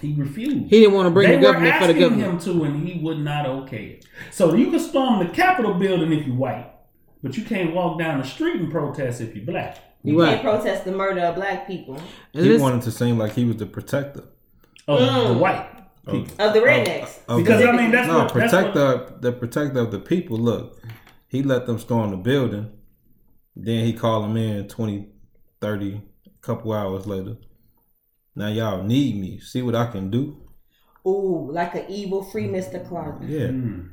He 0.00 0.14
refused. 0.14 0.70
He 0.70 0.80
didn't 0.80 0.94
want 0.94 1.06
to 1.06 1.10
bring 1.10 1.28
they 1.30 1.36
the 1.36 1.42
government 1.42 1.74
for 1.76 1.86
the 1.86 1.92
asking 1.94 2.00
government. 2.00 2.42
him 2.44 2.54
to, 2.60 2.64
and 2.64 2.86
he 2.88 3.00
would 3.00 3.18
not 3.18 3.46
okay 3.46 3.84
it. 3.86 4.06
So 4.30 4.54
you 4.54 4.70
can 4.70 4.78
storm 4.78 5.26
the 5.26 5.32
Capitol 5.32 5.74
building 5.74 6.12
if 6.12 6.26
you 6.26 6.34
white, 6.34 6.70
but 7.26 7.36
you 7.36 7.44
can't 7.44 7.74
walk 7.74 7.98
down 7.98 8.18
the 8.20 8.26
street 8.26 8.56
and 8.56 8.70
protest 8.70 9.20
if 9.20 9.34
you're 9.36 9.44
black. 9.44 9.78
you 10.02 10.20
Right. 10.20 10.40
can't 10.40 10.42
protest 10.42 10.84
the 10.84 10.92
murder 10.92 11.20
of 11.22 11.34
black 11.34 11.66
people. 11.66 11.98
He 12.32 12.40
this- 12.48 12.62
wanted 12.62 12.82
to 12.82 12.92
seem 12.92 13.18
like 13.18 13.32
he 13.32 13.44
was 13.44 13.56
the 13.56 13.66
protector. 13.66 14.22
Of 14.86 15.00
Mm. 15.00 15.28
the 15.32 15.38
white 15.38 15.68
people. 16.08 16.32
Of 16.46 16.52
the 16.54 16.60
rednecks. 16.60 17.18
Of 17.28 17.38
Because 17.38 17.60
the- 17.60 17.68
I 17.68 17.76
mean 17.76 17.90
that's 17.90 18.06
no, 18.06 18.18
what 18.18 18.32
that's 18.34 18.52
what, 18.52 18.72
protector, 18.72 19.18
the 19.20 19.32
protector 19.32 19.80
of 19.80 19.90
the 19.90 19.98
people. 19.98 20.36
Look, 20.38 20.80
he 21.26 21.42
let 21.42 21.66
them 21.66 21.78
storm 21.78 22.12
the 22.12 22.16
building. 22.18 22.70
Then 23.56 23.84
he 23.84 23.92
called 23.94 24.24
them 24.24 24.36
in 24.36 24.68
20, 24.68 25.08
30, 25.60 26.00
a 26.26 26.30
couple 26.40 26.72
hours 26.72 27.06
later. 27.08 27.38
Now 28.36 28.48
y'all 28.48 28.84
need 28.84 29.18
me. 29.20 29.40
See 29.40 29.62
what 29.62 29.74
I 29.74 29.86
can 29.86 30.08
do. 30.10 30.36
Ooh, 31.04 31.50
like 31.50 31.74
an 31.74 31.86
evil 31.88 32.22
free 32.22 32.46
Mr. 32.46 32.86
Clark. 32.86 33.22
Yeah, 33.26 33.48
Mm. 33.48 33.88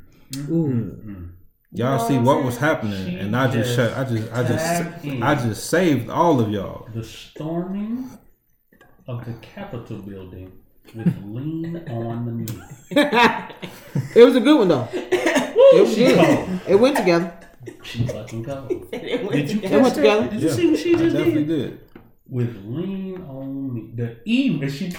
Ooh. 0.49 1.29
Y'all 1.73 1.97
know 1.97 2.07
see 2.07 2.17
what 2.17 2.37
what 2.37 2.43
was 2.45 2.57
happening, 2.57 3.05
She 3.05 3.17
and 3.17 3.35
I 3.35 3.45
just 3.51 3.75
just 3.75 3.75
shut. 3.75 3.97
I 3.97 4.03
just, 4.03 4.31
I 4.31 4.43
tapped 4.43 5.05
in. 5.05 5.11
just, 5.11 5.23
I 5.23 5.35
just 5.35 5.69
saved 5.69 6.09
all 6.09 6.39
of 6.39 6.49
y'all. 6.49 6.87
the 6.93 7.03
storming 7.03 8.09
of 9.07 9.25
the 9.25 9.33
Capitol 9.41 9.97
building 9.99 10.51
with 10.95 11.13
lean 11.23 11.77
on 11.89 12.25
the 12.25 12.31
knee. 12.31 12.63
it 14.15 14.23
was 14.23 14.35
a 14.35 14.39
good 14.41 14.57
one 14.59 14.67
though. 14.67 14.87
It 14.93 15.81
was 15.81 15.95
good. 15.95 16.17
cold. 16.17 16.59
It 16.67 16.75
went 16.75 16.97
together. 16.97 17.33
She 17.83 18.05
fucking 18.07 18.43
cold. 18.43 18.87
It 18.93 19.21
went 19.23 19.31
Did 19.31 19.49
you 19.49 19.55
together. 19.61 19.75
It 19.77 19.81
went 19.81 19.85
catch 19.85 19.95
together. 19.95 20.21
that? 20.21 20.31
Did 20.31 20.41
you 20.41 20.47
Yeah, 20.49 20.53
see 20.53 20.69
what 20.71 20.79
she 20.79 20.93
I 20.93 20.97
just 20.97 21.15
definitely 21.15 21.45
did? 21.45 21.69
did. 21.69 21.79
With 22.29 22.55
lean 22.65 23.21
on 23.23 23.73
me. 23.73 23.91
The 23.95 24.17
E 24.25 24.33
evil 24.47 24.69
she 24.69 24.93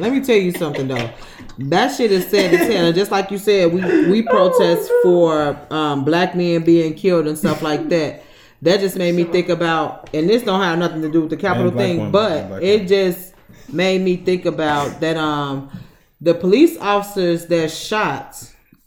Let 0.00 0.12
me 0.12 0.20
tell 0.20 0.36
you 0.36 0.52
something 0.52 0.88
though. 0.88 1.10
That 1.58 1.94
shit 1.94 2.10
is 2.10 2.26
sad 2.28 2.54
as 2.54 2.66
hell. 2.68 2.86
And 2.86 2.94
just 2.94 3.10
like 3.10 3.30
you 3.30 3.38
said, 3.38 3.72
we 3.72 3.80
we 4.10 4.22
protest 4.22 4.90
for 5.02 5.58
um, 5.70 6.04
black 6.04 6.34
men 6.34 6.64
being 6.64 6.94
killed 6.94 7.26
and 7.26 7.36
stuff 7.38 7.62
like 7.62 7.88
that. 7.90 8.22
That 8.62 8.80
just 8.80 8.96
made 8.96 9.14
me 9.14 9.24
think 9.24 9.48
about, 9.48 10.10
and 10.12 10.28
this 10.28 10.42
don't 10.42 10.60
have 10.60 10.78
nothing 10.78 11.00
to 11.02 11.10
do 11.10 11.22
with 11.22 11.30
the 11.30 11.36
capital 11.36 11.70
thing, 11.70 12.10
but 12.10 12.62
it 12.62 12.86
just 12.88 13.34
made 13.72 14.00
me 14.02 14.16
think 14.16 14.44
about 14.44 15.00
that. 15.00 15.16
Um, 15.16 15.70
the 16.20 16.34
police 16.34 16.76
officers 16.78 17.46
that 17.46 17.70
shot 17.70 18.36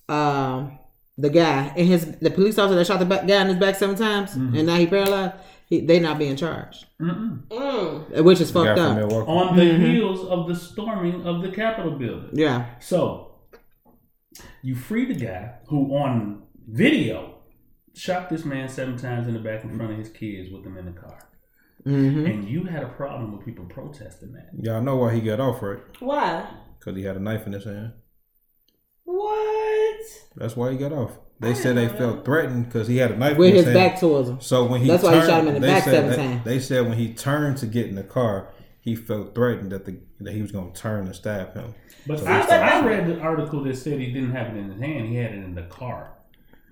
um 0.09 0.77
the 1.17 1.29
guy 1.29 1.71
and 1.77 1.87
his 1.87 2.05
the 2.17 2.29
police 2.29 2.57
officer 2.59 2.75
that 2.75 2.85
shot 2.85 2.99
the 2.99 3.05
guy 3.05 3.41
in 3.41 3.47
his 3.47 3.57
back 3.57 3.75
seven 3.75 3.95
times 3.95 4.31
Mm-hmm. 4.35 4.55
and 4.57 4.67
now 4.67 4.75
he 4.75 4.85
paralyzed. 4.87 5.33
He, 5.73 5.81
they 5.81 5.99
not 5.99 6.19
being 6.19 6.35
charged, 6.35 6.85
Mm-mm. 7.01 7.47
Mm. 7.47 8.23
which 8.23 8.39
is 8.39 8.53
The 8.53 8.63
fucked 8.63 8.79
up. 8.79 9.11
On 9.27 9.55
the 9.55 9.63
Mm-hmm. 9.63 9.85
heels 9.85 10.23
of 10.25 10.47
the 10.47 10.53
storming 10.55 11.25
of 11.25 11.41
the 11.41 11.49
Capitol 11.49 11.97
building. 11.97 12.29
Yeah, 12.33 12.75
So 12.79 13.39
you 14.61 14.75
free 14.75 15.05
the 15.11 15.15
guy 15.15 15.55
who 15.69 15.95
on 15.95 16.43
video 16.67 17.39
shot 17.95 18.29
this 18.29 18.45
man 18.45 18.69
seven 18.69 18.97
times 18.97 19.27
in 19.27 19.33
the 19.33 19.39
back 19.39 19.63
in 19.63 19.75
front 19.75 19.91
of 19.93 19.97
his 19.97 20.09
kids 20.09 20.51
with 20.51 20.63
them 20.63 20.77
in 20.77 20.85
the 20.85 20.91
car. 20.91 21.17
Mm-hmm. 21.87 22.25
And 22.27 22.47
you 22.47 22.65
had 22.65 22.83
a 22.83 22.89
problem 22.89 23.35
with 23.35 23.43
people 23.43 23.65
protesting 23.65 24.31
that. 24.33 24.49
Y'all 24.61 24.79
know 24.83 24.97
why 24.97 25.15
he 25.15 25.21
got 25.21 25.39
off, 25.39 25.59
right? 25.63 25.79
Why? 25.99 26.47
Because 26.77 26.95
he 26.95 27.03
had 27.03 27.17
a 27.17 27.19
knife 27.19 27.47
in 27.47 27.53
his 27.53 27.65
hand. 27.65 27.93
What? 29.05 30.01
That's 30.35 30.55
why 30.55 30.71
he 30.71 30.77
got 30.77 30.93
off. 30.93 31.17
They 31.43 31.51
I 31.51 31.53
said 31.53 31.75
they 31.77 31.85
didn't 31.85 31.97
felt 31.97 32.25
threatened 32.25 32.65
because 32.65 32.87
he 32.87 32.97
had 32.97 33.11
a 33.11 33.17
knife 33.17 33.37
With 33.37 33.49
in 33.49 33.55
his, 33.55 33.65
his 33.65 33.75
hand. 33.75 33.91
back 33.91 33.99
towards 33.99 34.29
him. 34.29 34.41
So 34.41 34.65
when 34.65 34.81
he 34.81 34.87
That's 34.87 35.03
why 35.03 35.11
turned, 35.11 35.23
he 35.23 35.29
shot 35.29 35.41
him 35.41 35.47
in 35.49 35.53
the 35.55 35.59
they 35.59 35.67
back 35.67 35.83
said 35.83 35.93
seven 36.11 36.15
times. 36.31 36.45
They 36.45 36.59
said 36.59 36.87
when 36.87 36.97
he 36.97 37.13
turned 37.13 37.57
to 37.57 37.65
get 37.67 37.87
in 37.87 37.95
the 37.95 38.03
car, 38.03 38.47
he 38.81 38.95
felt 38.95 39.33
threatened 39.35 39.71
that 39.71 39.85
the 39.85 39.97
that 40.21 40.33
he 40.33 40.41
was 40.41 40.51
going 40.51 40.71
to 40.71 40.79
turn 40.81 41.05
and 41.05 41.15
stab 41.15 41.53
him. 41.53 41.73
But 42.07 42.19
So 42.19 42.25
I, 42.25 42.45
that's- 42.45 42.83
I 42.83 42.85
read 42.87 43.07
the 43.07 43.19
article 43.19 43.63
that 43.63 43.75
said 43.77 43.99
he 43.99 44.11
didn't 44.11 44.31
have 44.31 44.47
it 44.55 44.57
in 44.59 44.71
his 44.71 44.79
hand. 44.81 45.07
He 45.07 45.15
had 45.15 45.31
it 45.33 45.43
in 45.43 45.55
the 45.55 45.63
car. 45.63 46.11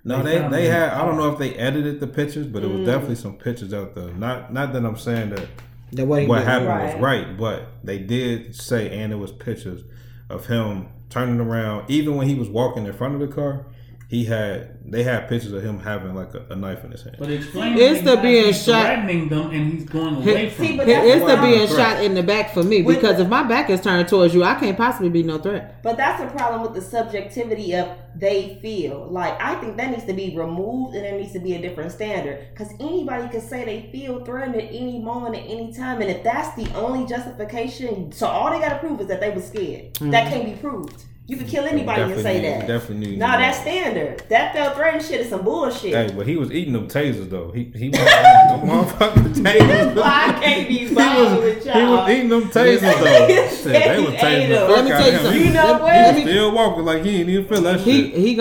No, 0.03 0.23
They 0.23 0.39
they 0.39 0.47
they 0.49 0.65
had. 0.67 0.89
the 0.91 0.95
I 0.97 1.05
don't 1.05 1.17
know 1.17 1.31
if 1.31 1.37
they 1.37 1.53
edited 1.55 1.99
the 1.99 2.07
pictures, 2.07 2.47
but 2.47 2.63
it 2.63 2.69
Mm. 2.69 2.79
was 2.79 2.87
definitely 2.87 3.15
some 3.15 3.35
pictures 3.37 3.73
out 3.73 3.93
there. 3.95 4.11
Not 4.13 4.51
not 4.53 4.73
that 4.73 4.83
I'm 4.85 4.97
saying 4.97 5.29
that 5.31 5.47
That 5.93 6.07
what 6.07 6.21
he 6.23 6.27
what 6.27 6.43
happened 6.43 6.69
Right. 6.69 6.93
was 6.95 7.01
right, 7.01 7.37
but 7.37 7.67
they 7.83 7.99
did 7.99 8.55
say, 8.55 8.89
and 8.89 9.11
it 9.13 9.17
was 9.17 9.31
pictures 9.31 9.83
of 10.29 10.47
him 10.47 10.87
turning 11.09 11.39
around. 11.39 11.89
Even 11.89 12.15
when 12.15 12.27
he 12.27 12.35
was 12.35 12.49
walking 12.49 12.85
in 12.85 12.93
front 12.93 13.13
of 13.13 13.19
the 13.19 13.27
car, 13.27 13.65
he 14.11 14.25
had 14.25 14.77
they 14.91 15.03
had 15.03 15.29
pictures 15.29 15.53
of 15.53 15.63
him 15.63 15.79
having 15.79 16.13
like 16.13 16.33
a, 16.33 16.45
a 16.49 16.55
knife 16.57 16.83
in 16.83 16.91
his 16.91 17.01
hand. 17.01 17.15
But 17.17 17.31
explain 17.31 17.77
It's 17.77 17.99
to 17.99 18.17
the 18.17 18.17
being 18.17 18.47
he's 18.47 18.61
shot- 18.61 18.83
threatening 18.83 19.29
them 19.29 19.51
and 19.51 19.71
he's 19.71 19.85
going 19.85 20.17
away 20.17 20.49
from 20.49 20.65
See, 20.65 20.75
but 20.75 20.85
them. 20.85 21.01
It- 21.01 21.07
It's 21.07 21.25
the 21.25 21.35
why- 21.37 21.41
being 21.41 21.67
shot 21.69 22.03
in 22.03 22.13
the 22.13 22.21
back 22.21 22.53
for 22.53 22.61
me 22.61 22.81
With- 22.81 22.97
because 22.97 23.21
if 23.21 23.29
my 23.29 23.43
back 23.43 23.69
is 23.69 23.79
turned 23.79 24.09
towards 24.09 24.33
you, 24.33 24.43
I 24.43 24.55
can't 24.55 24.75
possibly 24.75 25.07
be 25.07 25.23
no 25.23 25.37
threat. 25.37 25.81
But 25.81 25.95
that's 25.95 26.21
the 26.21 26.27
problem 26.27 26.61
with 26.61 26.73
the 26.73 26.81
subjectivity 26.81 27.73
of 27.73 27.87
they 28.13 28.59
feel. 28.61 29.07
Like 29.09 29.41
I 29.41 29.55
think 29.61 29.77
that 29.77 29.91
needs 29.91 30.03
to 30.03 30.13
be 30.13 30.35
removed 30.37 30.93
and 30.93 31.05
there 31.05 31.17
needs 31.17 31.31
to 31.31 31.39
be 31.39 31.53
a 31.53 31.61
different 31.61 31.93
standard. 31.93 32.47
Because 32.49 32.73
anybody 32.81 33.29
could 33.29 33.43
say 33.43 33.63
they 33.63 33.89
feel 33.93 34.25
threatened 34.25 34.57
at 34.57 34.67
any 34.73 34.99
moment, 34.99 35.35
at 35.35 35.49
any 35.49 35.71
time, 35.71 36.01
and 36.01 36.11
if 36.11 36.21
that's 36.21 36.53
the 36.61 36.69
only 36.75 37.07
justification, 37.07 38.11
so 38.11 38.27
all 38.27 38.51
they 38.51 38.59
got 38.59 38.73
to 38.73 38.79
prove 38.85 38.99
is 38.99 39.07
that 39.07 39.21
they 39.21 39.29
were 39.29 39.39
scared. 39.39 39.93
That 39.93 40.25
mm-hmm. 40.25 40.33
can't 40.33 40.45
be 40.45 40.59
proved. 40.59 41.05
You 41.31 41.37
can 41.37 41.47
kill 41.47 41.63
anybody 41.63 42.01
and 42.01 42.21
say 42.21 42.41
that. 42.41 42.67
Definitely. 42.67 43.11
need 43.11 43.19
Nah, 43.19 43.37
that's 43.37 43.59
standard. 43.61 44.21
That 44.27 44.53
felt 44.53 44.75
threatened 44.75 45.01
shit 45.05 45.21
is 45.21 45.29
some 45.29 45.45
bullshit. 45.45 45.93
Hey, 45.93 46.13
but 46.13 46.27
he 46.27 46.35
was 46.35 46.51
eating 46.51 46.73
them 46.73 46.89
tasers 46.89 47.29
though. 47.29 47.51
He 47.51 47.71
he 47.73 47.87
was 47.87 47.99
them 47.99 48.67
motherfucking 48.67 49.33
tasers. 49.35 49.95
Why 49.95 50.25
I 50.27 50.39
can't 50.43 50.67
be 50.67 50.77
He 50.79 50.83
was, 50.87 50.93
bothered 50.93 51.39
with 51.41 51.65
y'all. 51.65 51.91
was 51.91 52.09
eating 52.09 52.27
them 52.27 52.41
tasers 52.49 52.81
though. 52.81 53.27
Shit, 53.55 53.63
they 53.63 53.99
was 54.01 54.09
He 54.09 54.15
ate 54.15 54.19
tasing 54.19 54.49
the 54.49 54.55
fuck 54.55 54.69
Let 54.75 54.83
me 54.85 54.91
out 54.91 54.99
tell 54.99 55.11
you 55.13 55.17
something. 55.19 55.41
You 55.45 55.53
know 55.53 55.77
what? 55.79 56.15
He 56.15 56.21
still 56.23 56.51
walking 56.53 56.83
like 56.83 57.03
he 57.05 57.15
ain't 57.21 57.29
even 57.29 57.47
feel 57.47 57.61
that 57.61 57.79
He 57.79 58.03
shit. 58.11 58.15
he 58.15 58.35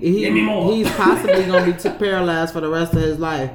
he 0.00 0.20
Give 0.20 0.32
me 0.34 0.40
he 0.40 0.44
more. 0.44 0.72
he's 0.72 0.90
possibly 0.90 1.44
gonna 1.44 1.66
be 1.72 1.78
t- 1.78 1.88
paralyzed 1.90 2.52
for 2.52 2.60
the 2.60 2.68
rest 2.68 2.94
of 2.94 3.00
his 3.00 3.20
life, 3.20 3.52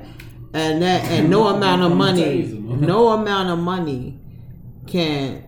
and 0.54 0.82
that 0.82 1.04
and 1.12 1.30
no 1.30 1.48
amount 1.50 1.82
of 1.82 1.92
money, 1.98 2.44
no 2.44 3.10
amount 3.10 3.50
of 3.50 3.60
money 3.60 4.18
can 4.88 5.44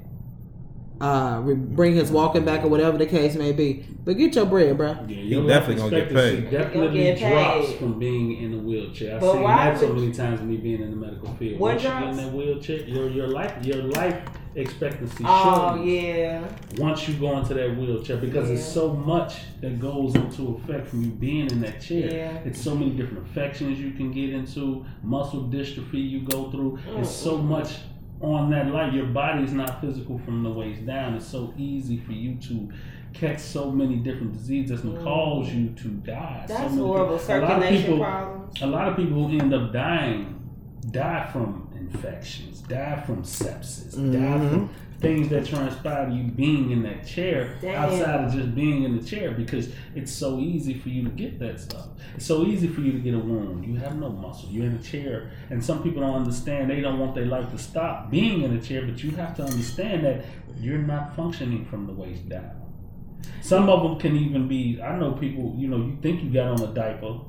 uh 1.02 1.42
bring 1.42 1.96
his 1.96 2.12
walking 2.12 2.46
back 2.46 2.64
or 2.64 2.68
whatever 2.70 2.98
the 2.98 3.06
case 3.08 3.36
may 3.36 3.52
be. 3.52 3.84
But 4.06 4.18
get 4.18 4.36
your 4.36 4.46
bread, 4.46 4.78
bro. 4.78 4.96
Yeah, 5.08 5.16
your 5.18 5.48
definitely 5.48 5.76
gonna 5.76 5.90
get 5.92 6.04
expectancy 6.12 6.42
paid. 6.44 6.52
Definitely 6.52 6.88
Gonna 6.88 6.94
get 7.00 7.20
drops 7.20 7.74
from 7.74 8.00
being 8.00 8.42
in 8.44 8.54
a 8.54 8.58
wheelchair. 8.58 9.16
I've 9.16 9.22
But 9.22 9.34
seen 9.34 9.44
that 9.44 9.80
so 9.80 9.94
many 9.94 10.12
times 10.12 10.40
with 10.42 10.50
me 10.50 10.58
being 10.58 10.82
in 10.82 10.92
the 10.92 10.98
medical 10.98 11.34
field. 11.36 11.60
What 11.60 11.72
Once 11.74 11.84
you 11.84 11.90
get 11.90 11.98
in 11.98 12.04
drops? 12.04 12.18
that 12.18 12.34
wheelchair, 12.34 12.78
your 12.88 13.10
your 13.10 13.28
life 13.28 13.66
your 13.66 13.84
life 13.84 14.22
expectancy 14.56 15.24
Oh 15.26 15.76
shortens 15.76 15.90
yeah. 15.90 16.44
once 16.78 17.08
you 17.08 17.14
go 17.16 17.38
into 17.40 17.54
that 17.54 17.78
wheelchair 17.78 18.18
because 18.18 18.50
it's 18.50 18.62
Yeah. 18.62 18.74
so 18.74 18.94
much 18.94 19.36
that 19.62 19.80
goes 19.80 20.14
into 20.16 20.56
effect 20.62 20.88
from 20.88 21.04
you 21.04 21.10
being 21.12 21.50
in 21.50 21.62
that 21.62 21.80
chair. 21.80 22.12
Yeah. 22.14 22.38
It's 22.46 22.60
so 22.62 22.76
many 22.76 22.92
different 22.92 23.20
infections 23.28 23.80
you 23.80 23.92
can 23.92 24.12
get 24.12 24.32
into, 24.32 24.86
muscle 25.04 25.44
dystrophy 25.44 26.08
you 26.10 26.20
go 26.22 26.52
through. 26.52 26.80
It's 26.98 27.10
so 27.10 27.38
much 27.38 27.70
on 28.22 28.50
that 28.52 28.68
light. 28.72 28.94
Your 28.94 29.08
body 29.08 29.44
is 29.44 29.54
not 29.54 29.82
physical 29.82 30.20
from 30.20 30.44
the 30.44 30.50
waist 30.50 30.86
down. 30.86 31.16
It's 31.16 31.28
so 31.28 31.54
easy 31.58 31.98
for 31.98 32.12
you 32.14 32.36
to 32.36 32.70
catch 33.14 33.40
so 33.40 33.72
many 33.72 33.98
different 33.98 34.34
diseases 34.34 34.84
and 34.84 34.98
cause 35.04 35.50
you 35.54 35.70
to 35.70 35.88
die. 35.90 36.42
Mm. 36.44 36.48
That's 36.48 36.72
many 36.74 36.78
horrible. 36.88 37.18
things. 37.18 37.30
A 37.30 37.34
lot 37.42 37.44
of 37.44 37.64
Circulation 37.64 37.84
people- 37.92 38.00
problems. 38.06 38.62
a 38.62 38.68
lot 38.68 38.88
of 38.88 38.96
people 38.96 39.28
who 39.28 39.38
end 39.40 39.54
up 39.54 39.74
dying 39.74 40.38
die 40.92 41.30
from 41.32 41.68
infections, 41.90 42.62
die 42.62 43.02
from 43.06 43.24
sepsis, 43.24 43.96
die 43.96 44.18
Mhm. 44.18 44.50
from 44.50 44.70
things 45.00 45.30
that 45.30 45.44
transpire 45.46 46.10
you 46.10 46.24
being 46.32 46.70
in 46.72 46.84
that 46.84 47.06
chair 47.06 47.56
Damn. 47.60 47.76
outside 47.84 48.24
of 48.26 48.32
just 48.34 48.54
being 48.54 48.84
in 48.84 48.96
the 48.98 49.04
chair 49.04 49.32
because 49.32 49.70
it's 49.96 50.12
so 50.12 50.40
easy 50.40 50.76
for 50.76 50.90
you 50.90 51.04
to 51.04 51.10
get 51.10 51.40
that 51.40 51.60
stuff. 51.60 51.88
It's 52.16 52.26
so 52.26 52.46
easy 52.46 52.68
for 52.68 52.82
you 52.82 52.92
to 52.92 53.00
get 53.00 53.16
a 53.16 53.20
wound. 53.20 53.66
You 53.66 53.76
have 53.78 53.98
no 54.00 54.10
muscle. 54.10 54.50
You're 54.52 54.68
in 54.68 54.76
a 54.76 54.82
chair. 54.82 55.32
And 55.50 55.64
some 55.64 55.82
people 55.82 56.02
don't 56.02 56.14
understand. 56.16 56.70
They 56.70 56.82
don't 56.82 57.00
want 57.00 57.16
their 57.16 57.26
life 57.26 57.50
to 57.52 57.58
stop 57.58 58.12
being 58.12 58.44
in 58.44 58.54
a 58.54 58.62
chair, 58.62 58.84
but 58.86 59.04
you 59.04 59.10
have 59.12 59.36
to 59.38 59.44
understand 59.44 60.06
that 60.06 60.24
you're 60.60 60.78
not 60.78 61.16
functioning 61.16 61.66
from 61.66 61.88
the 61.88 61.94
waist 61.94 62.30
down. 62.30 62.52
Some 63.42 63.70
of 63.70 63.82
them 63.84 64.00
can 64.00 64.16
even 64.16 64.48
be. 64.48 64.80
I 64.82 64.98
know 65.00 65.14
people. 65.14 65.56
You 65.58 65.68
know, 65.68 65.78
you 65.78 65.98
think 66.02 66.24
you 66.24 66.30
got 66.30 66.48
on 66.60 66.62
a 66.70 66.74
diaper 66.74 67.20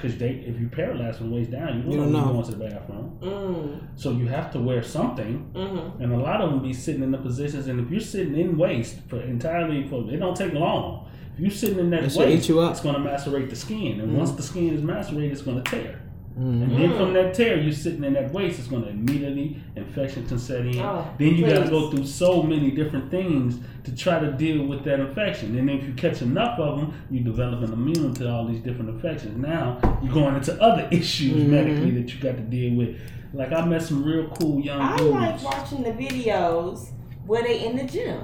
because 0.00 0.16
they, 0.18 0.30
if 0.30 0.58
you're 0.58 0.68
paralyzed 0.70 1.18
from 1.18 1.30
the 1.30 1.36
waist 1.36 1.50
down, 1.50 1.76
you 1.76 1.82
don't, 1.82 1.90
You 1.92 1.96
know, 1.98 2.04
don't 2.04 2.12
when 2.12 2.12
know. 2.12 2.24
you're 2.26 2.42
going 2.42 2.44
to 2.46 2.58
the 2.58 2.64
bathroom. 2.64 3.18
Mm. 3.22 3.80
So 3.96 4.12
you 4.12 4.26
have 4.28 4.50
to 4.52 4.58
wear 4.60 4.82
something, 4.82 5.50
Mm-hmm. 5.54 6.02
and 6.02 6.12
a 6.12 6.16
lot 6.16 6.40
of 6.40 6.50
them 6.50 6.62
be 6.62 6.72
sitting 6.72 7.02
in 7.02 7.10
the 7.10 7.18
positions. 7.18 7.66
And 7.66 7.80
if 7.80 7.90
you're 7.90 8.00
sitting 8.00 8.36
in 8.36 8.56
waist 8.56 8.98
for 9.08 9.20
entirely 9.20 9.86
for, 9.88 10.08
it 10.10 10.16
don't 10.18 10.36
take 10.36 10.52
long. 10.52 11.06
If 11.34 11.40
you're 11.40 11.50
sitting 11.50 11.78
in 11.78 11.90
that 11.90 12.04
It 12.04 12.10
should 12.12 12.20
waist, 12.20 12.44
eat 12.44 12.48
you 12.48 12.60
up. 12.60 12.72
it's 12.72 12.80
going 12.80 12.94
to 12.94 13.00
macerate 13.00 13.50
the 13.50 13.56
skin, 13.56 14.00
and 14.00 14.12
Mm. 14.12 14.16
once 14.16 14.32
the 14.32 14.42
skin 14.42 14.74
is 14.74 14.82
macerated, 14.82 15.32
it's 15.32 15.42
going 15.42 15.62
to 15.62 15.70
tear. 15.70 16.00
Mhm. 16.38 16.62
And 16.62 16.72
then 16.78 16.96
from 16.96 17.12
that 17.14 17.34
tear, 17.34 17.58
you're 17.60 17.72
sitting 17.72 18.04
in 18.04 18.12
that 18.14 18.32
waist, 18.32 18.58
it's 18.60 18.68
going 18.68 18.82
to 18.84 18.88
immediately 18.90 19.56
infection 19.76 20.24
can 20.26 20.38
set 20.38 20.64
in. 20.64 20.78
Oh, 20.78 21.04
then 21.18 21.34
you 21.34 21.44
got 21.46 21.64
to 21.64 21.70
go 21.70 21.90
through 21.90 22.06
so 22.06 22.42
many 22.42 22.70
different 22.70 23.10
things 23.10 23.58
to 23.84 23.94
try 23.94 24.20
to 24.20 24.30
deal 24.32 24.64
with 24.66 24.84
that 24.84 25.00
infection. 25.00 25.58
And 25.58 25.68
if 25.68 25.84
you 25.86 25.92
catch 25.94 26.22
enough 26.22 26.58
of 26.58 26.78
them, 26.78 26.92
you 27.10 27.20
develop 27.20 27.62
an 27.62 27.72
immune 27.72 28.14
to 28.14 28.30
all 28.30 28.46
these 28.46 28.60
different 28.60 28.90
infections. 28.90 29.36
Now 29.38 29.78
you're 30.02 30.14
going 30.14 30.36
into 30.36 30.60
other 30.62 30.86
issues 30.92 31.42
Mhm. 31.42 31.48
medically 31.48 31.90
that 31.92 32.14
you 32.14 32.20
got 32.20 32.36
to 32.36 32.42
deal 32.42 32.74
with. 32.76 32.96
Like 33.34 33.52
I 33.52 33.64
met 33.66 33.82
some 33.82 34.02
real 34.04 34.28
cool 34.40 34.60
young 34.60 34.80
I 34.80 34.96
dudes. 34.96 35.10
like 35.12 35.42
watching 35.44 35.82
the 35.82 35.90
videos 35.92 36.88
where 37.26 37.42
they 37.42 37.66
in 37.66 37.76
the 37.76 37.84
gym. 37.84 38.18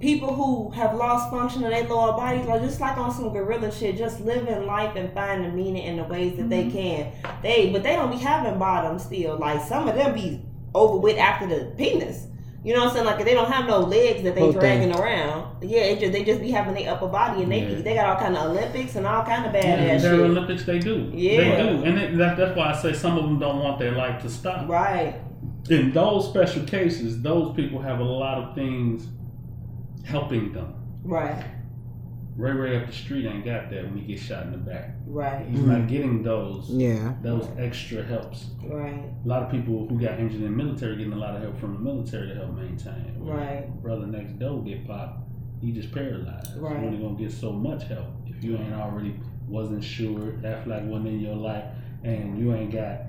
People 0.00 0.34
who 0.34 0.70
have 0.70 0.94
lost 0.94 1.30
function 1.30 1.62
of 1.62 1.70
their 1.70 1.86
lower 1.86 2.12
bodies 2.12 2.48
are 2.48 2.58
just 2.58 2.80
like 2.80 2.96
on 2.96 3.12
some 3.12 3.34
gorilla 3.34 3.70
shit, 3.70 3.98
just 3.98 4.20
living 4.22 4.64
life 4.64 4.96
and 4.96 5.12
finding 5.12 5.54
meaning 5.54 5.84
in 5.84 5.96
the 5.98 6.04
ways 6.04 6.38
that 6.38 6.48
they 6.48 6.64
mm-hmm. 6.64 6.72
can. 6.72 7.12
They 7.42 7.70
but 7.70 7.82
they 7.82 7.96
don't 7.96 8.10
be 8.10 8.16
having 8.16 8.58
bottoms 8.58 9.04
still. 9.04 9.36
Like 9.36 9.60
some 9.60 9.86
of 9.86 9.94
them 9.94 10.14
be 10.14 10.42
over 10.74 10.96
with 10.96 11.18
after 11.18 11.46
the 11.46 11.66
penis. 11.76 12.28
You 12.64 12.72
know 12.74 12.80
what 12.80 12.88
I'm 12.88 12.94
saying? 12.94 13.06
Like 13.06 13.24
they 13.26 13.34
don't 13.34 13.52
have 13.52 13.66
no 13.66 13.80
legs 13.80 14.22
that 14.22 14.34
they 14.34 14.40
Whole 14.40 14.52
dragging 14.52 14.94
around. 14.94 15.62
Yeah, 15.62 15.80
it 15.80 16.00
just 16.00 16.12
they 16.12 16.24
just 16.24 16.40
be 16.40 16.50
having 16.50 16.74
their 16.74 16.94
upper 16.94 17.08
body 17.08 17.42
and 17.42 17.52
they 17.52 17.66
be, 17.66 17.74
they 17.82 17.94
got 17.94 18.06
all 18.06 18.22
kind 18.22 18.34
of 18.38 18.50
Olympics 18.50 18.96
and 18.96 19.06
all 19.06 19.22
kind 19.22 19.44
of 19.44 19.52
Yeah, 19.52 19.76
badass 19.76 19.94
in 19.94 20.00
shit. 20.00 20.12
Paralympics, 20.12 20.64
they 20.64 20.78
do. 20.78 21.10
Yeah. 21.14 21.36
They 21.36 21.62
do. 21.62 21.84
And 21.84 21.98
it, 21.98 22.16
that, 22.16 22.38
that's 22.38 22.56
why 22.56 22.72
I 22.72 22.76
say 22.76 22.94
some 22.94 23.18
of 23.18 23.24
them 23.24 23.38
don't 23.38 23.58
want 23.58 23.78
their 23.78 23.92
life 23.92 24.22
to 24.22 24.30
stop. 24.30 24.66
Right. 24.66 25.20
in 25.68 25.92
those 25.92 26.28
special 26.28 26.64
cases, 26.64 27.20
those 27.20 27.54
people 27.54 27.82
have 27.82 28.00
a 28.00 28.04
lot 28.04 28.38
of 28.38 28.54
things 28.54 29.06
helping 30.04 30.52
them. 30.52 30.74
Right. 31.02 31.44
Ray 32.36 32.52
Ray 32.52 32.76
up 32.76 32.86
the 32.86 32.92
street 32.92 33.26
ain't 33.26 33.44
got 33.44 33.70
that 33.70 33.84
when 33.84 33.98
he 33.98 34.14
gets 34.14 34.22
shot 34.26 34.44
in 34.44 34.52
the 34.52 34.58
back. 34.58 34.94
Right. 35.06 35.46
He's 35.46 35.60
not 35.60 35.78
mm-hmm. 35.78 35.86
getting 35.88 36.22
those 36.22 36.70
Yeah. 36.70 37.14
those 37.22 37.46
extra 37.58 38.02
helps. 38.02 38.46
Right. 38.62 39.04
A 39.24 39.28
lot 39.28 39.42
of 39.42 39.50
people 39.50 39.86
who 39.88 40.00
got 40.00 40.18
injured 40.18 40.40
in 40.40 40.44
the 40.44 40.50
military 40.50 40.96
getting 40.96 41.12
a 41.12 41.16
lot 41.18 41.36
of 41.36 41.42
help 41.42 41.58
from 41.58 41.74
the 41.74 41.80
military 41.80 42.28
to 42.28 42.34
help 42.34 42.54
maintain. 42.54 43.14
Right. 43.18 43.68
Brother 43.82 44.06
next 44.06 44.38
door 44.38 44.62
get 44.62 44.86
popped, 44.86 45.20
he 45.60 45.72
just 45.72 45.92
paralyzed. 45.92 46.56
Right. 46.56 46.76
You're 46.76 46.86
only 46.86 46.98
gonna 46.98 47.18
get 47.18 47.32
so 47.32 47.52
much 47.52 47.84
help 47.88 48.06
if 48.26 48.42
you 48.42 48.56
ain't 48.56 48.72
already 48.74 49.18
wasn't 49.46 49.82
sure 49.84 50.32
that 50.42 50.64
flag 50.64 50.84
wasn't 50.86 51.08
in 51.08 51.20
your 51.20 51.34
life 51.34 51.64
and 52.04 52.38
you 52.38 52.54
ain't 52.54 52.72
got 52.72 53.00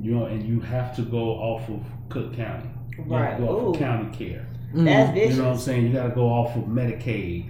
you 0.00 0.12
know 0.14 0.24
and 0.24 0.42
you 0.48 0.58
have 0.58 0.96
to 0.96 1.02
go 1.02 1.18
off 1.34 1.68
of 1.68 1.84
Cook 2.08 2.34
County. 2.34 2.68
You 2.96 3.04
have 3.04 3.10
Right. 3.10 3.36
to 3.36 3.42
go 3.44 3.48
off 3.56 3.62
Ooh. 3.62 3.70
of 3.70 3.78
county 3.78 4.16
care. 4.16 4.46
Mhm. 4.74 4.84
That's 4.84 5.16
You 5.36 5.36
know 5.42 5.48
what 5.48 5.52
I'm 5.54 5.58
saying? 5.58 5.86
You 5.86 5.92
got 5.92 6.04
to 6.04 6.10
go 6.14 6.26
off 6.28 6.56
of 6.56 6.64
Medicaid. 6.64 7.46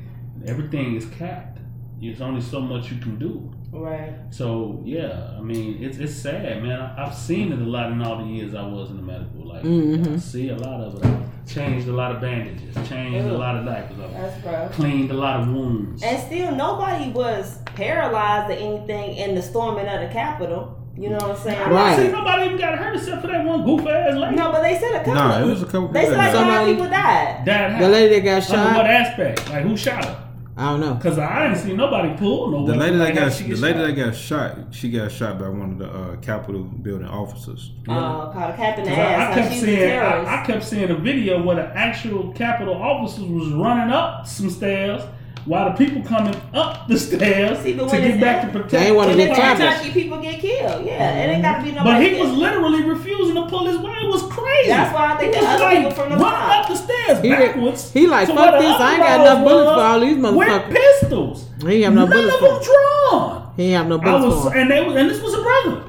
Everything 0.47 0.97
is 0.97 1.07
capped. 1.07 1.59
There's 2.01 2.21
only 2.21 2.41
so 2.41 2.61
much 2.61 2.91
you 2.91 2.99
can 2.99 3.17
do. 3.19 3.49
Right. 3.73 4.13
So 4.31 4.83
yeah, 4.85 5.31
I 5.39 5.41
mean, 5.41 5.79
it's 5.83 5.97
it's 5.99 6.15
sad, 6.15 6.63
man. 6.63 6.79
I, 6.79 7.07
I've 7.07 7.15
seen 7.15 7.53
it 7.53 7.59
a 7.59 7.65
lot 7.65 7.91
in 7.93 8.03
all 8.03 8.19
the 8.19 8.25
years 8.25 8.55
I 8.55 8.67
was 8.67 8.91
in 8.91 8.97
the 8.99 9.03
medical. 9.03 9.47
Like 9.49 9.65
I 9.65 9.67
Mhm. 9.69 10.21
see 10.21 10.51
a 10.51 10.57
lot 10.57 10.81
of 10.81 10.97
it. 10.97 11.07
I 11.07 11.49
changed 11.49 11.89
a 11.89 11.93
lot 11.93 12.13
of 12.15 12.21
bandages, 12.21 12.75
changed 12.89 13.27
a 13.27 13.33
lot 13.39 13.57
of 13.57 13.65
diapers, 13.65 13.97
I 13.99 14.07
That's 14.21 14.45
rough. 14.45 14.73
cleaned 14.73 15.11
a 15.11 15.15
lot 15.15 15.41
of 15.41 15.49
wounds. 15.49 16.03
And 16.03 16.19
still, 16.21 16.55
nobody 16.55 17.11
was 17.13 17.59
paralyzed 17.77 18.51
or 18.51 18.55
anything 18.55 19.17
in 19.17 19.35
the 19.35 19.43
storming 19.43 19.87
of 19.87 20.01
the 20.03 20.09
Capitol. 20.09 20.77
You 20.97 21.09
know 21.11 21.17
what 21.17 21.31
I'm 21.31 21.37
saying? 21.37 21.59
I 21.59 21.71
Right. 21.71 21.97
see 21.97 22.09
nobody 22.13 22.45
even 22.47 22.59
got 22.59 22.79
hurt 22.79 22.97
except 22.97 23.23
for 23.23 23.29
that 23.29 23.45
one 23.45 23.65
goof 23.65 23.81
ass 23.87 24.15
lady. 24.15 24.37
No, 24.37 24.53
but 24.53 24.63
they 24.63 24.79
said 24.79 24.93
a 24.95 24.99
couple. 24.99 25.15
Nah, 25.15 25.41
it 25.41 25.47
was 25.47 25.63
a 25.63 25.67
couple 25.67 25.89
They 25.89 26.01
people 26.01 26.13
said 26.15 26.19
like 26.19 26.33
that 26.33 26.39
five 26.39 26.47
Somebody- 26.55 26.73
people 26.75 26.91
died. 26.91 27.45
That 27.47 27.81
The 27.81 27.89
lady 27.89 28.21
that 28.21 28.25
got 28.47 28.51
Under 28.59 28.77
what 28.79 28.87
aspect? 28.87 29.51
Like 29.51 29.63
who 29.63 29.77
shot 29.77 30.05
her? 30.05 30.17
I 30.55 30.65
don't 30.71 30.81
know. 30.81 30.99
Cause 31.03 31.19
I 31.19 31.45
didn't 31.49 31.59
see 31.65 31.73
nobody 31.75 32.11
pull 32.19 32.51
no. 32.51 32.67
The 32.67 32.75
lady 32.77 32.99
that 32.99 33.15
got 33.15 33.33
the 33.33 33.55
lady 33.55 33.79
shot. 33.79 33.87
that 33.87 33.93
got 33.97 34.15
shot, 34.15 34.57
she 34.71 34.91
got 34.91 35.11
shot 35.11 35.39
by 35.39 35.49
one 35.49 35.73
of 35.73 35.79
the 35.79 35.87
uh, 35.89 36.17
Capitol 36.17 36.61
building 36.61 37.09
officers. 37.09 37.73
Uh, 37.89 38.31
called 38.31 38.51
a 38.53 38.57
cap 38.59 38.77
in 38.77 38.85
the 38.85 38.91
'Cause 38.91 38.99
I, 38.99 39.03
I 39.03 39.05
ass. 39.15 39.35
kept 39.35 39.47
Like 39.47 39.55
she's 39.55 39.63
a 39.63 39.67
seeing. 39.67 39.99
I, 39.99 40.43
I 40.43 40.47
kept 40.47 40.63
seeing 40.65 40.91
a 40.91 40.95
video 40.95 41.43
where 41.43 41.57
the 41.57 41.75
actual 41.75 42.33
Capitol 42.33 42.75
officers 42.75 43.25
was 43.25 43.49
running 43.55 43.91
up 43.95 44.27
some 44.27 44.51
stairs 44.51 45.01
while 45.45 45.71
the 45.71 45.77
people 45.85 46.03
coming 46.03 46.35
up 46.55 46.87
the 46.89 46.99
stairs 46.99 47.59
See, 47.61 47.73
but 47.75 47.89
to 47.91 47.97
get 47.97 48.21
back 48.21 48.43
to 48.43 48.49
protect. 48.53 48.71
They 48.73 48.87
ain't 48.87 48.97
wanna 48.97 49.11
And 49.11 49.21
the 49.21 49.25
in 49.25 49.29
get 49.35 49.39
public. 49.39 49.69
Kentucky, 49.71 49.93
people 49.93 50.21
get 50.21 50.41
killed. 50.41 50.87
Yeah, 50.87 51.15
it 51.19 51.29
ain't 51.31 51.33
mm-hmm. 51.33 51.43
got 51.43 51.59
to 51.59 51.63
be 51.65 51.71
But 51.73 51.85
nobody. 51.85 52.09
he 52.15 52.21
was 52.21 52.31
literally 52.33 52.83
refusing 52.85 53.35
to 53.35 53.47
pull 53.49 53.67
his 53.67 53.79
way. 53.79 53.93
It 53.93 54.09
was 54.09 54.23
crazy. 54.33 54.69
That's 54.69 54.95
why 54.95 55.15
I 55.15 55.17
think 55.19 55.35
he 55.35 55.41
the 55.41 55.47
was 55.47 55.55
other 55.55 55.65
like 55.65 55.77
people 55.79 55.91
from 55.93 56.09
the 56.11 56.17
running 56.17 56.39
block. 56.47 56.61
up 56.63 56.69
the 56.69 56.77
stairs 56.77 57.21
He, 57.23 57.29
backwards. 57.31 57.93
he 57.93 58.07
like 58.07 58.29
to 58.29 58.35
fuck 58.35 58.61
this. 58.61 58.77
I 58.81 58.91
ain't 58.95 59.03
got 59.03 59.21
enough 59.21 59.45
bullets 59.45 59.71
for 59.73 59.81
all 59.81 60.01
these 60.01 60.17
With 60.17 60.25
motherfuckers. 60.25 60.71
pistols. 60.73 61.49
He 61.63 61.75
ain't 61.75 61.85
have 61.85 61.95
no 61.95 62.07
None 62.07 62.11
bullets 62.11 62.35
of 62.35 62.41
them 62.41 62.63
drawn. 62.63 63.53
He 63.57 63.63
ain't 63.65 63.73
have 63.77 63.87
no 63.89 63.99
I 64.01 64.05
bullets 64.05 64.25
was, 64.37 64.45
for. 64.53 64.57
and 64.59 64.71
they 64.71 64.85
was, 64.85 64.97
and 64.97 65.11
this 65.11 65.21
was 65.23 65.35
a 65.35 65.43
brother. 65.43 65.89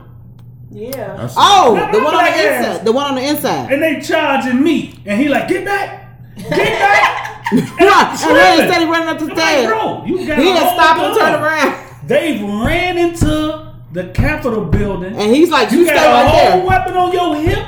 Yeah. 0.71 1.29
Oh, 1.37 1.75
Now, 1.75 1.91
the 1.91 1.99
my 1.99 2.03
one 2.05 2.15
on 2.15 2.23
the 2.23 2.29
ass. 2.31 2.65
inside. 2.67 2.85
The 2.85 2.91
one 2.91 3.05
on 3.05 3.15
the 3.15 3.21
inside. 3.27 3.71
And 3.71 3.81
they 3.83 4.01
charging 4.01 4.63
me, 4.63 4.99
and 5.05 5.21
he 5.21 5.29
like, 5.29 5.47
get 5.47 5.63
back, 5.65 6.17
get 6.37 6.49
back. 6.49 7.32
And 7.51 7.61
I'm 7.61 7.77
Right, 7.77 7.79
and 7.79 8.35
then 8.35 8.57
tripping. 8.57 8.65
instead 8.65 8.81
he 8.81 8.87
running 8.89 9.07
up 9.09 9.19
the 9.19 9.25
I'm 9.25 9.29
like, 9.37 9.67
bro, 9.67 10.05
you 10.05 10.27
got 10.27 10.37
He 10.39 10.47
had 10.49 10.73
stopped 10.73 10.99
and 11.01 11.15
gun. 11.15 11.31
turned 11.31 11.43
around. 11.43 12.07
They 12.07 12.43
ran 12.43 12.97
into 12.97 13.73
the 13.91 14.09
Capitol 14.09 14.65
building. 14.65 15.15
And 15.15 15.33
he's 15.35 15.49
like, 15.49 15.71
you, 15.71 15.79
you 15.79 15.85
stay 15.85 15.95
got 15.95 16.05
a 16.07 16.23
right 16.23 16.27
whole 16.27 16.57
there. 16.59 16.65
weapon 16.67 16.97
on 16.97 17.11
your 17.13 17.35
hip, 17.37 17.65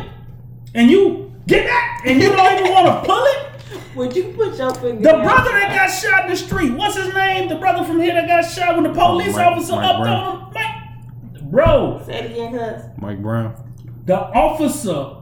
and 0.73 0.89
you 0.89 1.33
get 1.47 1.65
back, 1.67 2.01
and 2.05 2.21
you 2.21 2.29
don't 2.29 2.59
even 2.59 2.71
want 2.71 2.87
to 3.03 3.07
pull 3.07 3.23
it. 3.25 3.41
Would 3.95 4.13
you 4.15 4.33
put 4.35 4.57
your 4.57 4.73
finger 4.75 5.01
The 5.03 5.11
down? 5.11 5.23
brother 5.23 5.51
that 5.51 5.73
got 5.73 5.87
shot 5.87 6.25
in 6.25 6.31
the 6.31 6.35
street, 6.35 6.71
what's 6.73 6.97
his 6.97 7.13
name? 7.13 7.47
The 7.47 7.55
brother 7.55 7.85
from 7.85 8.01
here 8.01 8.13
that 8.13 8.27
got 8.27 8.41
shot 8.41 8.75
when 8.75 8.83
the 8.83 8.93
police 8.93 9.35
Mike- 9.35 9.45
officer 9.47 9.75
Mike 9.77 9.85
upped 9.85 10.01
Brown. 10.01 10.23
on 10.23 10.39
him. 10.41 10.53
Mike, 10.53 11.41
bro, 11.51 12.01
Say 12.05 12.13
it 12.19 12.31
again, 12.31 12.51
cuz. 12.57 12.83
Mike 12.99 13.21
Brown. 13.21 13.53
the 14.05 14.17
officer 14.19 15.15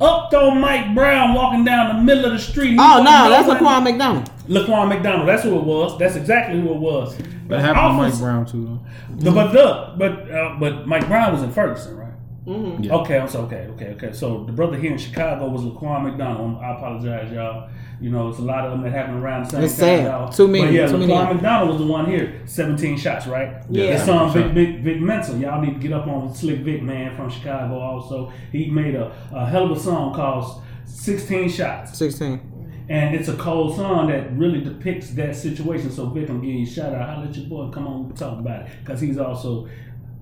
upped 0.00 0.34
on 0.34 0.60
Mike 0.60 0.94
Brown 0.94 1.34
walking 1.34 1.64
down 1.64 1.96
the 1.96 2.02
middle 2.02 2.26
of 2.26 2.32
the 2.32 2.38
street. 2.38 2.70
He 2.72 2.76
Oh 2.78 2.98
wasn't 3.00 3.04
no, 3.06 3.30
that's 3.30 3.46
nowhere- 3.48 3.60
Laquan 3.62 3.82
McDonald. 3.84 4.30
Laquan 4.48 4.88
McDonald. 4.88 5.28
That's 5.28 5.42
who 5.42 5.56
it 5.58 5.64
was. 5.64 5.98
That's 5.98 6.16
exactly 6.16 6.60
who 6.60 6.70
it 6.72 6.78
was. 6.78 7.16
That 7.48 7.60
happened 7.60 7.98
to 7.98 8.08
Mike 8.10 8.18
Brown 8.18 8.46
too. 8.46 8.80
The, 9.18 9.30
but 9.32 9.52
look, 9.52 9.98
but 9.98 10.30
uh, 10.30 10.56
but 10.60 10.86
Mike 10.86 11.06
Brown 11.08 11.32
was 11.32 11.42
in 11.42 11.52
Ferguson, 11.52 11.96
right? 11.96 12.05
Mm-hmm. 12.46 12.84
Yeah. 12.84 12.94
Okay, 12.94 13.18
I'm 13.18 13.28
so 13.28 13.40
okay, 13.42 13.66
okay, 13.74 13.86
okay. 13.94 14.12
So 14.12 14.44
the 14.44 14.52
brother 14.52 14.76
here 14.78 14.92
in 14.92 14.98
Chicago 14.98 15.48
was 15.48 15.62
Laquan 15.62 16.04
McDonald. 16.04 16.58
I 16.62 16.74
apologize, 16.76 17.32
y'all. 17.32 17.68
You 18.00 18.10
know, 18.10 18.28
it's 18.28 18.38
a 18.38 18.42
lot 18.42 18.64
of 18.66 18.72
them 18.72 18.82
that 18.82 18.92
happened 18.92 19.22
around 19.22 19.46
the 19.46 19.50
same 19.50 19.62
It's 19.64 19.72
time, 19.78 19.80
sad. 19.98 20.04
y'all. 20.04 20.30
Too 20.32 20.46
many, 20.46 20.64
But 20.66 20.72
yeah, 20.72 20.86
too 20.86 20.94
Laquan 20.96 21.08
many. 21.08 21.34
McDonald 21.34 21.70
was 21.70 21.78
the 21.78 21.86
one 21.86 22.06
here. 22.06 22.42
17 22.44 22.98
shots, 22.98 23.26
right? 23.26 23.64
Yeah. 23.70 23.94
His 23.94 24.02
son 24.04 24.32
Vic, 24.32 24.44
100%. 24.44 24.54
Vic, 24.54 24.80
Vic 24.84 25.00
Mensa. 25.00 25.36
Y'all 25.38 25.60
need 25.60 25.74
to 25.74 25.80
get 25.80 25.92
up 25.92 26.06
on 26.06 26.32
Slick 26.34 26.58
Vic, 26.60 26.82
man, 26.82 27.16
from 27.16 27.30
Chicago. 27.30 27.78
Also, 27.80 28.32
he 28.52 28.70
made 28.70 28.94
a, 28.94 29.10
a 29.32 29.46
hell 29.46 29.64
of 29.70 29.76
a 29.76 29.80
song 29.80 30.14
called 30.14 30.62
16 30.84 31.48
Shots. 31.48 31.98
Sixteen. 31.98 32.52
And 32.88 33.16
it's 33.16 33.26
a 33.28 33.36
cold 33.36 33.74
song 33.74 34.06
that 34.08 34.32
really 34.36 34.60
depicts 34.60 35.10
that 35.14 35.34
situation. 35.34 35.90
So 35.90 36.06
Vic, 36.10 36.28
I'm 36.28 36.40
giving 36.40 36.58
you 36.58 36.66
a 36.66 36.70
shout 36.70 36.94
out. 36.94 37.08
Holla 37.08 37.26
at 37.26 37.34
your 37.36 37.46
boy. 37.48 37.70
Come 37.70 37.86
on, 37.88 38.02
we 38.04 38.08
can 38.10 38.16
talk 38.16 38.38
about 38.38 38.62
it. 38.66 38.68
Because 38.84 39.00
he's 39.00 39.18
also, 39.18 39.68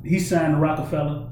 he 0.03 0.18
signed 0.18 0.55
to 0.55 0.59
Rockefeller, 0.59 1.27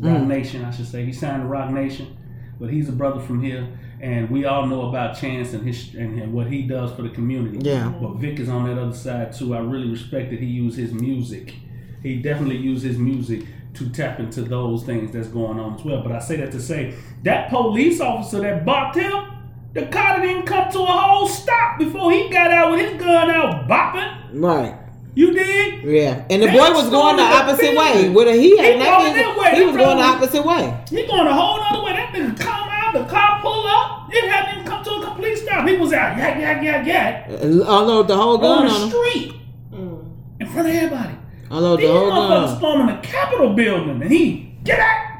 Roc 0.00 0.22
Mm. 0.22 0.26
Nation, 0.26 0.64
I 0.64 0.70
should 0.70 0.86
say. 0.86 1.04
He 1.04 1.12
signed 1.12 1.42
to 1.42 1.48
Roc 1.48 1.70
Nation. 1.70 2.16
But 2.60 2.70
he's 2.70 2.88
a 2.88 2.92
brother 2.92 3.20
from 3.20 3.42
here. 3.42 3.66
And 4.00 4.30
we 4.30 4.44
all 4.44 4.66
know 4.66 4.88
about 4.88 5.16
Chance 5.16 5.54
and 5.54 5.66
his 5.66 5.94
and, 5.94 6.32
what 6.32 6.46
he 6.46 6.62
does 6.62 6.92
for 6.92 7.02
the 7.02 7.08
community. 7.08 7.58
Yeah. 7.62 7.88
But 8.00 8.16
Vic 8.16 8.38
is 8.38 8.48
on 8.48 8.64
that 8.66 8.80
other 8.80 8.94
side 8.94 9.32
too. 9.32 9.54
I 9.54 9.60
really 9.60 9.88
respect 9.90 10.30
that 10.30 10.40
he 10.40 10.46
used 10.46 10.78
his 10.78 10.92
music. 10.92 11.54
He 12.02 12.16
definitely 12.16 12.58
used 12.58 12.84
his 12.84 12.98
music 12.98 13.44
to 13.74 13.88
tap 13.88 14.20
into 14.20 14.42
those 14.42 14.84
things 14.84 15.10
that's 15.10 15.28
going 15.28 15.58
on 15.58 15.74
as 15.74 15.84
well. 15.84 16.02
But 16.02 16.12
I 16.12 16.18
say 16.18 16.36
that 16.36 16.52
to 16.52 16.60
say 16.60 16.94
that 17.24 17.50
police 17.50 18.00
officer 18.00 18.40
that 18.40 18.64
bopped 18.64 18.96
him, 18.96 19.32
the 19.72 19.86
car 19.86 20.20
didn't 20.20 20.46
come 20.46 20.70
to 20.70 20.80
a 20.80 20.86
whole 20.86 21.26
stop 21.26 21.78
before 21.78 22.12
he 22.12 22.28
got 22.28 22.52
out 22.52 22.70
with 22.72 22.80
his 22.80 23.00
gun 23.00 23.30
out 23.30 23.66
bopping. 23.66 24.14
Right. 24.34 24.76
You 25.16 25.32
did? 25.32 25.84
Yeah. 25.84 26.24
And 26.28 26.42
the 26.42 26.46
That 26.46 26.56
boy 26.56 26.74
was 26.74 26.90
going 26.90 27.16
the 27.16 27.22
stormed 27.22 27.48
the 27.48 27.52
opposite 27.52 27.76
way. 27.76 27.92
building. 27.92 28.14
With 28.14 28.28
a, 28.28 28.32
he 28.32 28.56
had 28.58 28.72
He 28.72 28.78
that 28.80 28.98
going 28.98 29.12
thing- 29.14 29.22
that 29.22 29.38
way. 29.38 29.50
He 29.50 29.58
That 29.60 29.66
was 29.66 29.76
going 29.76 29.96
the 29.98 30.02
opposite 30.02 30.44
way. 30.44 30.74
He 30.90 31.06
going 31.06 31.26
a 31.28 31.34
whole 31.34 31.60
other 31.60 31.84
way. 31.84 31.92
That 31.92 32.12
nigga 32.12 32.38
come 32.40 32.68
out, 32.68 32.94
the 32.94 33.04
car 33.04 33.38
pull 33.40 33.66
up. 33.66 34.08
It 34.12 34.28
hadn't 34.30 34.54
even 34.60 34.66
come 34.70 34.82
to 34.84 34.90
a 34.90 35.04
complete 35.04 35.36
stop. 35.38 35.66
He 35.68 35.76
was 35.76 35.92
out, 35.92 36.16
yak, 36.18 36.38
yak, 36.40 36.62
yak, 36.62 36.86
yak, 36.86 37.26
Unload 37.30 38.08
the 38.08 38.16
whole 38.16 38.34
on 38.36 38.40
gun 38.40 38.66
the 38.66 38.72
on 38.72 38.82
him. 38.82 38.88
street 38.90 39.32
Mm. 39.72 40.04
in 40.40 40.46
front 40.48 40.68
of 40.68 40.74
everybody. 40.74 41.14
Unload 41.50 41.78
These 41.80 41.88
the 41.88 41.92
whole 41.94 42.10
motherfuckers 42.10 42.46
gun. 42.46 42.56
storming 42.58 42.86
the 42.96 43.02
Capitol 43.06 43.50
building, 43.54 44.02
and 44.02 44.10
he 44.10 44.52
get 44.64 44.78
out. 44.80 45.10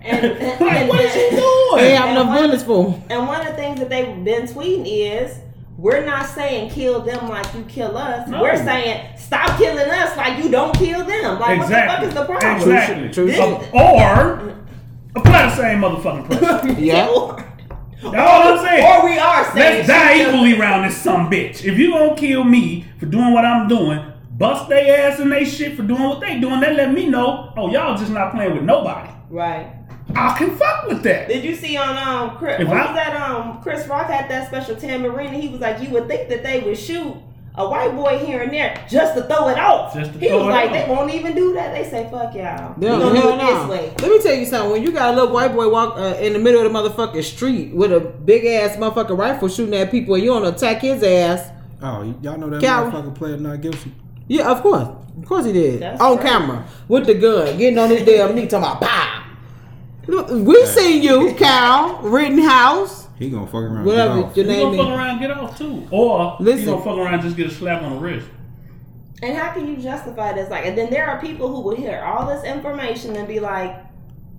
And, 0.00 0.24
and, 0.26 0.60
Like, 0.60 0.72
and, 0.80 0.88
what 0.88 1.00
is 1.00 1.14
he 1.14 1.28
He 1.30 1.36
doing? 1.36 1.84
ain't 1.84 1.98
have 1.98 2.10
enough 2.10 2.38
bullets 2.40 2.62
for 2.64 3.00
and 3.10 3.26
one 3.28 3.40
of 3.40 3.46
the 3.48 3.52
things 3.54 3.78
that 3.80 3.88
they've 3.90 4.24
been 4.24 4.42
tweeting 4.46 4.84
is 4.86 5.36
we're 5.82 6.04
not 6.06 6.26
saying 6.26 6.70
kill 6.70 7.00
them 7.00 7.28
like 7.28 7.52
you 7.54 7.64
kill 7.64 7.98
us. 7.98 8.28
No. 8.28 8.40
We're 8.40 8.56
saying 8.56 9.16
stop 9.18 9.58
killing 9.58 9.90
us 9.90 10.16
like 10.16 10.42
you 10.42 10.48
don't 10.48 10.72
kill 10.76 11.04
them. 11.04 11.40
Like 11.40 11.58
Exactly. 11.60 12.06
what 12.06 12.14
the 12.14 12.24
fuck 12.24 12.30
is 12.30 12.38
the 12.38 12.46
problem? 12.46 12.70
Exactly. 12.72 13.08
True 13.10 13.30
shit. 13.32 13.74
Uh, 13.74 13.78
or 13.78 14.64
apply 15.16 15.42
the 15.46 15.56
same 15.56 15.80
motherfucking 15.80 16.26
pressure. 16.26 16.72
Yeah. 16.80 17.08
or, 17.08 17.34
That's 18.00 18.16
all 18.16 18.58
I'm 18.58 18.64
saying. 18.64 18.84
Or 18.86 19.04
we 19.10 19.18
are 19.18 19.44
saying 19.52 19.56
Let's 19.78 19.88
die 19.88 20.18
shoot 20.18 20.24
them. 20.26 20.34
equally 20.36 20.58
around 20.60 20.86
this 20.88 20.96
some 20.96 21.28
bitch. 21.28 21.64
If 21.64 21.76
you 21.76 21.90
gonna 21.90 22.14
kill 22.16 22.44
me 22.44 22.86
for 23.00 23.06
doing 23.06 23.32
what 23.32 23.44
I'm 23.44 23.66
doing, 23.66 24.12
bust 24.38 24.68
their 24.68 25.10
ass 25.10 25.18
and 25.18 25.32
they 25.32 25.44
shit 25.44 25.76
for 25.76 25.82
doing 25.82 26.02
what 26.02 26.20
they 26.20 26.38
doing, 26.38 26.60
that 26.60 26.76
let 26.76 26.92
me 26.92 27.08
know, 27.08 27.52
oh 27.56 27.70
y'all 27.72 27.96
just 27.98 28.12
not 28.12 28.32
playing 28.32 28.54
with 28.54 28.62
nobody. 28.62 29.10
Right. 29.30 29.66
I 30.14 30.36
can 30.38 30.56
fuck 30.56 30.86
with 30.88 31.02
that. 31.04 31.28
Did 31.28 31.44
you 31.44 31.54
see 31.54 31.76
on 31.76 31.96
um 31.96 32.36
Chris, 32.36 32.60
If 32.60 32.68
what 32.68 32.76
I- 32.76 32.86
was 32.86 32.94
that 32.96 33.16
um 33.30 33.60
Chris 33.62 33.86
Rock 33.86 34.08
had 34.08 34.30
that 34.30 34.48
special 34.48 34.74
Tamborine 34.76 35.28
and 35.28 35.42
he 35.42 35.48
was 35.48 35.60
like 35.60 35.80
you 35.82 35.88
would 35.90 36.08
think 36.08 36.28
that 36.28 36.42
they 36.42 36.60
would 36.60 36.78
shoot 36.78 37.14
a 37.54 37.68
white 37.68 37.94
boy 37.94 38.18
here 38.18 38.40
and 38.40 38.50
there 38.50 38.82
just 38.88 39.14
to 39.14 39.22
throw 39.24 39.48
it 39.48 39.58
off. 39.58 39.92
Just 39.94 40.12
to 40.14 40.18
he 40.18 40.28
throw 40.28 40.38
was 40.38 40.46
it 40.46 40.50
like 40.50 40.66
off. 40.70 40.72
they 40.72 40.86
won't 40.94 41.12
even 41.14 41.34
do 41.34 41.52
that. 41.52 41.74
They 41.74 41.88
say 41.88 42.08
fuck 42.10 42.34
y'all. 42.34 42.74
We 42.78 42.86
Yeah, 42.86 42.98
gonna 42.98 43.20
do 43.20 43.28
it 43.28 43.36
no. 43.36 43.68
this 43.68 43.68
way. 43.78 43.92
Let 44.00 44.10
me 44.10 44.22
tell 44.22 44.34
you 44.34 44.46
something. 44.46 44.70
When 44.72 44.82
you 44.82 44.90
got 44.92 45.12
a 45.12 45.16
little 45.16 45.34
white 45.34 45.52
boy 45.54 45.68
walk 45.68 45.98
uh, 45.98 46.16
in 46.20 46.32
the 46.32 46.38
middle 46.38 46.64
of 46.64 46.72
the 46.72 46.78
motherfucking 46.78 47.22
street 47.24 47.74
with 47.74 47.92
a 47.92 48.00
big 48.00 48.44
ass 48.46 48.76
motherfucking 48.76 49.18
rifle 49.18 49.48
shooting 49.48 49.74
at 49.74 49.90
people 49.90 50.14
and 50.14 50.24
you 50.24 50.30
don't 50.30 50.46
attack 50.46 50.80
his 50.80 51.02
ass, 51.02 51.50
Oh, 51.82 52.02
y'all 52.22 52.38
know 52.38 52.48
that 52.48 52.62
Cal- 52.62 52.90
motherfucker 52.90 53.14
played 53.14 53.40
not 53.40 53.60
guilty. 53.60 53.92
yeah, 54.28 54.50
of 54.50 54.62
course. 54.62 54.88
Of 55.20 55.26
course 55.28 55.44
he 55.44 55.52
did. 55.52 55.80
That's 55.82 56.00
On 56.00 56.16
right. 56.16 56.24
camera. 56.26 56.64
With 56.88 57.04
the 57.06 57.12
gun. 57.14 57.58
Getting 57.58 57.78
on 57.78 57.90
his 57.90 58.02
damn 58.06 58.34
knee 58.34 58.46
talking 58.46 58.64
about 58.66 58.80
pow. 58.80 59.11
Look, 60.06 60.30
We 60.30 60.64
seen 60.66 61.02
you, 61.02 61.34
Cal, 61.34 61.98
Rittenhouse. 62.02 63.08
He 63.18 63.30
gonna 63.30 63.46
fuck 63.46 63.54
around. 63.62 63.84
Whatever 63.84 64.14
Get 64.16 64.24
off. 64.24 64.36
your 64.36 64.46
You 64.46 64.52
name 64.52 64.62
gonna 64.76 64.76
fuck 64.78 64.98
around 64.98 65.10
and 65.10 65.20
get 65.20 65.30
off 65.30 65.58
too. 65.58 65.86
Or 65.90 66.36
Listen. 66.40 66.60
you 66.60 66.66
gonna 66.72 66.84
fuck 66.84 66.98
around 66.98 67.14
and 67.14 67.22
just 67.22 67.36
get 67.36 67.46
a 67.46 67.50
slap 67.54 67.82
on 67.82 67.92
the 67.94 67.98
wrist. 67.98 68.26
And 69.22 69.36
how 69.38 69.52
can 69.52 69.68
you 69.68 69.76
justify 69.76 70.32
this? 70.32 70.50
Like, 70.50 70.66
and 70.66 70.76
then 70.76 70.90
there 70.90 71.06
are 71.08 71.20
people 71.20 71.48
who 71.54 71.60
will 71.60 71.76
hear 71.76 72.00
all 72.02 72.26
this 72.26 72.42
information 72.42 73.14
and 73.14 73.28
be 73.28 73.38
like, 73.38 73.76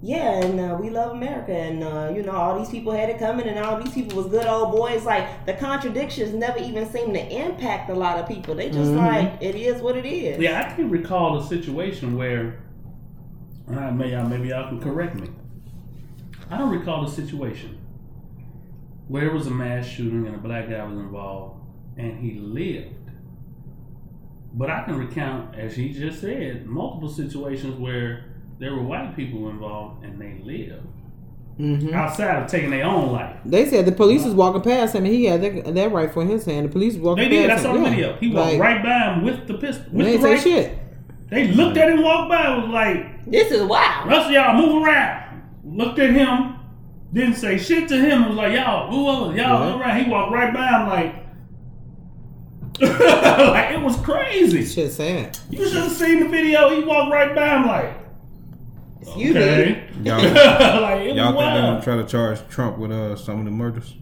"Yeah, 0.02 0.42
and 0.44 0.60
uh, 0.60 0.78
we 0.78 0.90
love 0.90 1.12
America, 1.12 1.54
and 1.54 1.82
uh, 1.82 2.12
you 2.14 2.22
know, 2.24 2.34
all 2.34 2.60
these 2.60 2.68
people 2.70 2.92
had 2.92 3.10
it 3.10 3.18
coming, 3.18 3.48
and 3.48 3.58
all 3.60 3.82
these 3.82 3.94
people 3.94 4.18
was 4.18 4.28
good 4.28 4.46
old 4.46 4.74
boys." 4.74 5.06
Like, 5.06 5.46
the 5.46 5.54
contradictions 5.54 6.34
never 6.34 6.60
even 6.60 6.86
seem 6.92 7.14
to 7.14 7.22
impact 7.34 7.90
a 7.90 7.94
lot 7.96 8.20
of 8.20 8.28
people. 8.28 8.56
They 8.56 8.68
just 8.70 8.92
Mhm. 8.92 8.98
like 8.98 9.42
it 9.42 9.56
is 9.56 9.82
what 9.82 9.96
it 9.96 10.06
is. 10.06 10.38
Yeah, 10.42 10.68
I 10.70 10.76
can 10.76 10.90
recall 10.90 11.38
a 11.38 11.44
situation 11.48 12.18
where, 12.18 12.56
and 13.70 13.80
I 13.80 13.90
may 13.92 14.12
y'all 14.12 14.28
maybe 14.28 14.50
y'all 14.50 14.68
can 14.68 14.82
correct 14.82 15.16
me. 15.16 15.30
I 16.54 16.58
don't 16.58 16.70
recall 16.70 17.06
a 17.06 17.10
situation 17.10 17.80
where 19.08 19.26
it 19.28 19.34
was 19.34 19.48
a 19.48 19.52
mass 19.52 19.88
shooting 19.88 20.28
and 20.28 20.36
a 20.36 20.40
black 20.40 20.70
guy 20.70 20.84
was 20.84 20.98
involved 21.00 21.62
and 21.98 22.20
he 22.20 22.40
lived. 22.40 22.94
But 24.54 24.70
I 24.70 24.84
can 24.84 24.98
recount, 25.00 25.56
as 25.56 25.76
he 25.76 25.90
just 25.90 26.22
said, 26.22 26.68
multiple 26.68 27.10
situations 27.10 27.76
where 27.80 28.26
there 28.60 28.76
were 28.76 28.84
white 28.84 29.16
people 29.16 29.50
involved 29.50 30.04
and 30.06 30.22
they 30.22 30.40
lived 30.44 30.86
hmm 31.58 31.94
outside 31.94 32.42
of 32.44 32.50
taking 32.50 32.70
their 32.72 32.86
own 32.86 33.12
life. 33.12 33.36
They 33.46 33.68
said 33.68 33.86
the 33.86 33.92
police 33.92 34.24
was 34.24 34.34
walking 34.34 34.62
past 34.62 34.96
him 34.96 35.06
and 35.06 35.14
he 35.14 35.26
had 35.26 35.42
that, 35.42 35.74
that 35.76 35.92
rifle 35.92 36.22
in 36.24 36.28
his 36.28 36.46
hand. 36.46 36.68
The 36.68 36.72
police 36.72 36.94
was 36.94 37.02
walking 37.04 37.24
They 37.30 37.30
did. 37.30 37.50
past 37.50 37.64
That's 37.64 37.76
him. 37.76 37.84
on 37.84 37.84
yeah. 37.86 37.90
video. 37.96 38.18
He 38.18 38.30
walked 38.32 38.52
Like, 38.54 38.60
right 38.60 38.84
by 38.84 39.14
him 39.14 39.24
with 39.24 39.48
the 39.48 39.56
pistol. 39.56 39.86
They 39.92 39.98
With 39.98 40.08
ain't 40.08 40.22
the 40.22 40.28
say 40.28 40.34
rifle. 40.36 40.52
shit. 40.52 40.80
They 41.30 41.48
looked 41.50 41.78
at 41.78 41.90
him 41.90 42.04
walked 42.04 42.30
by. 42.30 42.58
Was 42.58 42.70
like, 42.70 43.26
This 43.26 43.52
is 43.52 43.64
wild. 43.64 44.08
Rest 44.08 44.28
of 44.28 44.32
y'all 44.32 44.56
move 44.56 44.84
around. 44.84 45.33
Looked 45.64 46.00
at 46.00 46.10
him, 46.12 46.56
didn't 47.14 47.36
say 47.36 47.58
shit 47.58 47.88
to 47.90 47.96
him. 47.98 48.28
Was 48.30 48.38
like, 48.38 48.54
y'all, 48.54 48.92
move 48.92 49.08
over, 49.08 49.36
y'all 49.38 49.70
Yeah. 49.70 49.80
around. 49.80 50.04
He 50.04 50.10
walked 50.10 50.32
right 50.34 50.54
by 50.54 50.68
him 50.68 50.90
like, 50.90 51.16
like 52.82 53.72
it 53.72 53.82
was 53.82 53.96
crazy. 53.98 54.66
Shit 54.66 54.92
sad. 54.92 55.38
You 55.50 55.64
should 55.68 55.84
have 55.84 55.92
seen 55.92 56.20
the 56.22 56.28
video. 56.28 56.70
He 56.76 56.84
walked 56.84 57.12
right 57.12 57.34
by 57.36 57.56
him 57.56 57.68
like, 57.68 59.16
You 59.18 59.34
did. 59.34 59.60
okay. 59.70 59.84
Y'all, 60.04 60.18
like 60.82 61.02
it 61.02 61.16
y'all 61.16 61.28
think 61.34 61.38
they're 61.54 61.62
gonna 61.62 61.82
try 61.82 61.96
to 61.98 62.04
charge 62.06 62.40
Trump 62.50 62.78
with 62.78 62.92
uh 62.92 63.16
some 63.16 63.40
of 63.40 63.46
the 63.46 63.52
murders? 63.52 63.94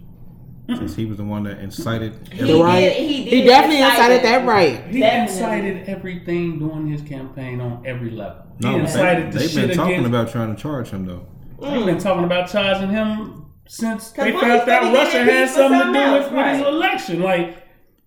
since 0.78 0.95
he 0.95 1.03
was 1.05 1.18
the 1.18 1.24
one 1.24 1.43
that 1.43 1.59
incited. 1.59 2.14
He 2.32 2.39
everything. 2.39 2.47
The 2.57 2.64
right. 2.64 2.80
did- 2.80 2.93
he 2.97 3.24
He, 3.24 3.30
did 3.41 3.47
definitely 3.47 3.82
incite 3.82 3.99
incited 4.12 4.24
that 4.24 4.45
right. 4.47 4.88
He 4.88 4.99
Definitely. 5.01 5.34
incited 5.36 5.89
everything 5.89 6.59
during 6.59 6.88
his 6.88 7.01
campaign 7.01 7.59
on 7.59 7.84
every 7.86 8.12
level. 8.12 8.43
He 8.57 8.66
No, 8.66 8.78
incited 8.80 9.34
they, 9.34 9.38
the 9.38 9.41
have 9.41 9.51
shit 9.51 9.68
been 9.68 9.76
talking 9.78 9.93
against. 9.95 10.07
about 10.09 10.32
trying 10.32 10.55
to 10.55 10.62
charge 10.62 10.88
him 10.91 11.05
though. 11.05 11.26
They've 11.62 11.86
been 11.86 11.99
talking 11.99 12.24
about 12.24 12.49
charging 12.49 12.89
him 12.89 13.45
since 13.68 14.12
they 14.12 14.32
one 14.32 14.43
felt 14.43 14.66
that 14.66 14.93
Russia 14.93 15.20
impeached 15.22 15.36
had 15.38 15.49
something 15.49 15.80
to 15.80 15.86
do 15.86 16.14
with, 16.14 16.24
else, 16.24 16.32
with 16.32 16.57
his 16.57 16.68
election. 16.68 17.22
Like 17.22 17.57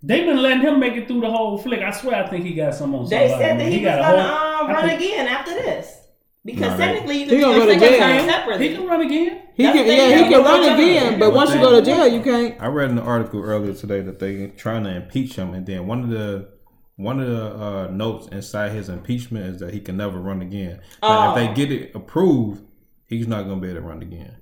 they've 0.02 0.26
been 0.26 0.42
letting 0.42 0.62
him 0.62 0.80
make 0.80 0.94
it 0.94 1.07
through 1.09 1.20
the 1.20 1.30
whole 1.30 1.57
flick. 1.59 1.80
I 1.80 1.90
swear, 1.92 2.24
I 2.24 2.28
think 2.28 2.44
he 2.44 2.55
got 2.55 2.74
some 2.74 2.94
on 2.94 3.09
They 3.09 3.28
said 3.28 3.38
that 3.40 3.57
man. 3.59 3.70
he, 3.72 3.78
was 3.78 3.84
got 3.86 4.02
gonna 4.02 4.22
whole- 4.28 4.64
um, 4.68 4.70
run 4.74 4.88
think- 4.88 5.00
again 5.00 5.28
after 5.28 5.52
this. 5.55 6.00
Because 6.46 6.72
Nah, 6.72 6.76
technically 6.76 7.14
you 7.20 7.24
He 7.24 7.30
can 7.30 7.38
do 7.38 7.44
gonna 7.44 7.59
go 7.59 7.72
to 7.72 7.78
jail. 7.80 8.24
separately. 8.28 8.68
He 8.68 8.76
can 8.76 8.86
run 8.86 9.00
again. 9.00 9.40
He 9.55 9.62
That's 9.62 9.78
can, 9.78 9.86
yeah, 9.86 9.92
thing, 9.96 10.24
he 10.24 10.30
can 10.30 10.42
one 10.42 10.61
run 10.61 10.74
again, 10.74 11.11
time. 11.12 11.18
but 11.20 11.32
once 11.32 11.55
you 11.55 11.61
go 11.61 11.70
to 11.70 11.80
jail, 11.82 12.07
you 12.07 12.20
can't. 12.20 12.61
I 12.61 12.66
read 12.66 12.90
an 12.90 12.98
article 12.98 13.40
earlier 13.42 13.72
today 13.72 14.02
that 14.02 14.18
they 14.18 14.48
trying 14.48 14.84
to 14.84 14.94
impeach 14.94 15.36
him, 15.36 15.55
and 15.55 15.64
then 15.64 15.86
one 15.86 16.02
of 16.02 16.11
the 16.11 16.48
one 16.96 17.18
of 17.18 17.26
the 17.28 17.46
uh, 17.46 17.88
notes 17.90 18.28
inside 18.28 18.72
his 18.72 18.90
impeachment 18.90 19.46
is 19.46 19.61
that 19.61 19.72
he 19.72 19.80
can 19.80 19.96
never 19.96 20.18
run 20.20 20.42
again. 20.42 20.80
But 21.00 21.09
Oh. 21.09 21.30
if 21.30 21.34
they 21.36 21.55
get 21.55 21.72
it 21.72 21.92
approved, 21.94 22.62
he's 23.07 23.26
not 23.28 23.42
gonna 23.44 23.61
be 23.61 23.68
able 23.68 23.80
to 23.80 23.86
run 23.86 24.02
again. 24.02 24.36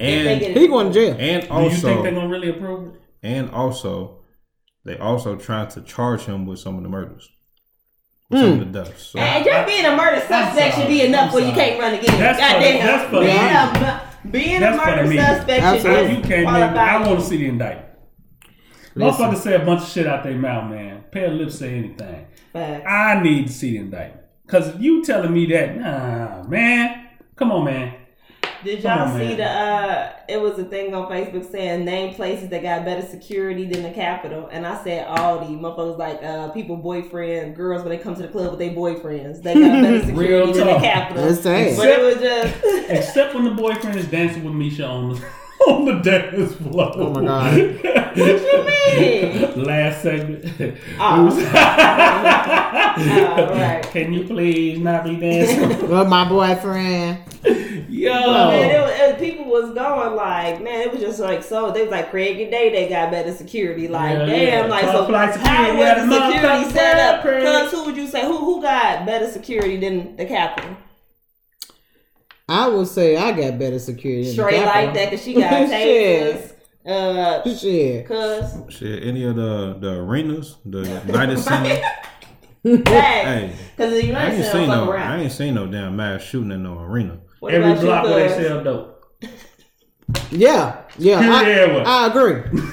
And 0.00 0.40
He 0.42 0.66
going 0.68 0.88
to 0.88 0.92
jail. 0.92 1.16
and 1.18 1.48
also, 1.48 1.58
Do 1.58 1.64
you 1.64 1.70
think 1.70 1.82
they're 1.82 1.94
also 1.96 2.10
gonna 2.14 2.28
really 2.28 2.48
approve 2.50 2.94
it? 2.94 3.00
and 3.22 3.50
also 3.50 4.20
they 4.84 4.96
also 4.98 5.36
trying 5.36 5.68
to 5.68 5.80
charge 5.82 6.22
him 6.22 6.46
with 6.46 6.58
some 6.58 6.76
of 6.76 6.82
the 6.82 6.88
murders, 6.88 7.28
Hmm. 8.30 8.36
some 8.38 8.52
of 8.52 8.58
the 8.72 8.84
deaths. 8.84 9.02
So, 9.08 9.18
And 9.18 9.44
just 9.44 9.66
being 9.66 9.84
a 9.84 9.96
murder 9.96 10.20
suspect 10.20 10.76
should 10.76 10.88
be 10.88 11.02
enough 11.02 11.28
I'm 11.28 11.34
where 11.34 11.46
you 11.46 11.52
can't 11.52 11.80
run 11.80 11.94
again. 11.94 12.18
That's 12.18 12.38
for 12.40 12.46
the- 12.46 12.54
Goddamn. 12.54 12.86
that's 12.86 13.04
for 13.10 13.16
the 13.16 13.20
being 13.20 13.36
media. 13.36 14.02
a, 14.24 14.28
being 14.28 14.60
That's 14.60 14.76
a 14.76 14.80
for 14.80 14.90
the 14.90 14.96
murder 14.96 15.08
media. 15.08 15.26
suspect 15.36 15.46
should 15.64 15.74
Absolutely. 15.74 16.10
You 16.16 16.22
can't 16.22 16.28
make. 16.30 16.44
qualify. 16.48 16.88
I 16.96 17.06
want 17.06 17.20
to 17.20 17.26
see 17.26 17.36
the 17.38 17.46
indictment. 17.48 17.84
Listen. 18.94 19.24
Motherfuckers 19.26 19.36
say 19.38 19.54
a 19.54 19.58
bunch 19.60 19.82
of 19.82 19.88
shit 19.88 20.06
out 20.06 20.24
their 20.24 20.34
mouth, 20.34 20.70
man. 20.70 21.04
Pay 21.12 21.24
a 21.26 21.28
lip 21.28 21.50
say 21.50 21.74
anything. 21.74 22.26
Facts. 22.52 22.84
I 22.88 23.20
need 23.22 23.46
to 23.46 23.52
see 23.52 23.72
the 23.72 23.78
indictment. 23.78 24.24
Cause 24.48 24.76
you 24.78 25.04
telling 25.04 25.32
me 25.32 25.46
that, 25.46 25.76
nah, 25.76 26.42
man. 26.48 27.06
Come 27.36 27.52
on, 27.52 27.64
man. 27.66 27.94
Did 28.64 28.82
y'all 28.82 29.08
on, 29.08 29.12
see 29.18 29.28
man. 29.28 29.36
the? 29.36 29.44
uh 29.44 30.12
It 30.28 30.40
was 30.40 30.58
a 30.58 30.64
thing 30.64 30.94
on 30.94 31.10
Facebook 31.10 31.50
saying 31.50 31.84
name 31.84 32.14
places 32.14 32.48
that 32.48 32.62
got 32.62 32.84
better 32.84 33.06
security 33.06 33.66
than 33.66 33.82
the 33.84 33.90
Capitol, 33.90 34.48
and 34.50 34.66
I 34.66 34.82
said 34.82 35.06
all 35.06 35.38
these 35.40 35.56
motherfuckers 35.56 35.96
like 35.98 36.22
uh 36.22 36.48
people 36.50 36.76
boyfriend 36.76 37.54
girls 37.56 37.82
when 37.82 37.90
they 37.90 37.98
come 37.98 38.14
to 38.16 38.22
the 38.22 38.28
club 38.28 38.50
with 38.50 38.58
their 38.58 38.70
boyfriends, 38.70 39.42
they 39.42 39.54
got 39.54 39.82
better 39.82 40.00
security 40.06 40.32
Real 40.32 40.52
than 40.52 40.66
the. 40.66 40.78
Capitol. 40.80 41.24
That's 41.24 41.40
sad. 41.42 41.76
But 41.76 41.88
it 41.88 42.00
was 42.04 42.16
just 42.16 42.64
Except 42.90 43.34
when 43.34 43.44
the 43.44 43.50
boyfriend 43.52 43.96
is 43.98 44.06
dancing 44.08 44.42
with 44.44 44.54
Misha 44.54 44.86
on 44.86 45.10
the 45.14 45.24
on 45.68 45.84
the 45.84 45.94
dance 46.00 46.54
floor. 46.54 46.92
Oh 46.94 47.10
my 47.14 47.24
God. 47.24 47.52
what 47.54 48.16
you 48.16 48.64
mean? 48.66 49.64
Last 49.64 50.02
segment. 50.02 50.44
Oh. 50.98 51.28
It 51.38 51.48
Oh, 53.00 53.46
right. 53.54 53.82
Can 53.92 54.12
you 54.12 54.24
please 54.24 54.78
not 54.80 55.04
be 55.04 55.16
dancing? 55.16 55.88
Well, 55.88 56.04
my 56.04 56.28
boyfriend. 56.28 57.18
Yo. 57.88 58.12
Man, 58.12 58.70
it 58.70 58.80
was, 58.80 58.90
it, 59.14 59.18
people 59.18 59.44
was 59.46 59.72
going 59.74 60.14
like, 60.16 60.62
man, 60.62 60.80
it 60.82 60.92
was 60.92 61.00
just 61.00 61.20
like 61.20 61.42
so. 61.42 61.70
They 61.72 61.82
was 61.82 61.90
like 61.90 62.10
Craig 62.10 62.40
and 62.40 62.50
Day, 62.50 62.70
they 62.70 62.88
got 62.88 63.10
better 63.10 63.32
security. 63.32 63.88
Like, 63.88 64.18
Yeah, 64.18 64.26
damn, 64.26 64.64
yeah. 64.64 64.66
like 64.66 64.84
Top 64.84 64.92
so. 64.94 65.06
flight 65.06 65.34
security 65.34 65.62
how 65.64 65.78
was 65.78 66.02
the 66.02 66.06
the 66.18 66.32
security 66.32 66.70
set 66.70 66.98
up? 67.14 67.22
Craig. 67.22 67.42
Cause 67.44 67.70
who 67.72 67.84
would 67.86 67.96
you 67.96 68.06
say 68.06 68.22
who 68.26 68.36
who 68.38 68.62
got 68.62 69.04
better 69.06 69.30
security 69.30 69.76
than 69.76 70.16
the 70.16 70.24
Capitol? 70.26 70.76
I 72.48 72.68
would 72.68 72.88
say 72.88 73.16
I 73.16 73.32
got 73.32 73.58
better 73.58 73.78
security. 73.78 74.24
than 74.24 74.32
Straight 74.32 74.64
like 74.64 74.94
that, 74.94 75.10
cause 75.10 75.22
she 75.22 75.34
got 75.34 75.52
tasers. 75.70 76.52
Uh, 76.86 77.42
Shit. 77.56 78.06
cause 78.06 78.56
shit, 78.70 79.02
any 79.02 79.22
of 79.24 79.36
the 79.36 79.76
the 79.78 79.98
arenas, 80.00 80.56
the 80.64 80.78
United 81.06 81.38
Center. 81.40 81.68
hey, 82.64 82.82
hey, 82.86 83.56
cause 83.76 83.90
the 83.90 83.98
I 83.98 84.00
United 84.00 84.34
ain't 84.36 84.44
States 84.44 84.52
seen 84.52 84.68
no, 84.68 84.90
around. 84.90 85.12
I 85.12 85.22
ain't 85.22 85.32
seen 85.32 85.54
no 85.54 85.66
damn 85.66 85.96
mass 85.96 86.22
shooting 86.22 86.50
in 86.52 86.62
no 86.62 86.78
arena. 86.78 87.18
What 87.40 87.54
Every 87.54 87.70
about 87.72 87.82
block 87.82 88.04
where 88.04 88.28
they 88.28 88.42
sell 88.42 88.64
dope. 88.64 88.94
Yeah, 90.30 90.82
yeah. 90.98 91.22
Here 91.22 91.32
I, 91.32 91.44
they 91.44 91.60
are. 91.64 91.86
I 91.86 92.06
agree. 92.06 92.42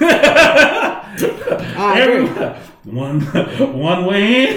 I 1.78 2.00
Every, 2.00 2.24
agree. 2.26 2.92
one 2.92 3.20
one 3.78 4.06
way 4.06 4.56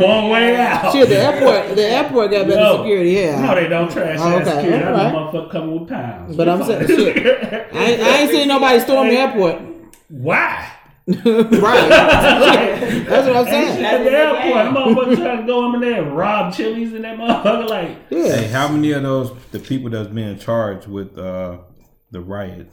one 0.00 0.30
way 0.30 0.56
out. 0.56 0.92
Shit, 0.92 1.08
the 1.08 1.16
airport, 1.18 1.74
the 1.76 1.82
airport 1.84 2.30
got 2.30 2.46
better 2.46 2.60
Yo. 2.60 2.76
security. 2.78 3.10
Yeah. 3.10 3.40
No, 3.44 3.54
they 3.56 3.68
don't 3.68 3.90
trash 3.90 4.18
Oh, 4.20 4.30
that 4.30 4.42
okay, 4.42 4.54
security. 4.62 4.84
That 4.84 4.94
alright. 4.94 5.14
motherfucker 5.34 5.50
coming 5.50 5.80
with 5.80 5.88
pounds. 5.88 6.36
But 6.36 6.48
I'm 6.48 6.62
saying, 6.64 6.86
shit. 6.86 7.16
I 7.26 7.84
ain't, 7.84 8.00
I 8.02 8.18
ain't 8.18 8.30
seen 8.30 8.48
nobody 8.48 8.80
storm 8.80 9.08
the 9.08 9.16
airport. 9.16 9.60
Why? 10.08 10.72
Right. 11.24 11.88
That's 13.08 13.26
what 13.26 13.36
I'm 13.36 13.44
saying. 13.46 13.84
At 13.84 14.04
the 14.04 14.10
airport, 14.10 14.64
them 14.64 14.74
motherfuckers 14.74 15.16
trying 15.16 15.40
to 15.40 15.46
go 15.46 15.74
in 15.74 15.80
there 15.80 16.02
and 16.02 16.16
rob 16.16 16.52
Chili's 16.54 16.92
and 16.92 17.04
that 17.04 17.16
motherfucker. 17.18 17.68
Like, 17.68 17.98
Yeah. 18.10 18.36
Hey, 18.36 18.48
how 18.48 18.68
many 18.68 18.92
of 18.92 19.02
those 19.02 19.32
the 19.50 19.58
people 19.58 19.90
that's 19.90 20.08
being 20.08 20.38
charged 20.38 20.86
with 20.88 21.16
uh 21.18 21.58
the 22.10 22.20
riot 22.20 22.68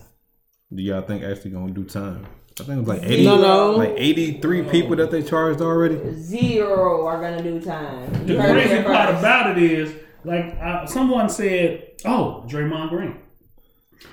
do 0.73 0.81
y'all 0.83 1.01
think 1.01 1.23
actually 1.23 1.51
gonna 1.51 1.71
do 1.71 1.83
time? 1.83 2.25
I 2.59 2.63
think 2.63 2.77
it 2.77 2.79
was 2.79 2.87
like 2.89 3.03
eighty, 3.03 3.23
No, 3.25 3.37
no. 3.41 3.71
like 3.77 3.93
eighty-three 3.95 4.63
people 4.63 4.95
that 4.97 5.11
they 5.11 5.23
charged 5.23 5.61
already. 5.61 5.97
Zero 6.13 7.05
are 7.07 7.21
gonna 7.21 7.41
do 7.41 7.59
time. 7.61 8.11
the 8.25 8.33
You 8.33 8.39
heard 8.41 8.57
it 8.57 8.61
crazy 8.61 8.69
here 8.75 8.83
part 8.83 9.09
first. 9.09 9.19
about 9.19 9.57
it 9.57 9.63
is, 9.63 9.93
like, 10.25 10.57
uh, 10.61 10.85
someone 10.85 11.29
said, 11.29 11.91
"Oh, 12.05 12.45
Draymond 12.49 12.89
Green." 12.89 13.17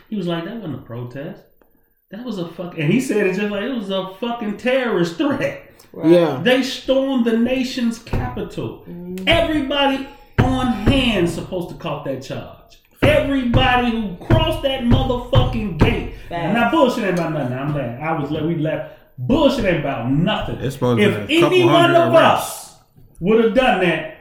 He 0.09 0.17
was 0.17 0.29
like, 0.29 0.45
"That 0.45 0.55
wasn't 0.57 0.77
a 0.77 0.83
protest. 0.83 1.43
That 2.17 2.25
was 2.25 2.39
a 2.39 2.49
fuck." 2.49 2.79
And 2.79 2.93
he 2.93 3.01
said 3.01 3.27
it 3.27 3.37
just 3.37 3.51
like 3.51 3.63
it 3.65 3.75
was 3.75 3.91
a 3.91 4.15
fucking 4.21 4.57
terrorist 4.57 5.17
threat. 5.17 5.71
Right. 5.93 6.11
Yeah. 6.11 6.41
They 6.43 6.63
stormed 6.63 7.25
the 7.25 7.37
nation's 7.37 7.99
capital. 7.99 8.85
Mm. 8.89 9.23
Everybody 9.27 10.09
on 10.39 10.67
hand 10.69 11.29
supposed 11.29 11.71
to 11.71 11.75
caught 11.77 12.05
that 12.05 12.23
charge. 12.23 12.81
Everybody 13.03 13.91
who 13.91 14.17
crossed 14.25 14.63
that 14.63 14.83
motherfucking 14.83 15.79
gate. 15.79 16.15
And 16.31 16.55
now 16.55 16.71
bullshit 16.71 17.05
ain't 17.05 17.19
about 17.19 17.33
nothing. 17.33 17.57
I'm 17.57 17.73
glad. 17.73 18.01
I 18.01 18.19
was 18.19 18.31
like, 18.31 18.43
we 18.45 18.57
left. 18.57 18.95
Bullshit 19.19 19.65
ain't 19.65 19.81
about 19.81 20.11
nothing. 20.11 20.57
It's 20.57 20.75
supposed 20.75 21.01
to 21.01 21.09
if 21.09 21.29
be 21.29 21.39
a 21.39 21.41
couple 21.41 21.57
any 21.57 21.65
one 21.65 21.75
hundred 21.75 21.97
of 21.97 22.13
arrests. 22.13 22.73
us 22.73 22.79
would 23.21 23.45
have 23.45 23.55
done 23.55 23.81
that, 23.81 24.16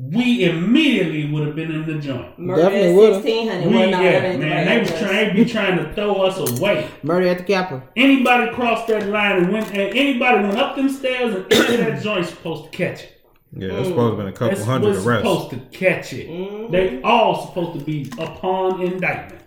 we 0.00 0.44
immediately 0.44 1.30
would 1.30 1.44
have 1.46 1.56
been 1.56 1.72
in 1.72 1.84
the 1.84 1.98
joint. 1.98 2.38
Murder 2.38 2.62
Definitely 2.62 2.94
would've. 2.94 3.24
We, 3.24 3.30
yeah, 3.32 3.56
that 3.56 4.24
ain't 4.24 4.40
the 4.40 4.46
man, 4.46 4.66
they 4.66 4.78
was 4.78 4.90
trying, 4.90 5.28
they 5.28 5.44
be 5.44 5.44
trying 5.44 5.76
to 5.76 5.92
throw 5.94 6.22
us 6.22 6.58
away. 6.60 6.88
Murder 7.02 7.26
at 7.26 7.38
the 7.38 7.44
Capitol. 7.44 7.82
Anybody 7.96 8.52
crossed 8.54 8.86
that 8.86 9.08
line 9.08 9.42
and 9.42 9.52
went, 9.52 9.66
and 9.70 9.96
anybody 9.96 10.42
went 10.46 10.56
up 10.56 10.76
them 10.76 10.88
stairs 10.88 11.34
and 11.34 11.52
into 11.52 11.76
that 11.78 12.00
joint 12.02 12.26
supposed 12.26 12.70
to 12.70 12.70
catch 12.70 13.02
it. 13.02 13.20
Yeah, 13.52 13.72
it's 13.72 13.88
supposed 13.88 14.12
to 14.12 14.16
have 14.16 14.16
been 14.18 14.28
a 14.28 14.32
couple 14.32 14.48
That's 14.48 14.64
hundred 14.64 14.90
what's 14.94 15.04
arrests. 15.06 15.22
supposed 15.28 15.50
to 15.50 15.78
catch 15.78 16.12
it. 16.12 16.28
Mm-hmm. 16.28 16.72
They 16.72 17.02
all 17.02 17.46
supposed 17.48 17.78
to 17.78 17.84
be 17.84 18.10
upon 18.18 18.80
indictment, 18.82 19.42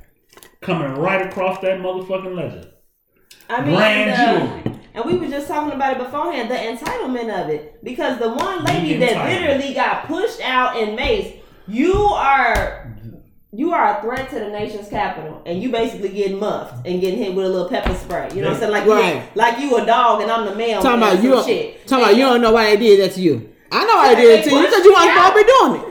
coming 0.59 0.95
right 0.95 1.25
across 1.25 1.59
that 1.59 1.79
motherfucking 1.79 2.35
ledger. 2.35 2.71
I 3.49 3.61
mean, 3.61 3.75
Grand 3.75 4.09
and, 4.09 4.21
uh, 4.21 4.63
jury. 4.63 4.79
And 4.93 5.05
we 5.05 5.15
were 5.17 5.27
just 5.27 5.47
talking 5.47 5.71
about 5.73 5.93
it 5.93 6.03
beforehand, 6.03 6.49
the 6.51 6.55
entitlement 6.55 7.29
of 7.43 7.49
it. 7.49 7.83
Because 7.83 8.19
the 8.19 8.29
one 8.29 8.63
lady 8.63 8.93
The 8.93 9.05
that 9.07 9.29
literally 9.29 9.73
got 9.73 10.05
pushed 10.07 10.41
out 10.41 10.77
in 10.77 10.95
Mace, 10.95 11.33
you 11.67 11.93
are 11.95 12.87
you 13.53 13.73
are 13.73 13.97
a 13.97 14.01
threat 14.01 14.29
to 14.29 14.35
the 14.39 14.47
nation's 14.49 14.87
capital, 14.87 15.41
and 15.45 15.61
you 15.61 15.69
basically 15.71 16.07
getting 16.09 16.39
muffed 16.39 16.87
and 16.87 17.01
getting 17.01 17.19
hit 17.19 17.33
with 17.35 17.45
a 17.45 17.49
little 17.49 17.67
pepper 17.67 17.93
spray. 17.95 18.29
You 18.33 18.41
know 18.41 18.47
what 18.47 18.53
I'm 18.55 18.59
saying? 18.61 18.71
Like 18.71 18.85
Right. 18.87 19.15
you, 19.15 19.21
like 19.35 19.59
you 19.59 19.75
a 19.77 19.85
dog 19.85 20.21
and 20.21 20.31
I'm 20.31 20.45
the 20.45 20.55
male. 20.55 20.81
Talking 20.81 20.99
about 21.03 21.21
you. 21.23 21.43
shit. 21.43 21.85
Talking 21.87 22.05
about 22.05 22.15
you 22.15 22.23
don't 22.25 22.41
know 22.41 22.53
why 22.53 22.75
they 22.75 22.77
did 22.77 23.01
that 23.01 23.13
to 23.15 23.21
you. 23.21 23.49
I 23.71 23.85
know 23.85 23.95
why 23.97 24.15
they 24.15 24.21
Yeah, 24.23 24.35
did 24.37 24.39
it 24.47 24.49
to 24.49 24.55
you 24.55 24.61
because 24.65 24.83
you 24.85 24.91
me 24.91 24.95
weren't 24.95 25.13
supposed 25.17 25.33
to 25.33 25.43
be 25.43 25.51
doing 25.79 25.81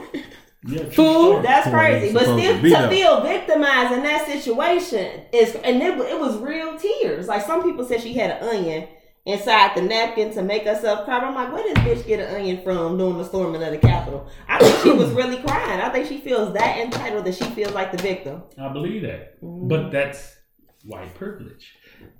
Yeah, 0.63 0.83
true 0.83 0.91
Fool. 0.91 1.41
That's 1.41 1.67
Boy, 1.67 1.73
crazy, 1.73 2.13
but 2.13 2.23
still 2.23 2.37
to 2.37 2.69
to 2.69 2.89
feel 2.89 3.21
victimized 3.21 3.93
in 3.93 4.03
that 4.03 4.27
situation 4.27 5.21
is, 5.33 5.55
and 5.55 5.81
it, 5.81 5.97
it 5.99 6.19
was 6.19 6.37
real 6.37 6.77
tears. 6.77 7.27
Like 7.27 7.45
some 7.45 7.63
people 7.63 7.83
said, 7.83 8.01
she 8.01 8.13
had 8.13 8.31
an 8.31 8.47
onion 8.47 8.87
inside 9.25 9.75
the 9.75 9.81
napkin 9.81 10.33
to 10.33 10.43
make 10.43 10.63
herself 10.65 11.05
cry. 11.05 11.19
I'm 11.19 11.33
like, 11.33 11.51
where 11.51 11.63
did 11.63 11.77
this 11.77 12.03
bitch 12.03 12.07
get 12.07 12.19
an 12.19 12.35
onion 12.35 12.63
from 12.63 12.97
during 12.97 13.17
the 13.17 13.23
storming 13.23 13.63
of 13.63 13.71
the 13.71 13.77
Capitol? 13.77 14.27
I 14.47 14.59
think 14.59 14.83
she 14.83 14.91
was 14.91 15.11
really 15.11 15.37
crying. 15.37 15.81
I 15.81 15.89
think 15.89 16.07
she 16.07 16.19
feels 16.19 16.53
that 16.53 16.77
entitled 16.77 17.25
that 17.25 17.35
she 17.35 17.45
feels 17.45 17.73
like 17.73 17.91
the 17.91 17.97
victim. 17.97 18.43
I 18.59 18.71
believe 18.71 19.01
that. 19.01 19.41
Mm-hmm. 19.41 19.67
But 19.67 19.91
that's 19.91 20.37
white 20.85 21.13
privilege. 21.15 21.73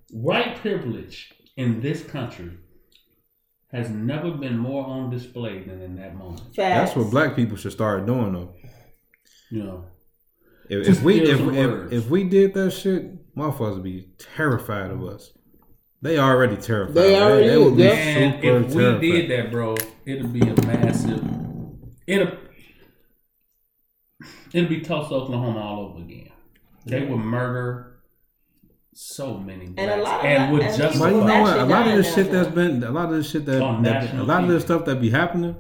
White 0.10 0.58
privilege 0.58 1.34
in 1.58 1.80
this 1.82 2.04
country 2.04 2.52
has 3.72 3.90
never 3.90 4.32
been 4.32 4.58
more 4.58 4.86
on 4.86 5.10
display 5.10 5.64
than 5.64 5.82
in 5.82 5.96
that 5.96 6.16
moment. 6.16 6.42
Facts. 6.56 6.56
That's 6.56 6.96
what 6.96 7.10
black 7.12 7.36
people 7.36 7.58
should 7.58 7.72
start 7.72 8.06
doing 8.06 8.34
though. 8.34 8.54
You 9.50 9.64
know, 9.64 9.86
If, 10.70 10.88
if 10.88 11.04
we 11.04 11.22
if, 11.22 11.40
if, 11.40 11.92
if 11.92 12.10
we 12.10 12.24
did 12.24 12.54
that 12.54 12.72
shit, 12.72 13.36
motherfuckers 13.36 13.76
would 13.76 13.84
be 13.84 14.10
terrified 14.36 14.92
of 14.92 15.04
us. 15.04 15.32
They 16.02 16.18
already 16.18 16.56
terrified. 16.58 16.96
They 16.96 17.22
already 17.22 17.48
they, 17.50 17.58
would 17.58 17.78
be 17.78 17.84
is, 17.84 17.94
and 17.94 18.34
super 18.36 18.58
if 18.58 18.68
we 18.68 18.82
terrified. 18.82 19.02
did 19.02 19.32
that, 19.32 19.52
bro, 19.52 19.76
it'd 20.06 20.34
be 20.34 20.42
a 20.42 20.56
massive. 20.66 21.24
It'll 22.08 22.32
it'll 24.54 24.70
be 24.70 24.82
Tulsa, 24.82 25.14
Oklahoma 25.14 25.60
all 25.60 25.86
over 25.88 26.00
again. 26.00 26.32
They 26.86 27.06
would 27.06 27.18
murder 27.18 27.91
so 28.94 29.38
many 29.38 29.74
and 29.78 29.90
a 29.92 29.98
lot 30.04 30.20
of 30.20 30.26
and 30.26 30.38
black- 30.38 30.52
would 30.52 30.62
and 30.64 30.78
justify. 30.78 31.10
But 31.10 31.16
you 31.16 31.24
know 31.26 31.42
what? 31.42 31.54
A 31.60 31.60
lot 31.60 31.64
of 31.64 31.70
dying 31.70 31.98
this 31.98 32.14
shit 32.14 32.32
that's 32.32 32.50
been, 32.50 32.84
a 32.84 32.92
lot 32.92 33.06
of 33.06 33.12
this 33.16 33.30
shit 33.30 33.46
that, 33.46 33.60
that 33.84 34.14
a 34.14 34.24
lot 34.24 34.44
of 34.44 34.50
this 34.50 34.64
stuff 34.64 34.86
that 34.86 35.00
be 35.00 35.10
happening 35.10 35.56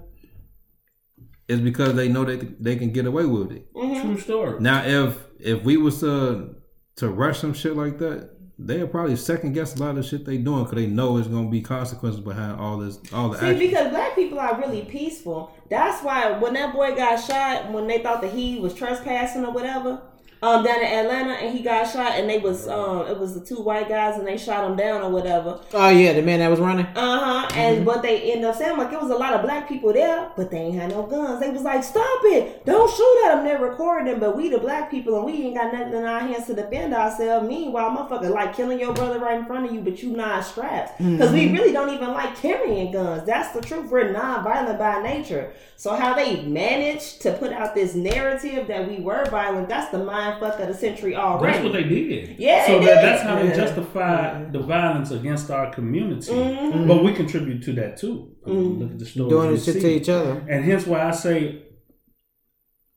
is 1.47 1.59
because 1.59 1.93
they 1.95 2.07
know 2.07 2.23
they 2.25 2.37
can- 2.37 2.55
they 2.59 2.75
can 2.75 2.91
get 2.91 3.05
away 3.05 3.25
with 3.25 3.51
it. 3.51 3.73
Mhm. 3.73 4.01
True 4.01 4.19
story. 4.19 4.59
Now, 4.59 4.83
if 4.85 5.17
if 5.39 5.63
we 5.63 5.77
was 5.77 5.99
to 6.01 6.55
to 6.97 7.09
rush 7.09 7.39
some 7.39 7.53
shit 7.53 7.75
like 7.75 7.97
that, 7.99 8.29
they'll 8.59 8.87
probably 8.87 9.15
second 9.15 9.53
guess 9.53 9.75
a 9.75 9.79
lot 9.79 9.89
of 9.91 9.95
the 9.97 10.03
shit 10.03 10.23
they 10.25 10.37
doing 10.37 10.63
because 10.65 10.75
they 10.75 10.87
know 10.87 11.17
it's 11.17 11.27
gonna 11.27 11.49
be 11.49 11.61
consequences 11.61 12.19
behind 12.21 12.59
all 12.59 12.77
this, 12.77 12.99
all 13.13 13.29
the 13.29 13.39
See, 13.39 13.45
action. 13.47 13.59
because 13.59 13.89
black 13.89 14.13
people 14.15 14.39
are 14.39 14.59
really 14.59 14.83
peaceful. 14.83 15.51
That's 15.69 16.03
why 16.03 16.37
when 16.37 16.53
that 16.53 16.73
boy 16.73 16.95
got 16.95 17.15
shot, 17.17 17.71
when 17.71 17.87
they 17.87 17.99
thought 17.99 18.21
that 18.21 18.31
he 18.33 18.59
was 18.59 18.73
trespassing 18.73 19.43
or 19.45 19.51
whatever, 19.51 20.01
um, 20.41 20.63
down 20.63 20.79
in 20.79 20.85
Atlanta, 20.85 21.33
and 21.33 21.55
he 21.55 21.63
got 21.63 21.85
shot, 21.91 22.13
and 22.13 22.29
they 22.29 22.39
was 22.39 22.67
um, 22.67 23.07
it 23.07 23.17
was 23.17 23.33
the 23.33 23.45
two 23.45 23.61
white 23.61 23.87
guys, 23.87 24.17
and 24.17 24.27
they 24.27 24.37
shot 24.37 24.69
him 24.69 24.75
down 24.75 25.01
or 25.01 25.09
whatever. 25.11 25.61
Oh 25.73 25.89
yeah, 25.89 26.13
the 26.13 26.21
man 26.21 26.39
that 26.39 26.49
was 26.49 26.59
running. 26.59 26.87
Uh 26.95 27.19
huh. 27.19 27.49
And 27.55 27.85
what 27.85 28.01
they 28.01 28.31
end 28.31 28.43
up 28.43 28.55
saying, 28.55 28.77
like 28.77 28.91
it 28.91 28.99
was 28.99 29.11
a 29.11 29.15
lot 29.15 29.33
of 29.33 29.43
black 29.43 29.69
people 29.69 29.93
there, 29.93 30.31
but 30.35 30.49
they 30.49 30.57
ain't 30.57 30.75
had 30.75 30.89
no 30.89 31.03
guns. 31.03 31.39
They 31.41 31.51
was 31.51 31.61
like, 31.61 31.83
"Stop 31.83 32.21
it! 32.23 32.65
Don't 32.65 32.89
shoot 32.89 33.25
at 33.25 33.35
them." 33.35 33.45
They're 33.45 33.59
recording 33.59 34.07
them, 34.11 34.19
but 34.19 34.35
we 34.35 34.49
the 34.49 34.57
black 34.57 34.89
people, 34.89 35.15
and 35.17 35.25
we 35.25 35.33
ain't 35.33 35.55
got 35.55 35.73
nothing 35.73 35.93
in 35.93 36.05
our 36.05 36.21
hands 36.21 36.47
to 36.47 36.55
defend 36.55 36.93
ourselves. 36.93 37.47
Meanwhile, 37.47 37.91
motherfucker, 37.91 38.31
like 38.31 38.55
killing 38.55 38.79
your 38.79 38.93
brother 38.93 39.19
right 39.19 39.37
in 39.37 39.45
front 39.45 39.67
of 39.67 39.73
you, 39.73 39.81
but 39.81 40.01
you 40.01 40.09
not 40.09 40.43
strapped 40.43 40.97
because 40.97 41.31
we 41.31 41.51
really 41.51 41.71
don't 41.71 41.93
even 41.93 42.09
like 42.09 42.35
carrying 42.37 42.91
guns. 42.91 43.25
That's 43.27 43.53
the 43.53 43.61
truth. 43.61 43.91
We're 43.91 44.11
non-violent 44.11 44.79
by 44.79 45.03
nature. 45.03 45.53
So 45.75 45.95
how 45.95 46.13
they 46.13 46.43
managed 46.43 47.21
to 47.23 47.33
put 47.33 47.51
out 47.51 47.73
this 47.73 47.95
narrative 47.95 48.67
that 48.67 48.87
we 48.87 48.99
were 48.99 49.25
violent, 49.25 49.67
that's 49.67 49.89
the 49.91 50.03
mind 50.03 50.30
fuck 50.39 50.59
of 50.59 50.67
the 50.67 50.73
century 50.73 51.15
already. 51.15 51.53
That's 51.53 51.63
what 51.63 51.73
they 51.73 51.83
did. 51.83 52.39
Yeah, 52.39 52.65
So 52.65 52.79
they 52.79 52.85
that, 52.85 52.95
did. 52.95 53.03
that's 53.03 53.23
how 53.23 53.35
they 53.39 53.47
Yeah. 53.49 53.55
justify 53.55 54.43
the 54.51 54.59
violence 54.59 55.11
against 55.11 55.49
our 55.51 55.71
community. 55.73 56.31
Mhm. 56.31 56.87
But 56.87 57.03
we 57.03 57.13
contribute 57.13 57.63
to 57.63 57.73
that 57.73 57.97
too. 57.97 58.31
I 58.45 58.49
mean, 58.49 58.79
Look 58.79 58.91
at 58.91 58.99
the 58.99 59.05
stories. 59.05 59.29
Doing 59.29 59.47
we 59.49 59.55
this 59.55 59.65
shit 59.65 59.81
to 59.81 59.87
each 59.89 60.09
other. 60.09 60.43
And 60.49 60.63
hence 60.65 60.85
why 60.87 61.01
I 61.07 61.11
say 61.11 61.63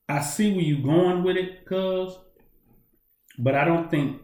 I 0.08 0.20
see 0.20 0.52
where 0.52 0.60
you're 0.62 0.82
going 0.82 1.22
with 1.24 1.36
it, 1.36 1.64
cuz, 1.64 2.18
but 3.38 3.54
I 3.54 3.64
don't 3.64 3.90
think 3.90 4.20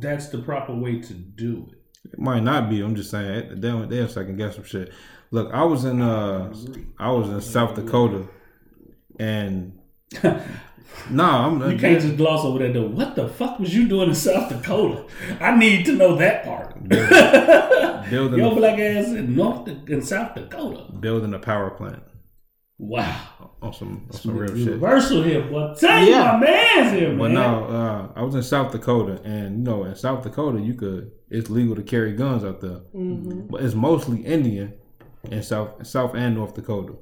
that's 0.00 0.28
the 0.28 0.38
proper 0.38 0.74
way 0.74 0.98
to 1.00 1.12
do 1.14 1.66
it. 1.70 2.12
It 2.14 2.18
might 2.18 2.42
not 2.42 2.70
be. 2.70 2.80
I'm 2.80 2.94
just 2.94 3.10
saying 3.10 3.60
they 3.60 3.68
don't, 3.68 3.88
they'll 3.90 4.08
second 4.08 4.36
guess 4.36 4.54
some 4.54 4.64
shit. 4.64 4.92
Look, 5.30 5.52
I 5.52 5.64
was 5.64 5.84
in 5.84 6.00
uh 6.00 6.52
I 6.98 7.10
was 7.10 7.28
in 7.28 7.40
South 7.40 7.74
Dakota, 7.74 8.28
and 9.18 9.78
no, 11.10 11.24
I'm 11.24 11.58
not. 11.58 11.70
You 11.72 11.78
can't 11.78 12.00
just 12.00 12.16
gloss 12.16 12.44
over 12.44 12.58
that 12.60 12.72
though. 12.72 12.86
What 12.86 13.14
the 13.16 13.28
fuck 13.28 13.58
was 13.58 13.74
you 13.74 13.88
doing 13.88 14.08
in 14.10 14.14
South 14.14 14.48
Dakota? 14.48 15.04
I 15.40 15.56
need 15.56 15.84
to 15.86 15.92
know 15.92 16.16
that 16.16 16.44
part. 16.44 16.74
building 16.88 18.38
Your 18.38 18.52
a, 18.52 18.54
black 18.54 18.78
ass 18.78 19.08
in 19.08 19.34
North 19.36 19.68
in 19.88 20.02
South 20.02 20.34
Dakota. 20.34 20.92
building 20.92 21.34
a 21.34 21.38
power 21.38 21.70
plant 21.70 22.02
Wow. 22.78 23.52
on 23.62 23.72
some 23.72 24.08
on 24.10 24.18
some 24.18 24.36
real 24.36 24.48
shit. 24.48 24.58
Universal 24.58 25.22
here, 25.22 25.42
boy. 25.42 25.74
Tell 25.78 26.04
you 26.04 26.16
my 26.16 26.38
man's 26.38 26.92
here, 26.92 27.08
man. 27.10 27.18
But 27.18 27.30
no, 27.30 27.64
uh, 27.64 28.08
I 28.18 28.22
was 28.22 28.34
in 28.34 28.42
South 28.42 28.72
Dakota, 28.72 29.20
and 29.24 29.58
you 29.58 29.62
know, 29.64 29.84
in 29.84 29.94
South 29.94 30.22
Dakota, 30.24 30.60
you 30.60 30.74
could 30.74 31.12
it's 31.30 31.50
legal 31.50 31.74
to 31.76 31.82
carry 31.82 32.12
guns 32.12 32.44
out 32.44 32.60
there, 32.60 32.80
but 32.92 33.62
it's 33.62 33.74
mostly 33.74 34.22
Indian 34.24 34.74
in 35.30 35.42
South 35.42 35.86
South 35.86 36.14
and 36.14 36.34
North 36.34 36.54
Dakota. 36.54 36.94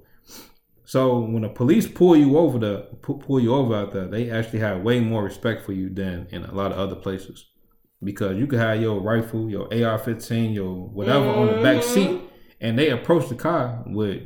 So 0.93 1.21
when 1.21 1.41
the 1.41 1.49
police 1.49 1.89
pull 1.89 2.15
you 2.15 2.37
over 2.37 2.59
the 2.59 2.81
pull 3.01 3.41
you 3.41 3.55
over 3.55 3.75
out 3.75 3.93
there, 3.95 4.07
they 4.07 4.31
actually 4.31 4.59
have 4.59 4.83
way 4.83 5.01
more 5.01 5.25
respect 5.25 5.65
for 5.65 5.73
you 5.73 5.89
than 5.89 6.27
in 6.31 6.45
a 6.45 6.53
lot 6.53 6.71
of 6.71 6.77
other 6.77 6.97
places, 6.97 7.47
because 8.05 8.37
you 8.37 8.47
could 8.47 8.59
have 8.59 8.79
your 8.79 9.01
rifle, 9.01 9.49
your 9.49 9.63
AR-15, 9.69 10.55
your 10.55 10.75
whatever 10.91 11.31
on 11.31 11.47
the 11.47 11.63
back 11.63 11.83
seat, 11.83 12.11
mm-hmm. 12.11 12.27
and 12.61 12.79
they 12.79 12.91
approach 12.91 13.31
the 13.31 13.35
car 13.35 13.83
with 13.87 14.25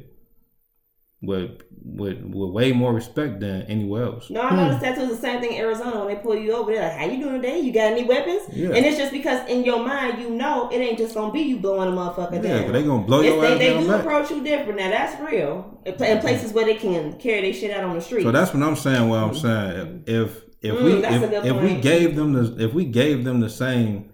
with 1.23 1.63
with, 1.85 2.21
with 2.25 2.51
way 2.51 2.73
more 2.73 2.93
respect 2.93 3.39
than 3.39 3.63
anywhere 3.63 4.03
else. 4.03 4.29
No, 4.29 4.41
I 4.41 4.57
noticed 4.57 4.81
that 4.81 4.97
too. 4.97 5.07
The 5.07 5.15
same 5.15 5.41
thing 5.41 5.53
in 5.53 5.61
Arizona 5.61 6.05
when 6.07 6.15
they 6.17 6.21
pull 6.23 6.37
you 6.37 6.53
over. 6.53 6.73
They're 6.73 6.83
like, 6.83 6.93
"How 6.99 7.07
you 7.07 7.19
doing 7.23 7.43
today? 7.43 7.59
You 7.61 7.73
got 7.73 7.93
any 7.93 8.05
weapons?" 8.05 8.43
Yeah. 8.53 8.69
And 8.71 8.87
it's 8.87 8.97
just 8.97 9.13
because 9.13 9.49
in 9.49 9.65
your 9.65 9.85
mind 9.85 10.21
you 10.21 10.31
know 10.31 10.69
it 10.71 10.77
ain't 10.79 10.99
just 10.99 11.15
gonna 11.15 11.33
be 11.33 11.41
you 11.43 11.57
blowing 11.59 11.89
a 11.93 11.93
motherfucker 11.97 12.43
Yeah, 12.43 12.63
down. 12.63 12.73
they 12.73 12.83
gonna 12.83 13.03
blow 13.05 13.21
It's- 13.21 13.33
your 13.35 13.43
they 13.43 13.53
ass 13.53 13.59
they 13.59 13.71
down 13.75 13.83
do 13.83 13.89
back. 13.91 14.01
approach 14.01 14.31
you 14.31 14.43
different. 14.45 14.79
Now 14.79 14.91
that's 14.91 15.21
real. 15.21 15.81
In 15.85 16.19
places 16.21 16.53
where 16.53 16.65
they 16.65 16.75
can 16.77 17.15
carry 17.19 17.43
their 17.43 17.53
shit 17.53 17.71
out 17.71 17.85
on 17.85 17.95
the 17.97 18.01
street. 18.01 18.23
So 18.23 18.31
that's 18.33 18.55
what 18.55 18.63
I'm 18.63 18.77
saying. 18.77 19.09
What 19.09 19.19
I'm 19.19 19.35
saying, 19.35 20.05
if 20.07 20.43
if 20.63 20.75
Mm, 20.75 20.85
we 20.85 20.93
if, 21.05 21.45
if 21.47 21.63
we 21.63 21.75
gave 21.81 22.17
them 22.17 22.33
the 22.33 22.65
if 22.65 22.73
we 22.75 22.85
gave 22.87 23.25
them 23.25 23.41
the 23.41 23.51
same, 23.51 24.07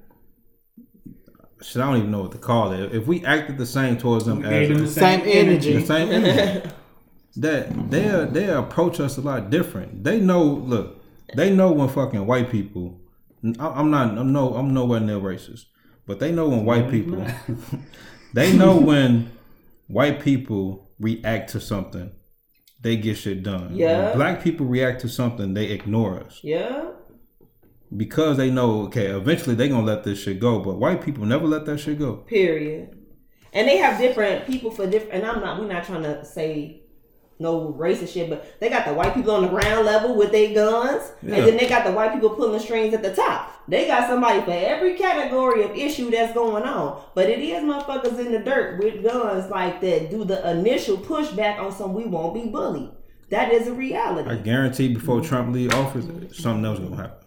shit, 1.62 1.80
I 1.82 1.86
don't 1.86 1.99
even 1.99 2.11
know 2.11 2.22
what 2.22 2.32
to 2.32 2.38
call 2.38 2.72
it. 2.72 2.95
If 2.95 3.07
we 3.07 3.24
acted 3.24 3.59
the 3.59 3.66
same 3.66 3.97
towards 3.97 4.24
them 4.26 4.43
Gave 4.43 4.68
them 4.68 4.78
the 4.78 4.84
as 4.84 4.95
Same 4.95 5.20
energy. 5.24 5.74
the 5.78 5.86
same 5.86 6.09
energy, 6.11 6.68
that 7.36 7.90
they 7.90 8.28
they 8.30 8.51
approach 8.51 9.01
us 9.01 9.16
a 9.16 9.20
lot 9.20 9.49
different. 9.51 10.05
They 10.05 10.20
know. 10.20 10.43
Look, 10.43 11.01
they 11.34 11.54
know 11.54 11.72
when 11.72 11.88
fucking 11.88 12.26
white 12.26 12.50
people. 12.50 13.00
I- 13.58 13.68
I'm 13.68 13.90
not. 13.90 14.16
I'm 14.16 14.32
no. 14.32 14.54
I'm 14.54 14.72
nowhere 14.72 15.00
near 15.00 15.18
racist, 15.18 15.66
but 16.06 16.20
they 16.20 16.32
know 16.32 16.48
when 16.48 16.64
white 16.64 16.90
people. 16.90 17.26
they 18.34 18.52
know 18.52 18.76
when 18.76 19.30
white 19.88 20.20
people 20.20 20.90
react 20.98 21.50
to 21.50 21.60
something, 21.60 22.12
they 22.80 22.96
get 22.96 23.16
shit 23.16 23.42
done. 23.42 23.74
Yeah. 23.74 24.08
When 24.08 24.16
black 24.16 24.42
people 24.42 24.66
react 24.66 25.00
to 25.02 25.08
something, 25.08 25.54
they 25.54 25.66
ignore 25.66 26.20
us 26.20 26.40
yeah. 26.42 26.90
because 27.96 28.36
they 28.36 28.50
know. 28.50 28.82
Okay, 28.82 29.06
eventually 29.06 29.54
they're 29.54 29.68
gonna 29.68 29.86
let 29.86 30.04
this 30.04 30.22
shit 30.22 30.40
go, 30.40 30.60
but 30.60 30.78
white 30.78 31.02
people 31.02 31.24
never 31.24 31.46
let 31.46 31.66
that 31.66 31.78
shit 31.78 31.98
go. 31.98 32.16
Period. 32.16 32.98
And 33.54 33.68
they 33.68 33.76
have 33.76 33.98
different 33.98 34.46
people 34.46 34.70
for 34.70 34.86
different. 34.86 35.14
And 35.14 35.26
I'm 35.26 35.40
not. 35.40 35.60
We're 35.60 35.68
not 35.68 35.84
trying 35.84 36.04
to 36.04 36.24
say 36.24 36.81
no 37.43 37.74
racist 37.78 38.14
shit, 38.14 38.30
but 38.30 38.59
they 38.61 38.68
got 38.70 38.86
the 38.86 38.95
white 38.95 39.12
people 39.14 39.32
on 39.32 39.43
the 39.43 39.49
ground 39.49 39.84
level 39.84 40.14
with 40.14 40.32
their 40.32 40.55
guns, 40.55 41.12
Yeah. 41.22 41.36
and 41.36 41.47
then 41.49 41.57
they 41.59 41.68
got 41.68 41.84
the 41.84 41.93
white 41.93 42.12
people 42.14 42.30
pulling 42.30 42.61
strings 42.61 42.95
at 42.95 43.03
the 43.03 43.12
top. 43.14 43.51
They 43.68 43.86
got 43.86 44.09
somebody 44.09 44.40
for 44.40 44.51
every 44.53 44.95
category 44.95 45.62
of 45.64 45.72
issue 45.76 46.11
that's 46.11 46.32
going 46.34 46.62
on. 46.64 47.01
But 47.14 47.28
it 47.28 47.38
is 47.40 47.62
motherfuckers 47.62 48.18
in 48.18 48.32
the 48.32 48.38
dirt 48.40 48.82
with 48.82 49.03
guns 49.05 49.51
like 49.51 49.80
that 49.82 50.11
do 50.11 50.24
the 50.24 50.51
initial 50.51 50.97
pushback 50.97 51.59
on 51.61 51.70
some 51.72 51.93
we 51.95 52.05
won't 52.05 52.34
be 52.34 52.49
bullied. 52.49 52.90
That 53.30 53.53
is 53.53 53.66
a 53.68 53.72
reality. 53.72 54.28
I 54.28 54.34
guarantee 54.36 54.93
before 54.93 55.20
Trump 55.20 55.55
leave 55.55 55.72
office, 55.72 56.05
something 56.36 56.64
else 56.64 56.78
gonna 56.80 56.97
happen. 56.97 57.21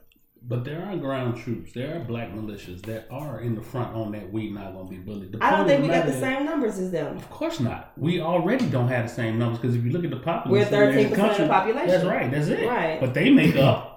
But 0.47 0.63
there 0.63 0.85
are 0.85 0.95
ground 0.97 1.41
troops. 1.41 1.73
There 1.73 1.95
are 1.95 1.99
black 1.99 2.31
militias 2.31 2.81
that 2.83 3.07
are 3.09 3.41
in 3.41 3.55
the 3.55 3.61
front 3.61 3.95
on 3.95 4.11
that 4.11 4.31
we 4.31 4.51
not 4.51 4.73
gonna 4.73 4.87
be 4.87 4.97
bullied. 4.97 5.31
The 5.31 5.43
I 5.43 5.49
don't 5.51 5.65
think 5.65 5.81
we 5.81 5.87
got 5.87 6.05
the 6.05 6.13
is- 6.13 6.19
same 6.19 6.45
numbers 6.45 6.77
as 6.77 6.91
them. 6.91 7.17
Of 7.17 7.29
course 7.31 7.59
not. 7.59 7.93
We 7.97 8.21
already 8.21 8.67
don't 8.67 8.87
have 8.89 9.07
the 9.07 9.13
same 9.13 9.39
numbers 9.39 9.59
because 9.59 9.75
if 9.75 9.83
you 9.83 9.91
look 9.91 10.03
at 10.03 10.11
the 10.11 10.17
population, 10.17 10.71
We're 10.71 10.87
13% 10.93 11.31
of 11.31 11.37
the 11.37 11.47
population. 11.47 11.89
That's 11.89 12.05
right. 12.05 12.29
That's 12.29 12.47
it. 12.47 12.67
Right. 12.67 12.99
But 12.99 13.15
they 13.15 13.31
make 13.31 13.55
up 13.55 13.95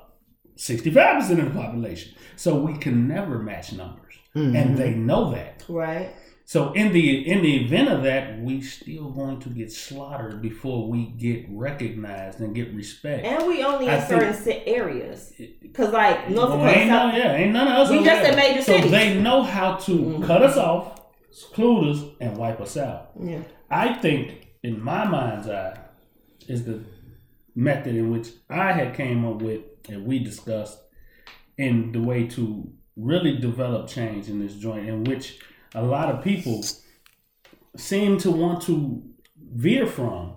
sixty-five 0.57 1.21
percent 1.21 1.41
of 1.41 1.53
the 1.53 1.61
population, 1.61 2.15
so 2.37 2.57
we 2.57 2.79
can 2.79 3.07
never 3.07 3.39
match 3.39 3.73
numbers, 3.75 4.15
hmm. 4.33 4.57
and 4.57 4.77
they 4.77 4.95
know 4.95 5.31
that. 5.33 5.65
Right. 5.69 6.15
So 6.49 6.73
in 6.73 6.93
the 6.93 7.31
in 7.31 7.43
the 7.43 7.57
event 7.63 7.91
of 7.91 8.05
that, 8.05 8.41
we 8.41 8.63
still 8.63 9.11
going 9.11 9.39
to 9.41 9.51
get 9.51 9.71
slaughtered 9.71 10.41
before 10.41 10.89
we 10.89 11.05
get 11.05 11.45
recognized 11.51 12.41
and 12.41 12.55
get 12.55 12.73
respect. 12.73 13.27
And 13.27 13.47
we 13.47 13.63
only 13.63 13.87
in 13.87 14.01
think- 14.01 14.23
certain 14.23 14.45
ci- 14.45 14.67
areas. 14.67 15.35
Because, 15.61 15.93
like, 15.93 16.31
North 16.31 16.49
Well, 16.49 16.61
Dakota, 16.61 16.79
ain't 16.79 16.89
no, 16.89 17.15
yeah, 17.15 17.35
ain't 17.35 17.53
none 17.53 17.69
of 17.69 17.75
us. 17.75 17.91
We 17.91 18.03
just 18.03 18.31
in 18.31 18.35
major 18.35 18.63
so 18.63 18.73
cities. 18.73 18.91
they 18.91 19.21
know 19.21 19.43
how 19.43 19.75
to 19.77 19.93
mm-hmm. 19.93 20.25
cut 20.25 20.43
us 20.43 20.57
off, 20.57 21.03
seclude 21.31 21.95
us, 21.95 22.03
and 22.19 22.35
wipe 22.39 22.63
us 22.63 22.79
out. 22.79 23.11
yeah. 23.23 23.43
I 23.71 23.93
think, 23.93 24.49
in 24.63 24.83
my 24.83 25.05
mind's 25.05 25.51
eye, 25.51 25.79
is 26.49 26.65
the 26.65 26.81
method 27.55 27.95
in 27.95 28.11
which 28.11 28.29
I 28.49 28.73
had 28.73 28.95
came 28.95 29.23
up 29.27 29.43
with 29.43 29.61
and 29.91 30.07
we 30.07 30.19
discussed 30.19 30.79
in 31.59 31.93
the 31.93 32.01
way 32.01 32.27
to 32.29 32.73
really 32.97 33.37
develop 33.37 33.87
change 33.87 34.29
in 34.31 34.41
this 34.41 34.55
joint, 34.55 34.89
in 34.89 35.05
which 35.05 35.41
a 35.75 35.83
lot 35.83 36.15
of 36.15 36.25
people 36.25 36.65
seem 37.77 38.19
to 38.19 38.31
want 38.31 38.63
to 38.63 39.03
veer 39.53 39.87
from. 39.87 40.35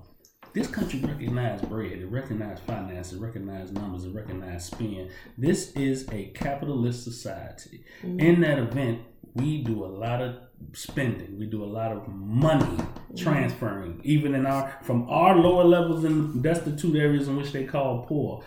This 0.54 0.68
country 0.68 1.00
recognizes 1.00 1.66
bread, 1.68 1.94
it 1.94 2.08
recognizes 2.08 2.60
finance, 2.66 3.14
it 3.14 3.22
recognizes 3.22 3.72
numbers, 3.72 4.04
it 4.04 4.14
recognizes 4.14 4.66
spend. 4.66 5.10
This 5.38 5.72
is 5.74 6.10
a 6.12 6.26
capitalist 6.36 7.06
society. 7.06 7.86
Mm-hmm. 8.04 8.20
In 8.20 8.42
that 8.42 8.60
event, 8.60 9.00
we 9.34 9.64
do 9.64 9.86
a 9.86 9.88
lot 9.88 10.22
of 10.22 10.36
spending. 10.74 11.40
We 11.40 11.46
do 11.46 11.64
a 11.64 11.66
lot 11.66 11.94
of 11.94 12.06
money 12.10 12.66
mm-hmm. 12.66 13.16
transferring, 13.16 14.02
even 14.04 14.36
in 14.36 14.46
our 14.46 14.78
from 14.82 15.10
our 15.10 15.38
lower 15.38 15.64
levels 15.64 16.04
in 16.04 16.42
destitute 16.42 16.98
areas 16.98 17.30
in 17.30 17.38
which 17.38 17.54
they 17.54 17.64
call 17.64 18.06
poor, 18.06 18.44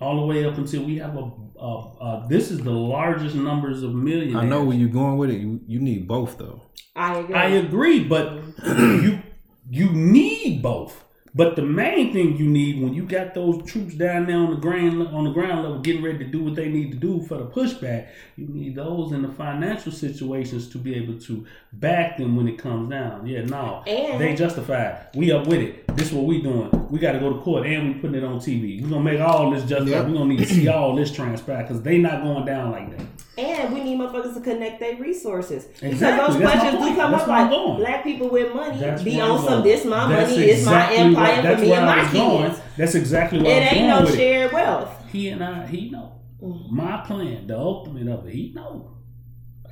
all 0.00 0.20
the 0.20 0.26
way 0.26 0.44
up 0.44 0.56
until 0.58 0.84
we 0.84 0.98
have 0.98 1.16
a. 1.16 1.30
a, 1.58 1.66
a 1.66 2.26
this 2.28 2.50
is 2.50 2.60
the 2.60 2.70
largest 2.70 3.34
numbers 3.34 3.82
of 3.82 3.94
millionaires. 3.94 4.36
I 4.36 4.46
know 4.46 4.64
where 4.64 4.76
you're 4.76 4.88
going 4.88 5.16
with 5.16 5.30
it. 5.30 5.38
You 5.38 5.60
you 5.66 5.78
need 5.80 6.06
both 6.06 6.38
though. 6.38 6.62
I 6.94 7.18
agree. 7.18 7.34
I 7.34 7.46
agree, 7.48 8.04
but 8.04 8.32
mm-hmm. 8.56 9.04
you 9.04 9.22
you 9.70 9.90
need 9.92 10.62
both. 10.62 11.04
But 11.36 11.54
the 11.54 11.60
main 11.62 12.14
thing 12.14 12.38
you 12.38 12.48
need 12.48 12.80
when 12.82 12.94
you 12.94 13.02
got 13.04 13.34
those 13.34 13.70
troops 13.70 13.92
down 13.94 14.24
there 14.24 14.38
on 14.38 14.48
the 14.54 14.56
ground 14.56 15.06
on 15.08 15.24
the 15.24 15.30
ground 15.32 15.64
level 15.64 15.80
getting 15.80 16.02
ready 16.02 16.16
to 16.18 16.24
do 16.24 16.42
what 16.42 16.54
they 16.54 16.70
need 16.70 16.92
to 16.92 16.96
do 16.96 17.22
for 17.28 17.36
the 17.36 17.44
pushback, 17.44 18.08
you 18.36 18.46
need 18.48 18.74
those 18.74 19.12
in 19.12 19.20
the 19.20 19.28
financial 19.28 19.92
situations 19.92 20.66
to 20.70 20.78
be 20.78 20.94
able 20.94 21.20
to 21.20 21.46
back 21.74 22.16
them 22.16 22.36
when 22.36 22.48
it 22.48 22.56
comes 22.56 22.88
down. 22.88 23.26
Yeah, 23.26 23.44
no. 23.44 23.82
And- 23.86 24.18
they 24.18 24.34
justified. 24.34 25.08
We 25.14 25.30
up 25.30 25.46
with 25.46 25.60
it. 25.60 25.86
This 25.94 26.06
is 26.08 26.14
what 26.14 26.24
we 26.24 26.40
doing. 26.40 26.70
We 26.88 26.98
gotta 26.98 27.18
go 27.18 27.30
to 27.34 27.38
court 27.40 27.66
and 27.66 27.94
we 27.94 28.00
putting 28.00 28.16
it 28.16 28.24
on 28.24 28.38
TV. 28.38 28.80
We're 28.82 28.88
gonna 28.88 29.04
make 29.04 29.20
all 29.20 29.50
this 29.50 29.64
justified. 29.64 29.90
Yep. 29.90 30.06
We're 30.06 30.14
gonna 30.14 30.24
need 30.30 30.38
to 30.38 30.46
see 30.46 30.68
all 30.68 30.96
this 30.96 31.12
transpire 31.12 31.64
because 31.64 31.82
they 31.82 31.98
not 31.98 32.22
going 32.22 32.46
down 32.46 32.72
like 32.72 32.96
that. 32.96 33.06
And 33.38 33.74
we 33.74 33.82
need 33.84 33.98
motherfuckers 33.98 34.32
to 34.34 34.40
connect 34.40 34.80
their 34.80 34.96
resources. 34.96 35.66
Exactly. 35.82 35.90
Because 35.90 36.34
those 36.34 36.42
my 36.42 36.50
questions 36.52 36.82
do 36.84 36.96
come 36.96 37.10
That's 37.10 37.22
up 37.24 37.28
like 37.28 37.50
going. 37.50 37.76
black 37.76 38.02
people 38.02 38.28
with 38.30 38.54
money 38.54 38.78
That's 38.78 39.02
be 39.02 39.20
on 39.20 39.44
some 39.44 39.62
this 39.62 39.84
my 39.84 40.08
That's 40.08 40.30
money, 40.30 40.46
this 40.46 40.64
my 40.64 40.72
exactly 40.92 40.96
empire 40.98 41.26
what- 41.32 41.36
for 41.36 41.42
that's 41.42 41.60
me 41.60 41.72
and 41.72 41.84
my 41.86 42.02
was 42.02 42.12
going. 42.12 42.54
That's 42.78 42.94
exactly 42.94 43.38
what 43.40 43.48
It 43.48 43.72
ain't 43.72 43.88
no 43.88 44.02
it. 44.08 44.14
shared 44.16 44.52
wealth. 44.52 44.90
He 45.12 45.28
and 45.28 45.44
I, 45.44 45.66
he 45.66 45.90
know 45.90 46.12
Mm. 46.42 46.70
my 46.70 46.98
plan, 47.06 47.46
the 47.46 47.58
ultimate 47.58 48.08
of 48.08 48.26
it. 48.26 48.34
He 48.34 48.52
know 48.54 48.90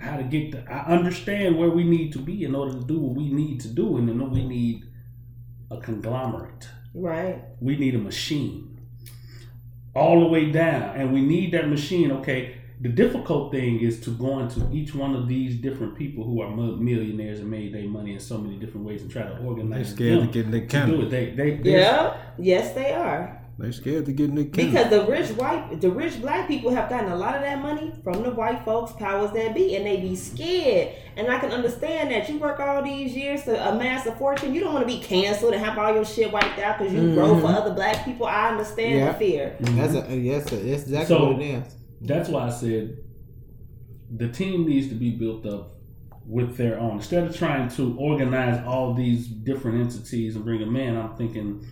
how 0.01 0.17
to 0.17 0.23
get. 0.25 0.53
The, 0.53 0.71
I 0.73 0.87
understand 0.95 1.59
where 1.59 1.69
we 1.71 1.85
need 1.85 2.12
to 2.15 2.19
be 2.19 2.43
in 2.45 2.55
order 2.55 2.73
to 2.73 2.85
do 2.85 2.99
what 2.99 3.15
we 3.17 3.29
need 3.31 3.61
to 3.61 3.69
do, 3.69 3.99
and 3.99 4.09
then 4.09 4.31
we 4.31 4.45
need 4.47 4.85
a 5.71 5.77
conglomerate. 5.79 6.69
Right. 6.95 7.43
We 7.61 7.77
need 7.77 7.95
a 7.95 7.99
machine 7.99 8.79
all 9.95 10.21
the 10.21 10.27
way 10.27 10.51
down, 10.51 10.97
and 10.97 11.12
we 11.12 11.21
need 11.21 11.53
that 11.53 11.69
machine. 11.69 12.11
Okay, 12.12 12.57
the 12.85 12.91
difficult 12.91 13.51
thing 13.51 13.80
is 13.80 13.99
to 13.99 14.11
go 14.11 14.41
into 14.41 14.70
each 14.70 14.95
one 14.95 15.16
of 15.16 15.26
these 15.26 15.55
different 15.55 15.97
people 15.97 16.22
who 16.22 16.43
are 16.43 16.55
millionaires 16.55 17.41
and 17.41 17.51
made 17.51 17.72
their 17.72 17.89
money 17.89 18.12
in 18.12 18.20
so 18.20 18.37
many 18.37 18.57
different 18.57 18.87
ways 18.87 19.01
and 19.01 19.11
try 19.11 19.22
to 19.22 19.39
organize. 19.39 19.97
They 19.97 20.12
organize 20.12 20.20
scared 20.20 20.20
to 20.20 20.20
them 20.20 20.30
get 20.32 20.47
Nick 20.49 20.68
to 20.68 20.76
do 20.76 20.82
Cannon. 20.82 21.01
it. 21.01 21.11
They, 21.11 21.30
they, 21.30 21.57
they 21.62 21.72
Yeah. 21.72 22.16
Yes, 22.37 22.74
they 22.74 22.93
are. 22.93 23.41
They're 23.57 23.72
scared 23.72 24.05
to 24.05 24.12
get 24.12 24.28
Nick 24.28 24.53
Cannon. 24.53 24.70
Because 24.70 24.91
the 24.91 25.11
rich 25.11 25.30
white, 25.30 25.80
the 25.80 25.89
rich 25.89 26.20
black 26.20 26.47
people 26.47 26.72
have 26.72 26.91
gotten 26.91 27.11
a 27.11 27.16
lot 27.16 27.35
of 27.37 27.41
that 27.41 27.62
money 27.62 27.91
from 28.05 28.22
the 28.22 28.30
white 28.32 28.62
folks, 28.66 28.93
powers 28.93 29.32
that 29.32 29.55
be, 29.55 29.76
and 29.76 29.87
they 29.87 29.97
be 30.03 30.14
scared. 30.14 30.95
And 31.16 31.30
I 31.30 31.39
can 31.39 31.53
understand 31.53 32.11
that 32.11 32.28
you 32.28 32.39
work 32.39 32.61
all 32.61 32.82
these 32.82 33.16
years 33.16 33.45
to 33.45 33.70
amass 33.70 34.05
a 34.05 34.12
fortune. 34.16 34.53
You 34.53 34.61
don't 34.61 34.74
want 34.74 34.87
to 34.87 34.95
be 34.95 35.01
canceled 35.01 35.55
and 35.55 35.64
have 35.64 35.78
all 35.78 35.95
your 35.95 36.05
shit 36.05 36.30
wiped 36.30 36.59
out 36.59 36.78
because 36.78 36.93
you 36.93 37.14
grow 37.14 37.41
for 37.41 37.47
mm-hmm. 37.47 37.47
other 37.47 37.72
black 37.72 38.05
people. 38.05 38.26
I 38.26 38.51
understand 38.51 38.99
Yeah. 38.99 39.12
the 39.12 39.18
fear. 39.18 39.57
That's 39.59 39.95
mm-hmm. 39.95 40.12
a 40.12 40.16
yes. 40.16 40.51
That's 40.51 40.82
exactly 40.82 41.16
So- 41.16 41.32
what 41.32 41.41
it 41.41 41.47
is. 41.47 41.76
That's 42.05 42.28
why 42.28 42.46
I 42.46 42.50
said 42.50 42.98
the 44.14 44.28
team 44.28 44.66
needs 44.66 44.88
to 44.88 44.94
be 44.94 45.11
built 45.11 45.46
up 45.46 45.74
with 46.26 46.57
their 46.57 46.78
own. 46.78 46.96
Instead 46.96 47.24
of 47.24 47.36
trying 47.36 47.68
to 47.68 47.96
organize 47.98 48.64
all 48.66 48.94
these 48.94 49.26
different 49.26 49.80
entities 49.80 50.36
and 50.36 50.44
bring 50.44 50.61
them 50.61 50.76
in, 50.76 50.96
I'm 50.96 51.16
thinking 51.16 51.66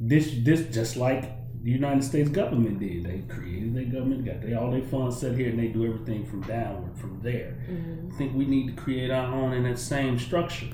this 0.00 0.34
this 0.42 0.66
just 0.74 0.96
like 0.96 1.32
the 1.62 1.70
United 1.70 2.04
States 2.04 2.28
government 2.28 2.78
did. 2.78 3.04
They 3.04 3.34
created 3.34 3.74
their 3.74 3.86
government, 3.86 4.24
got 4.24 4.40
they 4.40 4.54
all 4.54 4.70
their 4.70 4.82
funds 4.82 5.18
set 5.18 5.36
here, 5.36 5.50
and 5.50 5.58
they 5.58 5.68
do 5.68 5.84
everything 5.84 6.24
from 6.24 6.42
downward 6.42 6.96
from 6.96 7.20
there. 7.22 7.58
Mm-hmm. 7.68 8.12
I 8.12 8.16
think 8.16 8.34
we 8.34 8.44
need 8.44 8.68
to 8.68 8.82
create 8.82 9.10
our 9.10 9.34
own 9.34 9.52
in 9.52 9.64
that 9.64 9.78
same 9.78 10.18
structure. 10.18 10.68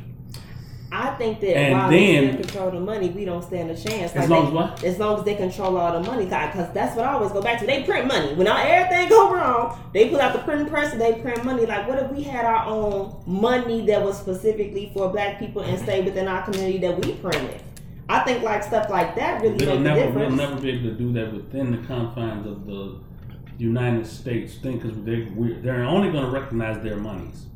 I 0.94 1.14
think 1.14 1.40
that 1.40 1.56
And 1.56 1.72
while 1.72 1.90
then- 1.90 2.26
they 2.36 2.42
control 2.42 2.70
the 2.70 2.80
money, 2.80 3.08
we 3.08 3.24
don't 3.24 3.42
stand 3.42 3.70
a 3.70 3.74
chance. 3.74 4.14
As 4.14 4.28
long 4.28 4.42
they- 4.42 4.48
as 4.48 4.52
what? 4.52 4.84
As 4.84 4.98
long 4.98 5.18
as 5.18 5.24
they 5.24 5.34
control 5.34 5.78
all 5.78 5.92
the 6.00 6.06
money, 6.06 6.26
because 6.26 6.70
that's 6.74 6.94
what 6.94 7.06
I 7.06 7.14
always 7.14 7.32
go 7.32 7.40
back 7.40 7.60
to. 7.60 7.66
They 7.66 7.82
print 7.82 8.06
money. 8.06 8.34
When 8.34 8.46
all, 8.46 8.58
everything 8.58 9.08
go 9.08 9.32
wrong, 9.32 9.78
they 9.94 10.10
pull 10.10 10.20
out 10.20 10.34
the 10.34 10.40
printing 10.40 10.66
press 10.68 10.92
and 10.92 11.00
they 11.00 11.14
print 11.14 11.44
money. 11.44 11.64
Like, 11.64 11.88
what 11.88 11.98
if 11.98 12.10
we 12.12 12.22
had 12.24 12.44
our 12.44 12.66
own 12.66 13.14
money 13.26 13.86
that 13.86 14.04
was 14.04 14.18
specifically 14.18 14.90
for 14.94 15.08
black 15.08 15.38
people 15.38 15.62
and 15.62 15.78
stay 15.78 16.02
within 16.02 16.28
our 16.28 16.42
community 16.42 16.76
that 16.78 17.02
we 17.02 17.12
printed? 17.14 17.62
I 18.10 18.18
think 18.20 18.42
like 18.42 18.62
stuff 18.62 18.90
like 18.90 19.16
that 19.16 19.40
really 19.40 19.64
We'll 19.64 19.78
make 19.78 19.96
a 19.96 20.04
never, 20.04 20.18
we'll 20.18 20.30
never 20.30 20.60
be 20.60 20.70
able 20.70 20.90
to 20.90 20.94
do 20.94 21.12
that 21.14 21.32
within 21.32 21.70
the 21.70 21.78
confines 21.86 22.46
of 22.46 22.66
the 22.66 22.96
United 23.56 24.06
States 24.06 24.56
thing 24.56 24.78
because 24.78 25.02
they, 25.04 25.22
they're 25.62 25.84
only 25.84 26.10
going 26.10 26.24
to 26.24 26.30
recognize 26.30 26.82
their 26.82 26.96
monies. 26.96 27.46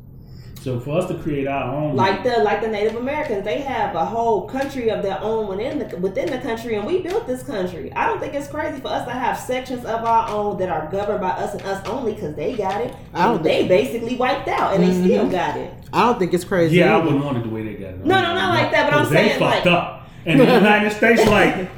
So 0.67 0.81
for 0.81 0.97
us 0.97 1.07
to 1.07 1.13
create 1.19 1.47
our 1.47 1.73
own, 1.73 1.95
like 1.95 2.25
the 2.25 2.39
like 2.39 2.59
the 2.59 2.67
Native 2.67 2.97
Americans, 2.97 3.45
they 3.45 3.61
have 3.61 3.95
a 3.95 4.03
whole 4.03 4.49
country 4.49 4.89
of 4.91 5.01
their 5.01 5.17
own 5.21 5.47
within 5.47 5.79
the 5.79 5.95
within 5.95 6.29
the 6.29 6.39
country, 6.39 6.75
and 6.75 6.85
we 6.85 6.99
built 6.99 7.25
this 7.25 7.41
country. 7.41 7.93
I 7.93 8.05
don't 8.05 8.19
think 8.19 8.33
it's 8.33 8.49
crazy 8.49 8.81
for 8.81 8.89
us 8.89 9.05
to 9.05 9.11
have 9.11 9.39
sections 9.39 9.85
of 9.85 10.03
our 10.03 10.27
own 10.27 10.57
that 10.57 10.67
are 10.67 10.91
governed 10.91 11.21
by 11.21 11.29
us 11.29 11.53
and 11.53 11.61
us 11.61 11.87
only 11.87 12.15
because 12.15 12.35
they 12.35 12.53
got 12.53 12.81
it. 12.81 12.93
I 13.13 13.27
don't 13.27 13.41
they 13.41 13.65
basically 13.65 14.17
wiped 14.17 14.49
out, 14.49 14.73
and 14.73 14.83
they 14.83 14.89
mm-hmm. 14.89 15.05
still 15.05 15.29
got 15.29 15.55
it. 15.55 15.73
I 15.93 16.05
don't 16.05 16.19
think 16.19 16.33
it's 16.33 16.43
crazy. 16.43 16.75
yeah, 16.75 16.97
I 16.97 17.01
wouldn't 17.01 17.23
want 17.23 17.37
it 17.37 17.43
the 17.45 17.49
way 17.49 17.63
they 17.63 17.75
got 17.75 17.91
it. 17.91 18.05
No, 18.05 18.21
no, 18.21 18.33
not 18.33 18.49
like 18.53 18.69
that, 18.71 18.91
but 18.91 18.97
I'm 18.97 19.03
'Cause 19.05 19.11
they 19.11 19.29
saying, 19.29 19.39
fucked 19.39 19.65
like- 19.67 19.73
up, 19.73 20.09
and 20.25 20.37
the 20.37 20.43
United 20.53 20.91
States 20.91 21.25
like 21.27 21.69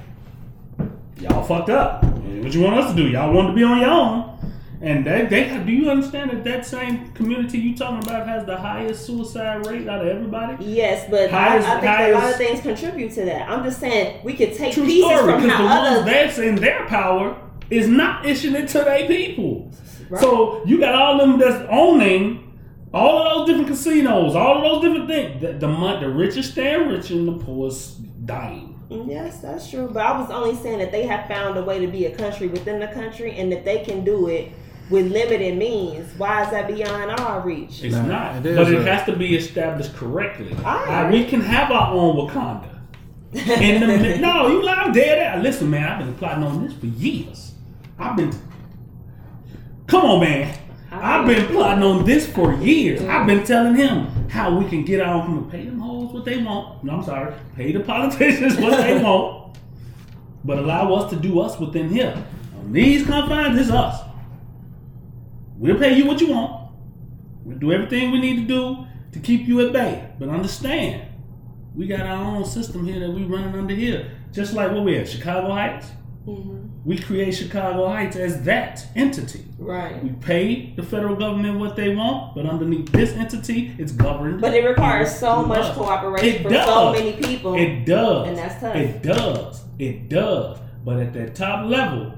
y'all 1.20 1.44
fucked 1.44 1.70
up. 1.70 2.06
What 2.06 2.52
you 2.56 2.62
want 2.62 2.80
us 2.80 2.90
to 2.90 2.98
do? 2.98 3.08
Y'all 3.08 3.32
want 3.32 3.50
to 3.50 3.54
be 3.54 3.62
on 3.62 3.82
your 3.82 3.92
own. 3.92 4.29
And 4.82 5.06
they, 5.06 5.26
they 5.26 5.64
do 5.66 5.74
you 5.74 5.90
understand 5.90 6.32
that 6.32 6.44
that 6.46 6.66
same 6.66 7.12
community 7.12 7.58
you 7.58 7.76
talking 7.76 8.02
about 8.02 8.26
has 8.28 8.46
the 8.46 8.56
highest 8.56 9.06
suicide 9.06 9.66
rate 9.68 9.88
out 9.90 10.02
of 10.02 10.08
everybody? 10.08 10.64
Yes, 10.64 11.06
but 11.10 11.30
Highest- 11.30 11.68
I, 11.68 11.72
I 11.72 11.74
think 11.74 11.84
that 11.84 12.10
a 12.12 12.14
lot 12.14 12.30
of 12.32 12.36
things 12.38 12.62
contribute 12.62 13.12
to 13.14 13.26
that. 13.26 13.50
I'm 13.50 13.64
just 13.66 13.80
saying 13.80 14.24
we 14.24 14.36
could 14.36 14.54
take 14.56 14.74
True 14.74 14.86
pieces 14.86 15.04
story, 15.04 15.34
from 15.34 15.42
because 15.42 15.58
the 15.60 15.68
how 15.68 15.82
ones 15.82 15.98
others. 16.00 16.06
that's 16.06 16.38
in 16.40 16.56
their 16.56 16.86
power 16.88 17.38
is 17.70 17.90
not 17.90 18.26
issuing 18.26 18.56
it 18.56 18.70
to 18.70 18.80
their 18.80 19.06
people. 19.06 19.70
Right. 20.10 20.22
So 20.22 20.64
you 20.66 20.80
got 20.80 20.96
all 20.96 21.18
them 21.18 21.38
that's 21.38 21.68
owning 21.70 22.58
all 22.94 23.18
of 23.18 23.38
those 23.38 23.48
different 23.48 23.68
casinos, 23.68 24.34
all 24.34 24.58
of 24.58 24.64
those 24.64 24.82
different 24.82 25.10
things. 25.10 25.42
The, 25.42 25.54
the, 25.54 25.98
the 26.00 26.10
richest 26.10 26.54
staying 26.54 26.88
rich 26.88 27.12
and 27.12 27.28
the 27.28 27.44
poorest 27.44 28.26
dying. 28.26 28.80
Mm-hmm. 28.90 29.12
Yes, 29.12 29.42
that's 29.42 29.70
true. 29.70 29.90
But 29.92 30.04
I 30.06 30.20
was 30.20 30.32
only 30.32 30.56
saying 30.56 30.80
that 30.80 30.92
they 30.92 31.06
have 31.06 31.28
found 31.28 31.58
a 31.58 31.64
way 31.64 31.80
to 31.80 31.88
be 31.88 32.06
a 32.06 32.16
country 32.16 32.48
within 32.48 32.80
the 32.80 32.88
country, 32.88 33.34
and 33.38 33.54
if 33.54 33.64
they 33.66 33.84
can 33.84 34.04
do 34.04 34.28
it 34.30 34.52
with 34.90 35.12
limited 35.12 35.58
means, 35.58 36.08
why 36.18 36.44
is 36.44 36.52
that 36.52 36.68
beyond 36.68 37.12
our 37.20 37.42
reach? 37.42 37.84
It's 37.84 37.96
Nah, 37.96 38.02
not, 38.06 38.36
it 38.38 38.46
is 38.48 38.58
but 38.58 38.72
it 38.74 38.80
a- 38.80 38.84
has 38.84 39.06
to 39.06 39.16
be 39.16 39.36
established 39.36 39.94
correctly. 39.96 40.56
I 40.66 41.06
Uh, 41.06 41.12
we 41.12 41.26
can 41.26 41.42
have 41.42 41.72
our 41.72 41.94
own 41.94 42.16
Wakanda. 42.16 42.70
In 43.34 43.82
the 43.82 44.18
no, 44.22 44.48
you 44.48 44.64
lie, 44.64 44.74
I'm 44.74 44.92
dead 44.92 45.20
ass. 45.20 45.44
Listen, 45.44 45.70
man, 45.70 45.84
I've 45.88 46.00
been 46.00 46.16
plotting 46.16 46.44
on 46.44 46.64
this 46.66 46.74
for 46.74 46.88
years. 46.88 47.54
I've 48.00 48.16
been. 48.18 48.32
Come 49.88 50.06
on, 50.06 50.20
man. 50.22 50.56
I've 50.92 51.28
been 51.28 51.46
plotting 51.48 51.84
on 51.84 52.06
this 52.06 52.26
for 52.28 52.54
years. 52.56 53.02
I've 53.04 53.28
been 53.28 53.44
telling 53.44 53.76
him 53.76 54.08
how 54.30 54.58
we 54.58 54.68
can 54.68 54.84
get 54.84 55.02
out 55.02 55.22
our 55.22 55.28
own. 55.28 55.50
Pay 55.52 55.66
them 55.66 55.78
hoes 55.80 56.12
what 56.12 56.26
they 56.26 56.38
want. 56.42 56.84
No, 56.84 56.94
I'm 56.94 57.04
sorry. 57.04 57.34
Pay 57.56 57.72
the 57.74 57.82
politicians 57.82 58.58
what 58.58 58.78
they 58.82 59.00
want. 59.04 59.58
But 60.44 60.58
allow 60.58 60.92
us 60.96 61.10
to 61.12 61.16
do 61.16 61.40
us 61.42 61.60
within 61.60 61.90
here. 61.90 62.16
On 62.58 62.72
these 62.74 63.06
confines, 63.06 63.60
it's 63.60 63.70
us. 63.70 64.02
We'll 65.60 65.78
pay 65.78 65.94
you 65.98 66.06
what 66.06 66.22
you 66.22 66.32
want. 66.32 66.72
We'll 67.44 67.58
do 67.58 67.72
everything 67.74 68.12
we 68.12 68.20
need 68.20 68.38
to 68.38 68.48
do 68.48 68.86
to 69.12 69.20
keep 69.20 69.48
you 69.48 69.60
at 69.68 69.74
bay. 69.74 70.10
But 70.18 70.30
understand, 70.30 71.04
we 71.76 71.86
got 71.86 72.02
our 72.02 72.24
own 72.38 72.46
system 72.46 72.86
here 72.86 73.00
that 73.00 73.10
we're 73.12 73.28
running 73.28 73.54
under 73.56 73.74
here. 73.76 74.10
Just 74.32 74.54
like 74.54 74.72
what 74.72 74.84
we 74.86 74.98
at, 74.98 75.10
Chicago 75.10 75.52
Heights. 75.52 75.92
Mhm. 76.28 76.68
We 76.86 76.98
create 76.98 77.32
Chicago 77.32 77.88
Heights 77.90 78.16
as 78.16 78.44
that 78.44 78.86
entity. 78.96 79.44
Right. 79.58 80.02
We 80.04 80.12
pay 80.12 80.74
the 80.76 80.84
federal 80.84 81.16
government 81.16 81.60
what 81.60 81.76
they 81.76 81.94
want, 81.94 82.36
but 82.36 82.46
underneath 82.46 82.92
this 82.92 83.14
entity, 83.16 83.74
it's 83.78 83.92
governed. 83.92 84.40
But 84.40 84.54
it 84.54 84.66
requires 84.66 85.14
so 85.14 85.44
much 85.44 85.74
cooperation 85.74 86.28
It 86.28 86.42
from 86.44 86.54
does. 86.54 86.66
so 86.68 86.92
many 86.94 87.14
people. 87.14 87.56
It 87.56 87.86
does. 87.86 88.28
And 88.30 88.38
that's 88.38 88.62
tough. 88.62 88.76
It 88.76 89.04
does. 89.04 89.64
It 89.78 90.08
does. 90.10 90.58
But 90.86 91.00
at 91.00 91.14
that 91.14 91.36
top 91.36 91.66
level, 91.70 92.14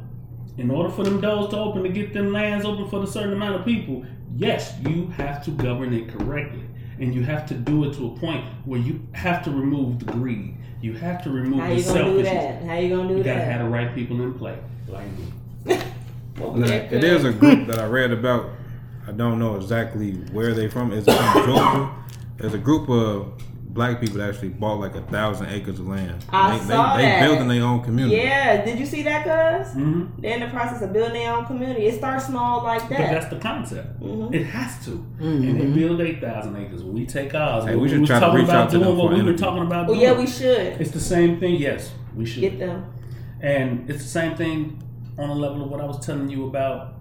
in 0.58 0.70
order 0.70 0.90
for 0.90 1.04
them 1.04 1.22
doors 1.22 1.50
to 1.50 1.58
open 1.58 1.84
to 1.84 1.90
get 1.90 2.14
them 2.14 2.32
lands 2.34 2.66
open 2.66 2.88
for 2.90 3.04
a 3.04 3.08
certain 3.08 3.34
amount 3.34 3.56
of 3.56 3.66
people, 3.66 4.06
yes, 4.36 4.74
you 4.88 5.08
have 5.18 5.44
to 5.46 5.52
govern 5.52 5.94
it 5.94 6.10
correctly. 6.10 6.64
And 7.00 7.16
you 7.16 7.24
have 7.24 7.48
to 7.48 7.54
do 7.56 7.86
it 7.90 7.96
to 7.96 8.08
a 8.08 8.20
point 8.20 8.46
where 8.66 8.80
you 8.80 9.06
have 9.14 9.44
to 9.46 9.50
remove 9.52 10.00
the 10.00 10.12
greed. 10.12 10.56
You 10.82 10.94
have 10.94 11.24
to 11.24 11.30
remove 11.32 11.60
How 11.60 11.68
the 11.70 11.76
you 11.76 11.84
gonna 11.84 12.00
do 12.04 12.24
selfishness. 12.24 12.34
that? 12.34 12.64
How 12.64 12.76
you 12.78 12.96
gonna 12.96 13.08
do 13.10 13.18
You 13.18 13.24
gotta 13.24 13.40
that? 13.40 13.52
have 13.52 13.64
the 13.64 13.70
right 13.70 13.96
people 13.96 14.22
in 14.22 14.34
play. 14.36 14.58
Like 14.88 15.08
me. 15.18 15.78
Now, 16.38 16.66
it 16.66 17.04
is 17.04 17.24
a 17.24 17.32
group 17.32 17.68
that 17.70 17.80
I 17.80 17.86
read 17.86 18.12
about. 18.12 18.50
I 19.08 19.12
don't 19.12 19.40
know 19.40 19.56
exactly 19.58 20.14
where 20.32 20.54
they 20.54 20.68
from. 20.70 20.92
Is 20.92 21.08
it 21.08 21.16
from 21.18 21.46
Georgia? 21.46 21.90
There's 22.38 22.54
a 22.54 22.58
group 22.60 22.88
of 22.90 23.34
black 23.74 24.02
people 24.02 24.22
actually 24.22 24.50
bought 24.50 24.80
like 24.80 24.96
a 24.96 25.02
thousand 25.04 25.48
acres 25.48 25.80
of 25.80 25.88
land. 25.88 26.24
I 26.30 26.58
they, 26.58 26.66
saw 26.66 26.98
they, 26.98 27.04
that. 27.04 27.22
They 27.22 27.28
building 27.28 27.48
their 27.48 27.64
own 27.64 27.82
community. 27.84 28.18
Yeah, 28.18 28.66
did 28.66 28.78
you 28.78 28.86
see 28.86 29.02
that, 29.04 29.24
cuz? 29.64 29.74
hmm 29.74 30.06
They're 30.20 30.34
in 30.36 30.40
the 30.42 30.48
process 30.50 30.82
of 30.82 30.92
building 30.92 31.14
their 31.14 31.34
own 31.34 31.46
community. 31.46 31.86
It 31.88 31.96
starts 31.98 32.26
small 32.28 32.64
like 32.64 32.82
But 32.90 32.98
that. 32.98 33.12
that's 33.12 33.28
the 33.34 33.40
concept. 33.40 34.02
Mhm. 34.02 34.34
It 34.34 34.44
has 34.46 34.84
to. 34.86 34.92
And 35.20 35.60
they 35.60 35.66
build 35.68 36.02
8,000 36.02 36.56
acres. 36.58 36.84
When 36.84 36.94
we 36.94 37.06
take 37.06 37.34
ours, 37.34 37.64
Hey, 37.66 37.72
when 37.72 37.82
we 37.82 37.90
should 37.90 38.02
was 38.02 38.10
try 38.10 38.20
to 38.20 38.26
talking 38.26 38.40
reach 38.42 38.50
about 38.50 38.64
out 38.66 38.70
to 38.72 38.76
doing 38.78 38.88
them 38.90 38.98
what 38.98 39.08
for 39.10 39.14
we 39.14 39.20
an 39.22 39.26
were 39.26 39.38
talking 39.38 39.64
about 39.64 39.88
Well, 39.88 39.96
doing. 39.96 40.02
yeah, 40.02 40.18
we 40.18 40.28
should 40.28 40.82
It's 40.82 40.92
the 40.92 41.00
same 41.00 41.40
thing. 41.40 41.56
Yes, 41.56 41.92
we 42.16 42.26
should. 42.26 42.42
get 42.42 42.60
them. 42.60 42.86
And 43.42 43.90
it's 43.90 44.04
the 44.04 44.10
same 44.10 44.36
thing 44.36 44.82
on 45.18 45.30
the 45.30 45.36
level 45.36 45.64
of 45.64 45.70
what 45.72 45.80
I 45.82 45.86
was 45.86 46.06
telling 46.06 46.30
you 46.30 46.46
about 46.48 46.96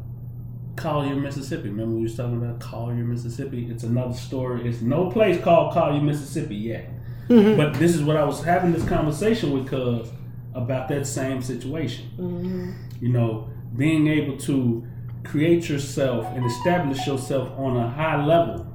Collier, 0.76 1.16
Mississippi. 1.16 1.68
Remember 1.68 1.96
we 1.96 2.02
was 2.02 2.16
talking 2.16 2.36
about 2.36 2.60
Collier, 2.60 3.04
Mississippi? 3.04 3.68
It's 3.70 3.82
another 3.82 4.14
story. 4.14 4.68
It's 4.68 4.80
no 4.80 5.10
place 5.10 5.42
called 5.42 5.72
Collier, 5.72 6.00
Mississippi 6.00 6.56
yet. 6.56 6.90
but 7.28 7.74
this 7.74 7.94
is 7.94 8.02
what 8.02 8.16
I 8.16 8.24
was 8.24 8.42
having 8.42 8.72
this 8.72 8.84
conversation 8.88 9.52
with 9.52 9.68
Cuz 9.68 10.10
about 10.54 10.88
that 10.88 11.06
same 11.06 11.42
situation. 11.42 12.10
Mm-hmm. 12.18 12.72
You 13.00 13.12
know, 13.12 13.50
being 13.76 14.08
able 14.08 14.36
to 14.38 14.84
create 15.24 15.68
yourself 15.68 16.26
and 16.34 16.44
establish 16.44 17.06
yourself 17.06 17.50
on 17.58 17.76
a 17.76 17.88
high 17.88 18.24
level 18.24 18.66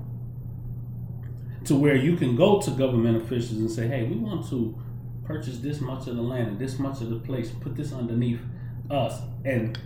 to 1.65 1.75
where 1.75 1.95
you 1.95 2.15
can 2.15 2.35
go 2.35 2.61
to 2.61 2.71
government 2.71 3.17
officials 3.17 3.59
and 3.59 3.69
say, 3.69 3.87
hey, 3.87 4.03
we 4.03 4.15
want 4.15 4.47
to 4.49 4.77
purchase 5.25 5.57
this 5.59 5.81
much 5.81 6.07
of 6.07 6.15
the 6.15 6.21
land 6.21 6.47
and 6.47 6.59
this 6.59 6.77
much 6.77 7.01
of 7.01 7.09
the 7.09 7.17
place, 7.17 7.51
put 7.51 7.75
this 7.75 7.91
underneath 7.91 8.39
us. 8.91 9.19
And 9.43 9.77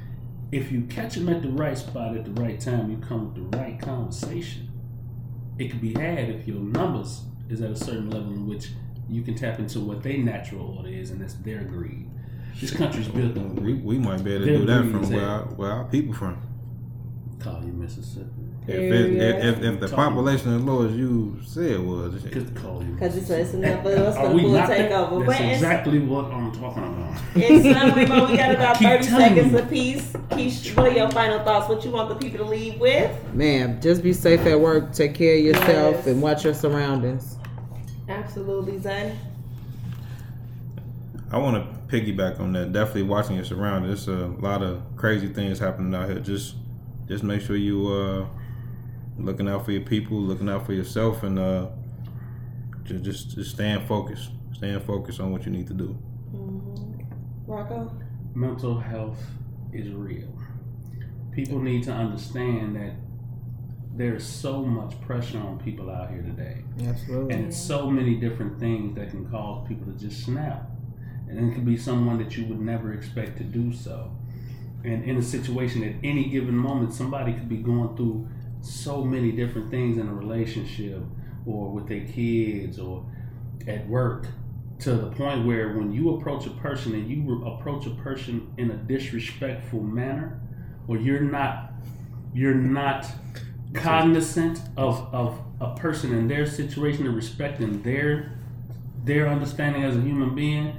if 0.52 0.72
you 0.72 0.82
catch 0.84 1.16
them 1.16 1.30
at 1.30 1.42
the 1.42 1.50
right 1.50 1.78
spot 1.78 2.16
at 2.18 2.26
the 2.26 2.42
right 2.42 2.60
time, 2.60 2.90
you 2.90 2.98
come 2.98 3.34
with 3.34 3.52
the 3.52 3.58
right 3.58 3.80
conversation. 3.80 4.70
It 5.58 5.70
can 5.72 5.80
be 5.80 5.94
had 5.94 6.30
if 6.30 6.48
your 6.48 6.60
numbers 6.60 7.24
is 7.50 7.62
at 7.62 7.72
a 7.72 7.76
certain 7.76 8.10
level 8.10 8.32
in 8.32 8.48
which 8.48 8.70
you 9.10 9.22
can 9.22 9.36
tap 9.36 9.60
into 9.60 9.80
what 9.80 10.04
their 10.04 10.18
natural 10.18 10.78
order 10.78 10.90
is, 10.90 11.12
and 11.12 11.22
that's 11.22 11.34
their 11.36 11.64
greed. 11.64 12.08
This 12.60 12.72
country's 12.72 13.08
built 13.08 13.38
on 13.38 13.56
We, 13.56 13.62
greed. 13.62 13.84
we 13.84 13.98
might 13.98 14.24
be 14.24 14.34
able 14.34 14.46
to 14.46 14.52
Their 14.52 14.60
do 14.60 14.66
that 14.68 14.82
from 14.92 15.10
where 15.10 15.26
our, 15.26 15.42
where 15.46 15.72
our 15.72 15.84
people 15.86 16.14
from. 16.14 16.42
Collier, 17.40 17.72
Mississippi. 17.72 18.30
If, 18.70 18.94
it, 18.94 19.14
if, 19.18 19.44
if, 19.58 19.64
if 19.64 19.80
the 19.80 19.88
population 19.96 20.54
as 20.56 20.62
low 20.62 20.86
as 20.88 20.96
you 20.96 21.38
said 21.46 21.72
it 21.72 21.82
was, 21.82 22.22
Because 22.22 22.50
call 22.52 22.80
Because 22.84 23.18
it's, 23.18 23.30
it's 23.30 23.54
enough 23.54 23.86
of 23.86 23.94
us 23.94 24.16
Are 24.16 24.24
gonna 24.24 24.36
we 24.36 24.42
pull 24.44 24.52
not 24.52 24.68
that? 24.70 24.90
That's 24.90 25.26
But 25.26 25.42
in, 25.42 25.50
exactly 25.50 26.00
what 26.00 26.26
I'm 26.26 26.52
talking 26.52 26.84
about. 26.84 27.36
in 27.36 27.74
summary, 27.74 28.06
Mo, 28.06 28.30
we 28.30 28.38
got 28.38 28.52
about 28.56 28.78
30 28.78 29.04
seconds 29.04 29.54
apiece. 29.56 30.12
Keish, 30.30 30.76
what 30.78 30.86
are 30.88 30.92
your 30.96 31.10
final 31.12 31.44
thoughts? 31.44 31.68
What 31.68 31.84
you 31.84 31.92
want 31.92 32.10
the 32.10 32.16
people 32.16 32.46
to 32.46 32.52
leave 32.52 32.80
with? 32.80 33.34
Man, 33.34 33.82
just 33.82 34.04
be 34.04 34.14
safe 34.14 34.42
at 34.46 34.60
work. 34.60 34.94
Take 34.94 35.16
care 35.16 35.36
of 35.38 35.44
yourself 35.44 35.96
Yes. 35.98 36.08
and 36.08 36.22
watch 36.22 36.44
your 36.46 36.54
surroundings. 36.54 37.38
Absolutely, 38.08 38.78
Zay. 38.80 39.16
I 41.32 41.38
want 41.38 41.58
to 41.58 41.96
piggyback 41.96 42.40
on 42.40 42.54
that. 42.54 42.72
Definitely 42.74 43.04
watching 43.04 43.36
your 43.36 43.46
surroundings. 43.46 44.06
There's 44.06 44.20
a 44.20 44.28
lot 44.28 44.62
of 44.64 44.82
crazy 44.96 45.28
things 45.28 45.60
happening 45.60 45.94
out 45.94 46.10
here. 46.10 46.20
Just, 46.20 46.56
just 47.08 47.24
make 47.24 47.42
sure 47.42 47.56
you 47.56 47.88
uh, 47.88 48.26
looking 49.20 49.48
out 49.48 49.66
for 49.66 49.72
your 49.72 49.82
people, 49.82 50.18
looking 50.18 50.50
out 50.50 50.66
for 50.66 50.74
yourself, 50.74 51.24
and 51.24 51.38
uh, 51.40 51.68
just, 52.84 53.04
just, 53.04 53.36
just 53.36 53.52
staying 53.52 53.86
focused. 53.86 54.32
Staying 54.54 54.80
focused 54.82 55.20
on 55.20 55.32
what 55.32 55.46
you 55.46 55.52
need 55.52 55.68
to 55.68 55.74
do. 55.74 55.98
Mm-hmm. 56.34 57.52
Rocco? 57.52 57.92
Mental 58.36 58.80
health 58.80 59.20
is 59.74 59.90
real. 59.92 60.28
People 61.32 61.60
need 61.60 61.84
to 61.84 61.92
understand 61.92 62.76
that 62.76 62.94
there's 63.96 64.26
so 64.26 64.64
much 64.64 65.00
pressure 65.02 65.40
on 65.40 65.60
people 65.60 65.90
out 65.90 66.10
here 66.10 66.22
today. 66.22 66.64
Absolutely. 66.86 67.34
And 67.34 67.46
it's 67.48 67.58
so 67.58 67.90
many 67.90 68.16
different 68.16 68.60
things 68.60 68.96
that 68.96 69.10
can 69.10 69.30
cause 69.30 69.68
people 69.68 69.92
to 69.92 69.98
just 69.98 70.24
snap. 70.24 70.70
And 71.28 71.52
it 71.52 71.54
could 71.54 71.66
be 71.66 71.78
someone 71.78 72.18
that 72.18 72.36
you 72.36 72.46
would 72.46 72.60
never 72.60 72.94
expect 72.94 73.38
to 73.38 73.44
do 73.44 73.74
so. 73.74 74.12
And 74.84 75.04
in 75.04 75.18
a 75.18 75.22
situation 75.22 75.84
at 75.84 75.96
any 76.04 76.30
given 76.30 76.56
moment, 76.56 76.94
somebody 76.94 77.34
could 77.34 77.50
be 77.50 77.58
going 77.58 77.96
through 77.98 78.28
so 78.62 79.04
many 79.04 79.32
different 79.32 79.70
things 79.70 79.98
in 79.98 80.08
a 80.08 80.14
relationship 80.14 81.02
or 81.46 81.70
with 81.70 81.88
their 81.88 82.06
kids 82.06 82.80
or 82.80 83.06
at 83.68 83.88
work 83.88 84.28
to 84.80 84.94
the 84.94 85.10
point 85.12 85.46
where 85.46 85.78
when 85.78 85.92
you 85.92 86.16
approach 86.16 86.46
a 86.46 86.52
person 86.52 86.94
and 86.94 87.10
you 87.10 87.46
approach 87.46 87.86
a 87.86 87.92
person 87.92 88.54
in 88.58 88.72
a 88.72 88.76
disrespectful 88.76 89.82
manner 89.82 90.40
or 90.88 90.98
you're 90.98 91.20
not 91.20 91.72
you're 92.34 92.54
not 92.54 93.06
cognizant 93.74 94.62
of, 94.78 95.14
of 95.14 95.40
a 95.60 95.76
person 95.76 96.14
and 96.14 96.30
their 96.30 96.46
situation 96.46 97.06
and 97.06 97.16
respecting 97.16 97.82
their 97.82 98.40
their 99.04 99.28
understanding 99.28 99.84
as 99.84 99.96
a 99.96 100.02
human 100.02 100.36
being, 100.36 100.76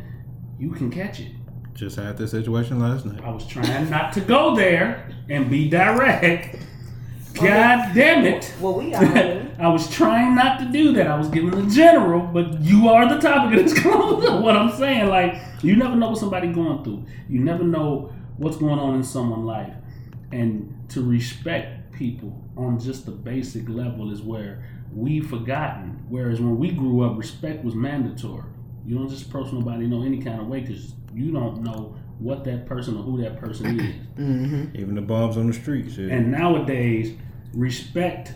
you 0.58 0.70
can 0.70 0.90
catch 0.90 1.20
it. 1.20 1.32
Just 1.74 1.96
had 1.96 2.18
this 2.18 2.32
situation 2.32 2.78
last 2.78 3.06
night. 3.06 3.22
I 3.24 3.30
was 3.30 3.46
trying 3.46 3.88
not 3.88 4.12
to 4.12 4.20
go 4.20 4.54
there 4.54 5.10
and 5.30 5.50
be 5.50 5.68
direct. 5.68 6.56
God 7.34 7.94
damn 7.94 8.24
it. 8.24 8.52
Well, 8.60 8.74
we 8.74 8.94
are. 8.94 9.04
I 9.58 9.68
was 9.68 9.90
trying 9.90 10.34
not 10.34 10.58
to 10.60 10.66
do 10.66 10.92
that. 10.94 11.06
I 11.06 11.16
was 11.16 11.28
giving 11.28 11.50
the 11.50 11.74
general, 11.74 12.20
but 12.20 12.60
you 12.60 12.88
are 12.88 13.08
the 13.08 13.20
topic 13.20 13.58
of 13.58 13.64
this 13.64 13.78
close. 13.82 14.42
what 14.42 14.56
I'm 14.56 14.72
saying, 14.76 15.08
like, 15.08 15.40
you 15.62 15.76
never 15.76 15.96
know 15.96 16.10
what 16.10 16.18
somebody 16.18 16.48
going 16.48 16.82
through. 16.82 17.06
You 17.28 17.40
never 17.40 17.64
know 17.64 18.12
what's 18.36 18.56
going 18.56 18.78
on 18.78 18.94
in 18.96 19.04
someone's 19.04 19.44
life. 19.44 19.74
And 20.32 20.74
to 20.90 21.02
respect 21.02 21.92
people 21.92 22.42
on 22.56 22.78
just 22.78 23.04
the 23.04 23.12
basic 23.12 23.68
level 23.68 24.12
is 24.12 24.22
where 24.22 24.64
we've 24.94 25.28
forgotten. 25.28 26.04
Whereas 26.08 26.40
when 26.40 26.58
we 26.58 26.70
grew 26.70 27.02
up, 27.02 27.18
respect 27.18 27.64
was 27.64 27.74
mandatory. 27.74 28.44
You 28.86 28.96
don't 28.96 29.08
just 29.08 29.26
approach 29.26 29.52
nobody 29.52 29.84
in 29.84 29.90
no 29.90 30.02
any 30.02 30.22
kind 30.22 30.40
of 30.40 30.46
way 30.46 30.60
because 30.60 30.94
you 31.14 31.30
don't 31.30 31.62
know 31.62 31.94
what 32.20 32.44
that 32.44 32.66
person 32.66 32.96
or 32.96 33.02
who 33.02 33.22
that 33.22 33.38
person 33.38 33.80
is. 33.80 33.94
Mm-hmm. 34.18 34.76
Even 34.76 34.94
the 34.94 35.00
bombs 35.00 35.36
on 35.36 35.46
the 35.46 35.52
street. 35.52 35.90
Shit. 35.90 36.10
And 36.10 36.30
nowadays, 36.30 37.16
respect 37.54 38.34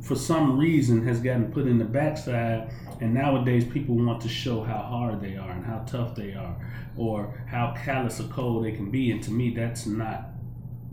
for 0.00 0.16
some 0.16 0.58
reason 0.58 1.06
has 1.06 1.20
gotten 1.20 1.52
put 1.52 1.66
in 1.66 1.78
the 1.78 1.84
backside. 1.84 2.72
And 3.00 3.14
nowadays, 3.14 3.64
people 3.64 3.96
want 3.96 4.20
to 4.22 4.28
show 4.28 4.62
how 4.62 4.78
hard 4.78 5.20
they 5.20 5.36
are 5.36 5.50
and 5.50 5.64
how 5.64 5.80
tough 5.80 6.14
they 6.14 6.34
are, 6.34 6.54
or 6.96 7.44
how 7.48 7.74
callous 7.84 8.20
or 8.20 8.28
cold 8.28 8.64
they 8.64 8.70
can 8.70 8.92
be. 8.92 9.10
And 9.10 9.20
to 9.24 9.32
me, 9.32 9.52
that's 9.54 9.86
not 9.86 10.28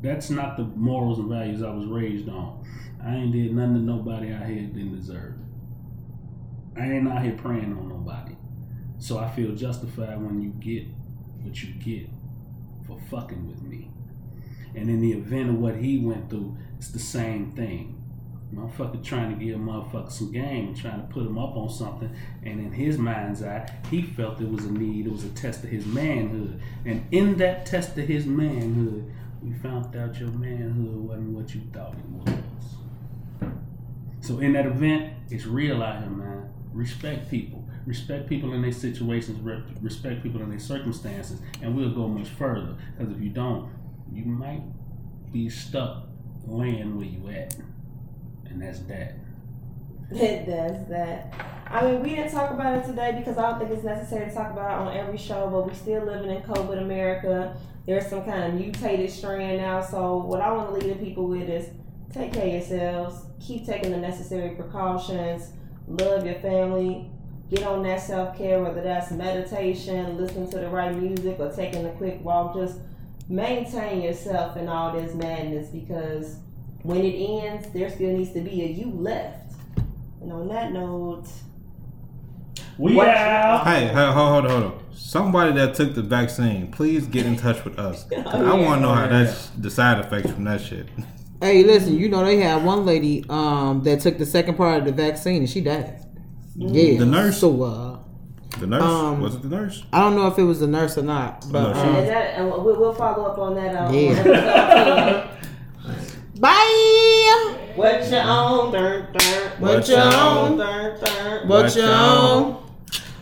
that's 0.02 0.30
not 0.30 0.58
the 0.58 0.64
morals 0.64 1.20
and 1.20 1.30
values 1.30 1.62
I 1.62 1.70
was 1.70 1.86
raised 1.86 2.28
on. 2.30 2.66
I 3.04 3.16
ain't 3.16 3.32
did 3.32 3.54
nothing 3.54 3.76
to 3.76 3.80
nobody 3.80 4.32
out 4.32 4.46
here 4.46 4.62
didn't 4.62 4.96
deserve. 4.96 5.36
I 6.78 6.84
ain't 6.92 7.08
out 7.08 7.22
here 7.22 7.38
preying 7.38 7.78
on 7.78 7.90
nobody. 7.90 8.36
So 8.98 9.20
I 9.20 9.30
feel 9.30 9.54
justified 9.56 10.22
when 10.22 10.42
you 10.42 10.50
get 10.50 10.88
what 11.50 11.64
you 11.64 11.74
get 11.74 12.08
for 12.86 13.00
fucking 13.10 13.48
with 13.48 13.62
me. 13.64 13.90
And 14.76 14.88
in 14.88 15.02
the 15.02 15.14
event 15.14 15.50
of 15.50 15.60
what 15.60 15.76
he 15.76 15.98
went 15.98 16.30
through, 16.30 16.56
it's 16.78 16.90
the 16.90 17.00
same 17.00 17.52
thing. 17.52 17.96
Motherfucker 18.54 19.04
trying 19.04 19.38
to 19.38 19.44
give 19.44 19.56
a 19.56 19.60
motherfucker 19.60 20.12
some 20.12 20.32
game 20.32 20.68
and 20.68 20.78
trying 20.78 21.02
to 21.02 21.08
put 21.12 21.26
him 21.26 21.38
up 21.38 21.56
on 21.56 21.70
something. 21.70 22.16
And 22.44 22.60
in 22.60 22.72
his 22.72 22.98
mind's 22.98 23.44
eye, 23.44 23.68
he 23.90 24.04
felt 24.04 24.42
it 24.42 24.50
was 24.50 24.66
a 24.66 24.72
need, 24.72 25.08
it 25.08 25.12
was 25.12 25.24
a 25.24 25.30
test 25.30 25.64
of 25.64 25.70
his 25.70 25.86
manhood. 25.86 26.62
And 26.86 27.06
in 27.12 27.38
that 27.38 27.66
test 27.66 27.98
of 27.98 28.08
his 28.08 28.26
manhood, 28.26 29.12
we 29.42 29.54
found 29.54 29.96
out 29.96 30.20
your 30.20 30.30
manhood 30.30 30.96
wasn't 30.96 31.30
what 31.30 31.54
you 31.54 31.62
thought 31.74 31.96
it 31.96 32.06
was. 32.06 33.50
So 34.22 34.40
in 34.40 34.54
that 34.54 34.66
event, 34.66 35.14
it's 35.30 35.46
real 35.46 35.82
out 35.82 36.02
here, 36.02 36.12
man. 36.12 36.50
Respect 36.74 37.30
people. 37.30 37.69
Respect 37.90 38.30
people 38.30 38.54
in 38.54 38.62
their 38.62 38.72
situations. 38.72 39.40
re- 39.42 39.64
Respect 39.82 40.22
people 40.22 40.44
in 40.44 40.52
their 40.52 40.60
circumstances. 40.60 41.42
And 41.64 41.76
we'll 41.76 41.90
go 41.90 42.08
much 42.08 42.28
further. 42.28 42.76
Because 42.96 43.12
if 43.12 43.20
you 43.20 43.32
don't, 43.32 43.68
you 44.14 44.26
might 44.26 44.62
be 45.32 45.50
stuck 45.50 46.04
laying 46.46 46.96
where 46.98 47.08
you 47.08 47.28
at. 47.30 47.56
And 48.46 48.62
that's 48.62 48.82
that. 48.82 49.16
It 50.12 50.46
does 50.46 50.88
that. 50.90 51.34
I 51.66 51.84
mean, 51.84 52.04
we 52.04 52.10
didn't 52.12 52.32
talk 52.32 52.52
about 52.52 52.78
it 52.78 52.86
today 52.86 53.16
because 53.18 53.40
I 53.40 53.50
don't 53.50 53.60
think 53.60 53.72
it's 53.72 53.84
necessary 53.84 54.30
to 54.30 54.36
talk 54.36 54.52
about 54.52 54.70
it 54.70 54.88
on 54.88 54.96
every 54.96 55.18
show, 55.18 55.50
but 55.50 55.66
we're 55.66 55.74
still 55.74 56.06
living 56.06 56.30
in 56.30 56.44
COVID 56.44 56.80
America. 56.80 57.58
There's 57.88 58.06
some 58.06 58.24
kind 58.24 58.44
of 58.44 58.54
mutated 58.54 59.10
strain 59.10 59.58
now. 59.58 59.82
So, 59.82 60.18
what 60.18 60.42
I 60.42 60.52
want 60.52 60.70
to 60.70 60.76
leave 60.76 61.00
the 61.00 61.04
people 61.04 61.28
with 61.28 61.50
is 61.50 61.70
take 62.14 62.34
care 62.34 62.46
of 62.46 62.54
yourselves, 62.54 63.26
keep 63.40 63.66
taking 63.66 63.90
the 63.92 63.98
necessary 63.98 64.56
precautions, 64.56 65.54
love 65.88 66.24
your 66.24 66.36
family, 66.36 67.10
get 67.50 67.64
on 67.64 67.84
that 67.84 68.02
self 68.02 68.38
care, 68.38 68.62
whether 68.62 68.82
that's 68.82 69.12
meditation, 69.12 70.18
listening 70.18 70.50
to 70.52 70.60
the 70.60 70.70
right 70.70 70.96
music, 70.96 71.38
or 71.40 71.52
taking 71.52 71.86
a 71.86 71.92
quick 71.92 72.24
walk. 72.24 72.56
Just 72.56 72.80
maintain 73.28 74.02
yourself 74.02 74.58
in 74.58 74.68
all 74.68 74.92
this 74.94 75.14
madness 75.14 75.70
because 75.70 76.38
when 76.84 77.02
it 77.02 77.16
ends, 77.16 77.68
there 77.74 77.90
still 77.90 78.16
needs 78.16 78.32
to 78.34 78.42
be 78.42 78.64
a 78.64 78.68
you 78.68 78.90
left. 78.92 79.54
And 80.22 80.32
on 80.32 80.48
that 80.50 80.72
note, 80.72 81.26
We 82.78 82.96
What- 82.96 83.10
out. 83.10 83.68
Hey, 83.68 83.88
hey, 83.88 83.94
hold, 83.94 84.16
hold 84.16 84.46
on, 84.46 84.50
hold 84.52 84.64
on. 84.64 84.74
Somebody 84.94 85.52
that 85.54 85.76
took 85.76 85.96
the 85.96 86.02
vaccine, 86.02 86.68
please 86.72 87.08
get 87.08 87.26
in 87.26 87.36
touch 87.36 87.66
with 87.66 87.78
us. 87.78 88.06
I 88.12 88.16
yeah. 88.16 88.54
want 88.54 88.78
to 88.78 88.82
know 88.82 88.94
how 88.94 89.06
Oh, 89.06 89.10
that's 89.10 89.50
the 89.50 89.70
side 89.70 90.00
effects 90.00 90.32
from 90.32 90.46
that 90.46 90.62
shit. 90.62 90.88
Hey, 91.42 91.64
listen, 91.64 91.98
you 91.98 92.08
know 92.10 92.24
they 92.24 92.38
had 92.38 92.64
one 92.64 92.86
lady 92.86 93.26
um 93.30 93.84
that 93.84 94.00
took 94.02 94.18
the 94.18 94.26
second 94.26 94.56
part 94.56 94.80
of 94.80 94.86
the 94.86 94.92
vaccine 94.94 95.38
and 95.42 95.50
she 95.50 95.60
died. 95.62 96.06
Yeah, 96.62 97.00
The 97.00 97.06
nurse? 97.06 97.40
So 97.40 97.64
uh, 97.64 98.00
The 98.60 98.68
nurse 98.68 98.84
Um, 98.84 99.22
was 99.22 99.36
it 99.36 99.42
the 99.44 99.48
nurse? 99.50 99.84
I 99.94 100.02
don't 100.02 100.16
know 100.16 100.28
if 100.28 100.38
it 100.38 100.44
was 100.44 100.60
the 100.60 100.68
nurse 100.68 100.98
or 100.98 101.04
not, 101.04 101.46
but 101.52 101.64
No, 101.64 101.74
she- 101.74 101.80
um, 101.80 101.94
that, 102.06 102.38
and 102.38 102.46
we'll, 102.48 102.64
we'll 102.80 102.94
follow 102.94 103.26
up 103.26 103.38
on 103.38 103.56
that. 103.56 103.76
Uh, 103.76 103.92
Yeah. 103.92 105.28
bye. 106.40 107.34
two. 107.34 107.80
what 107.80 108.12
you 108.12 108.18
on? 108.18 108.72
Dun, 108.74 109.08
dun. 109.14 109.52
What 109.62 109.88
you 109.88 109.96
on? 109.96 110.58
Dun, 110.58 111.00
dun. 111.00 111.48
What 111.48 111.76
you 111.76 111.84
on? 111.84 112.54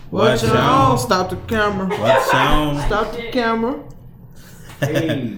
What 0.09 0.41
you 0.41 0.49
on? 0.49 0.97
Stop 0.97 1.29
the 1.29 1.35
camera. 1.35 1.87
What 1.87 2.23
sound? 2.31 2.79
Stop 2.87 3.11
the 3.15 3.29
camera. 3.31 3.83
Hey. 4.79 5.37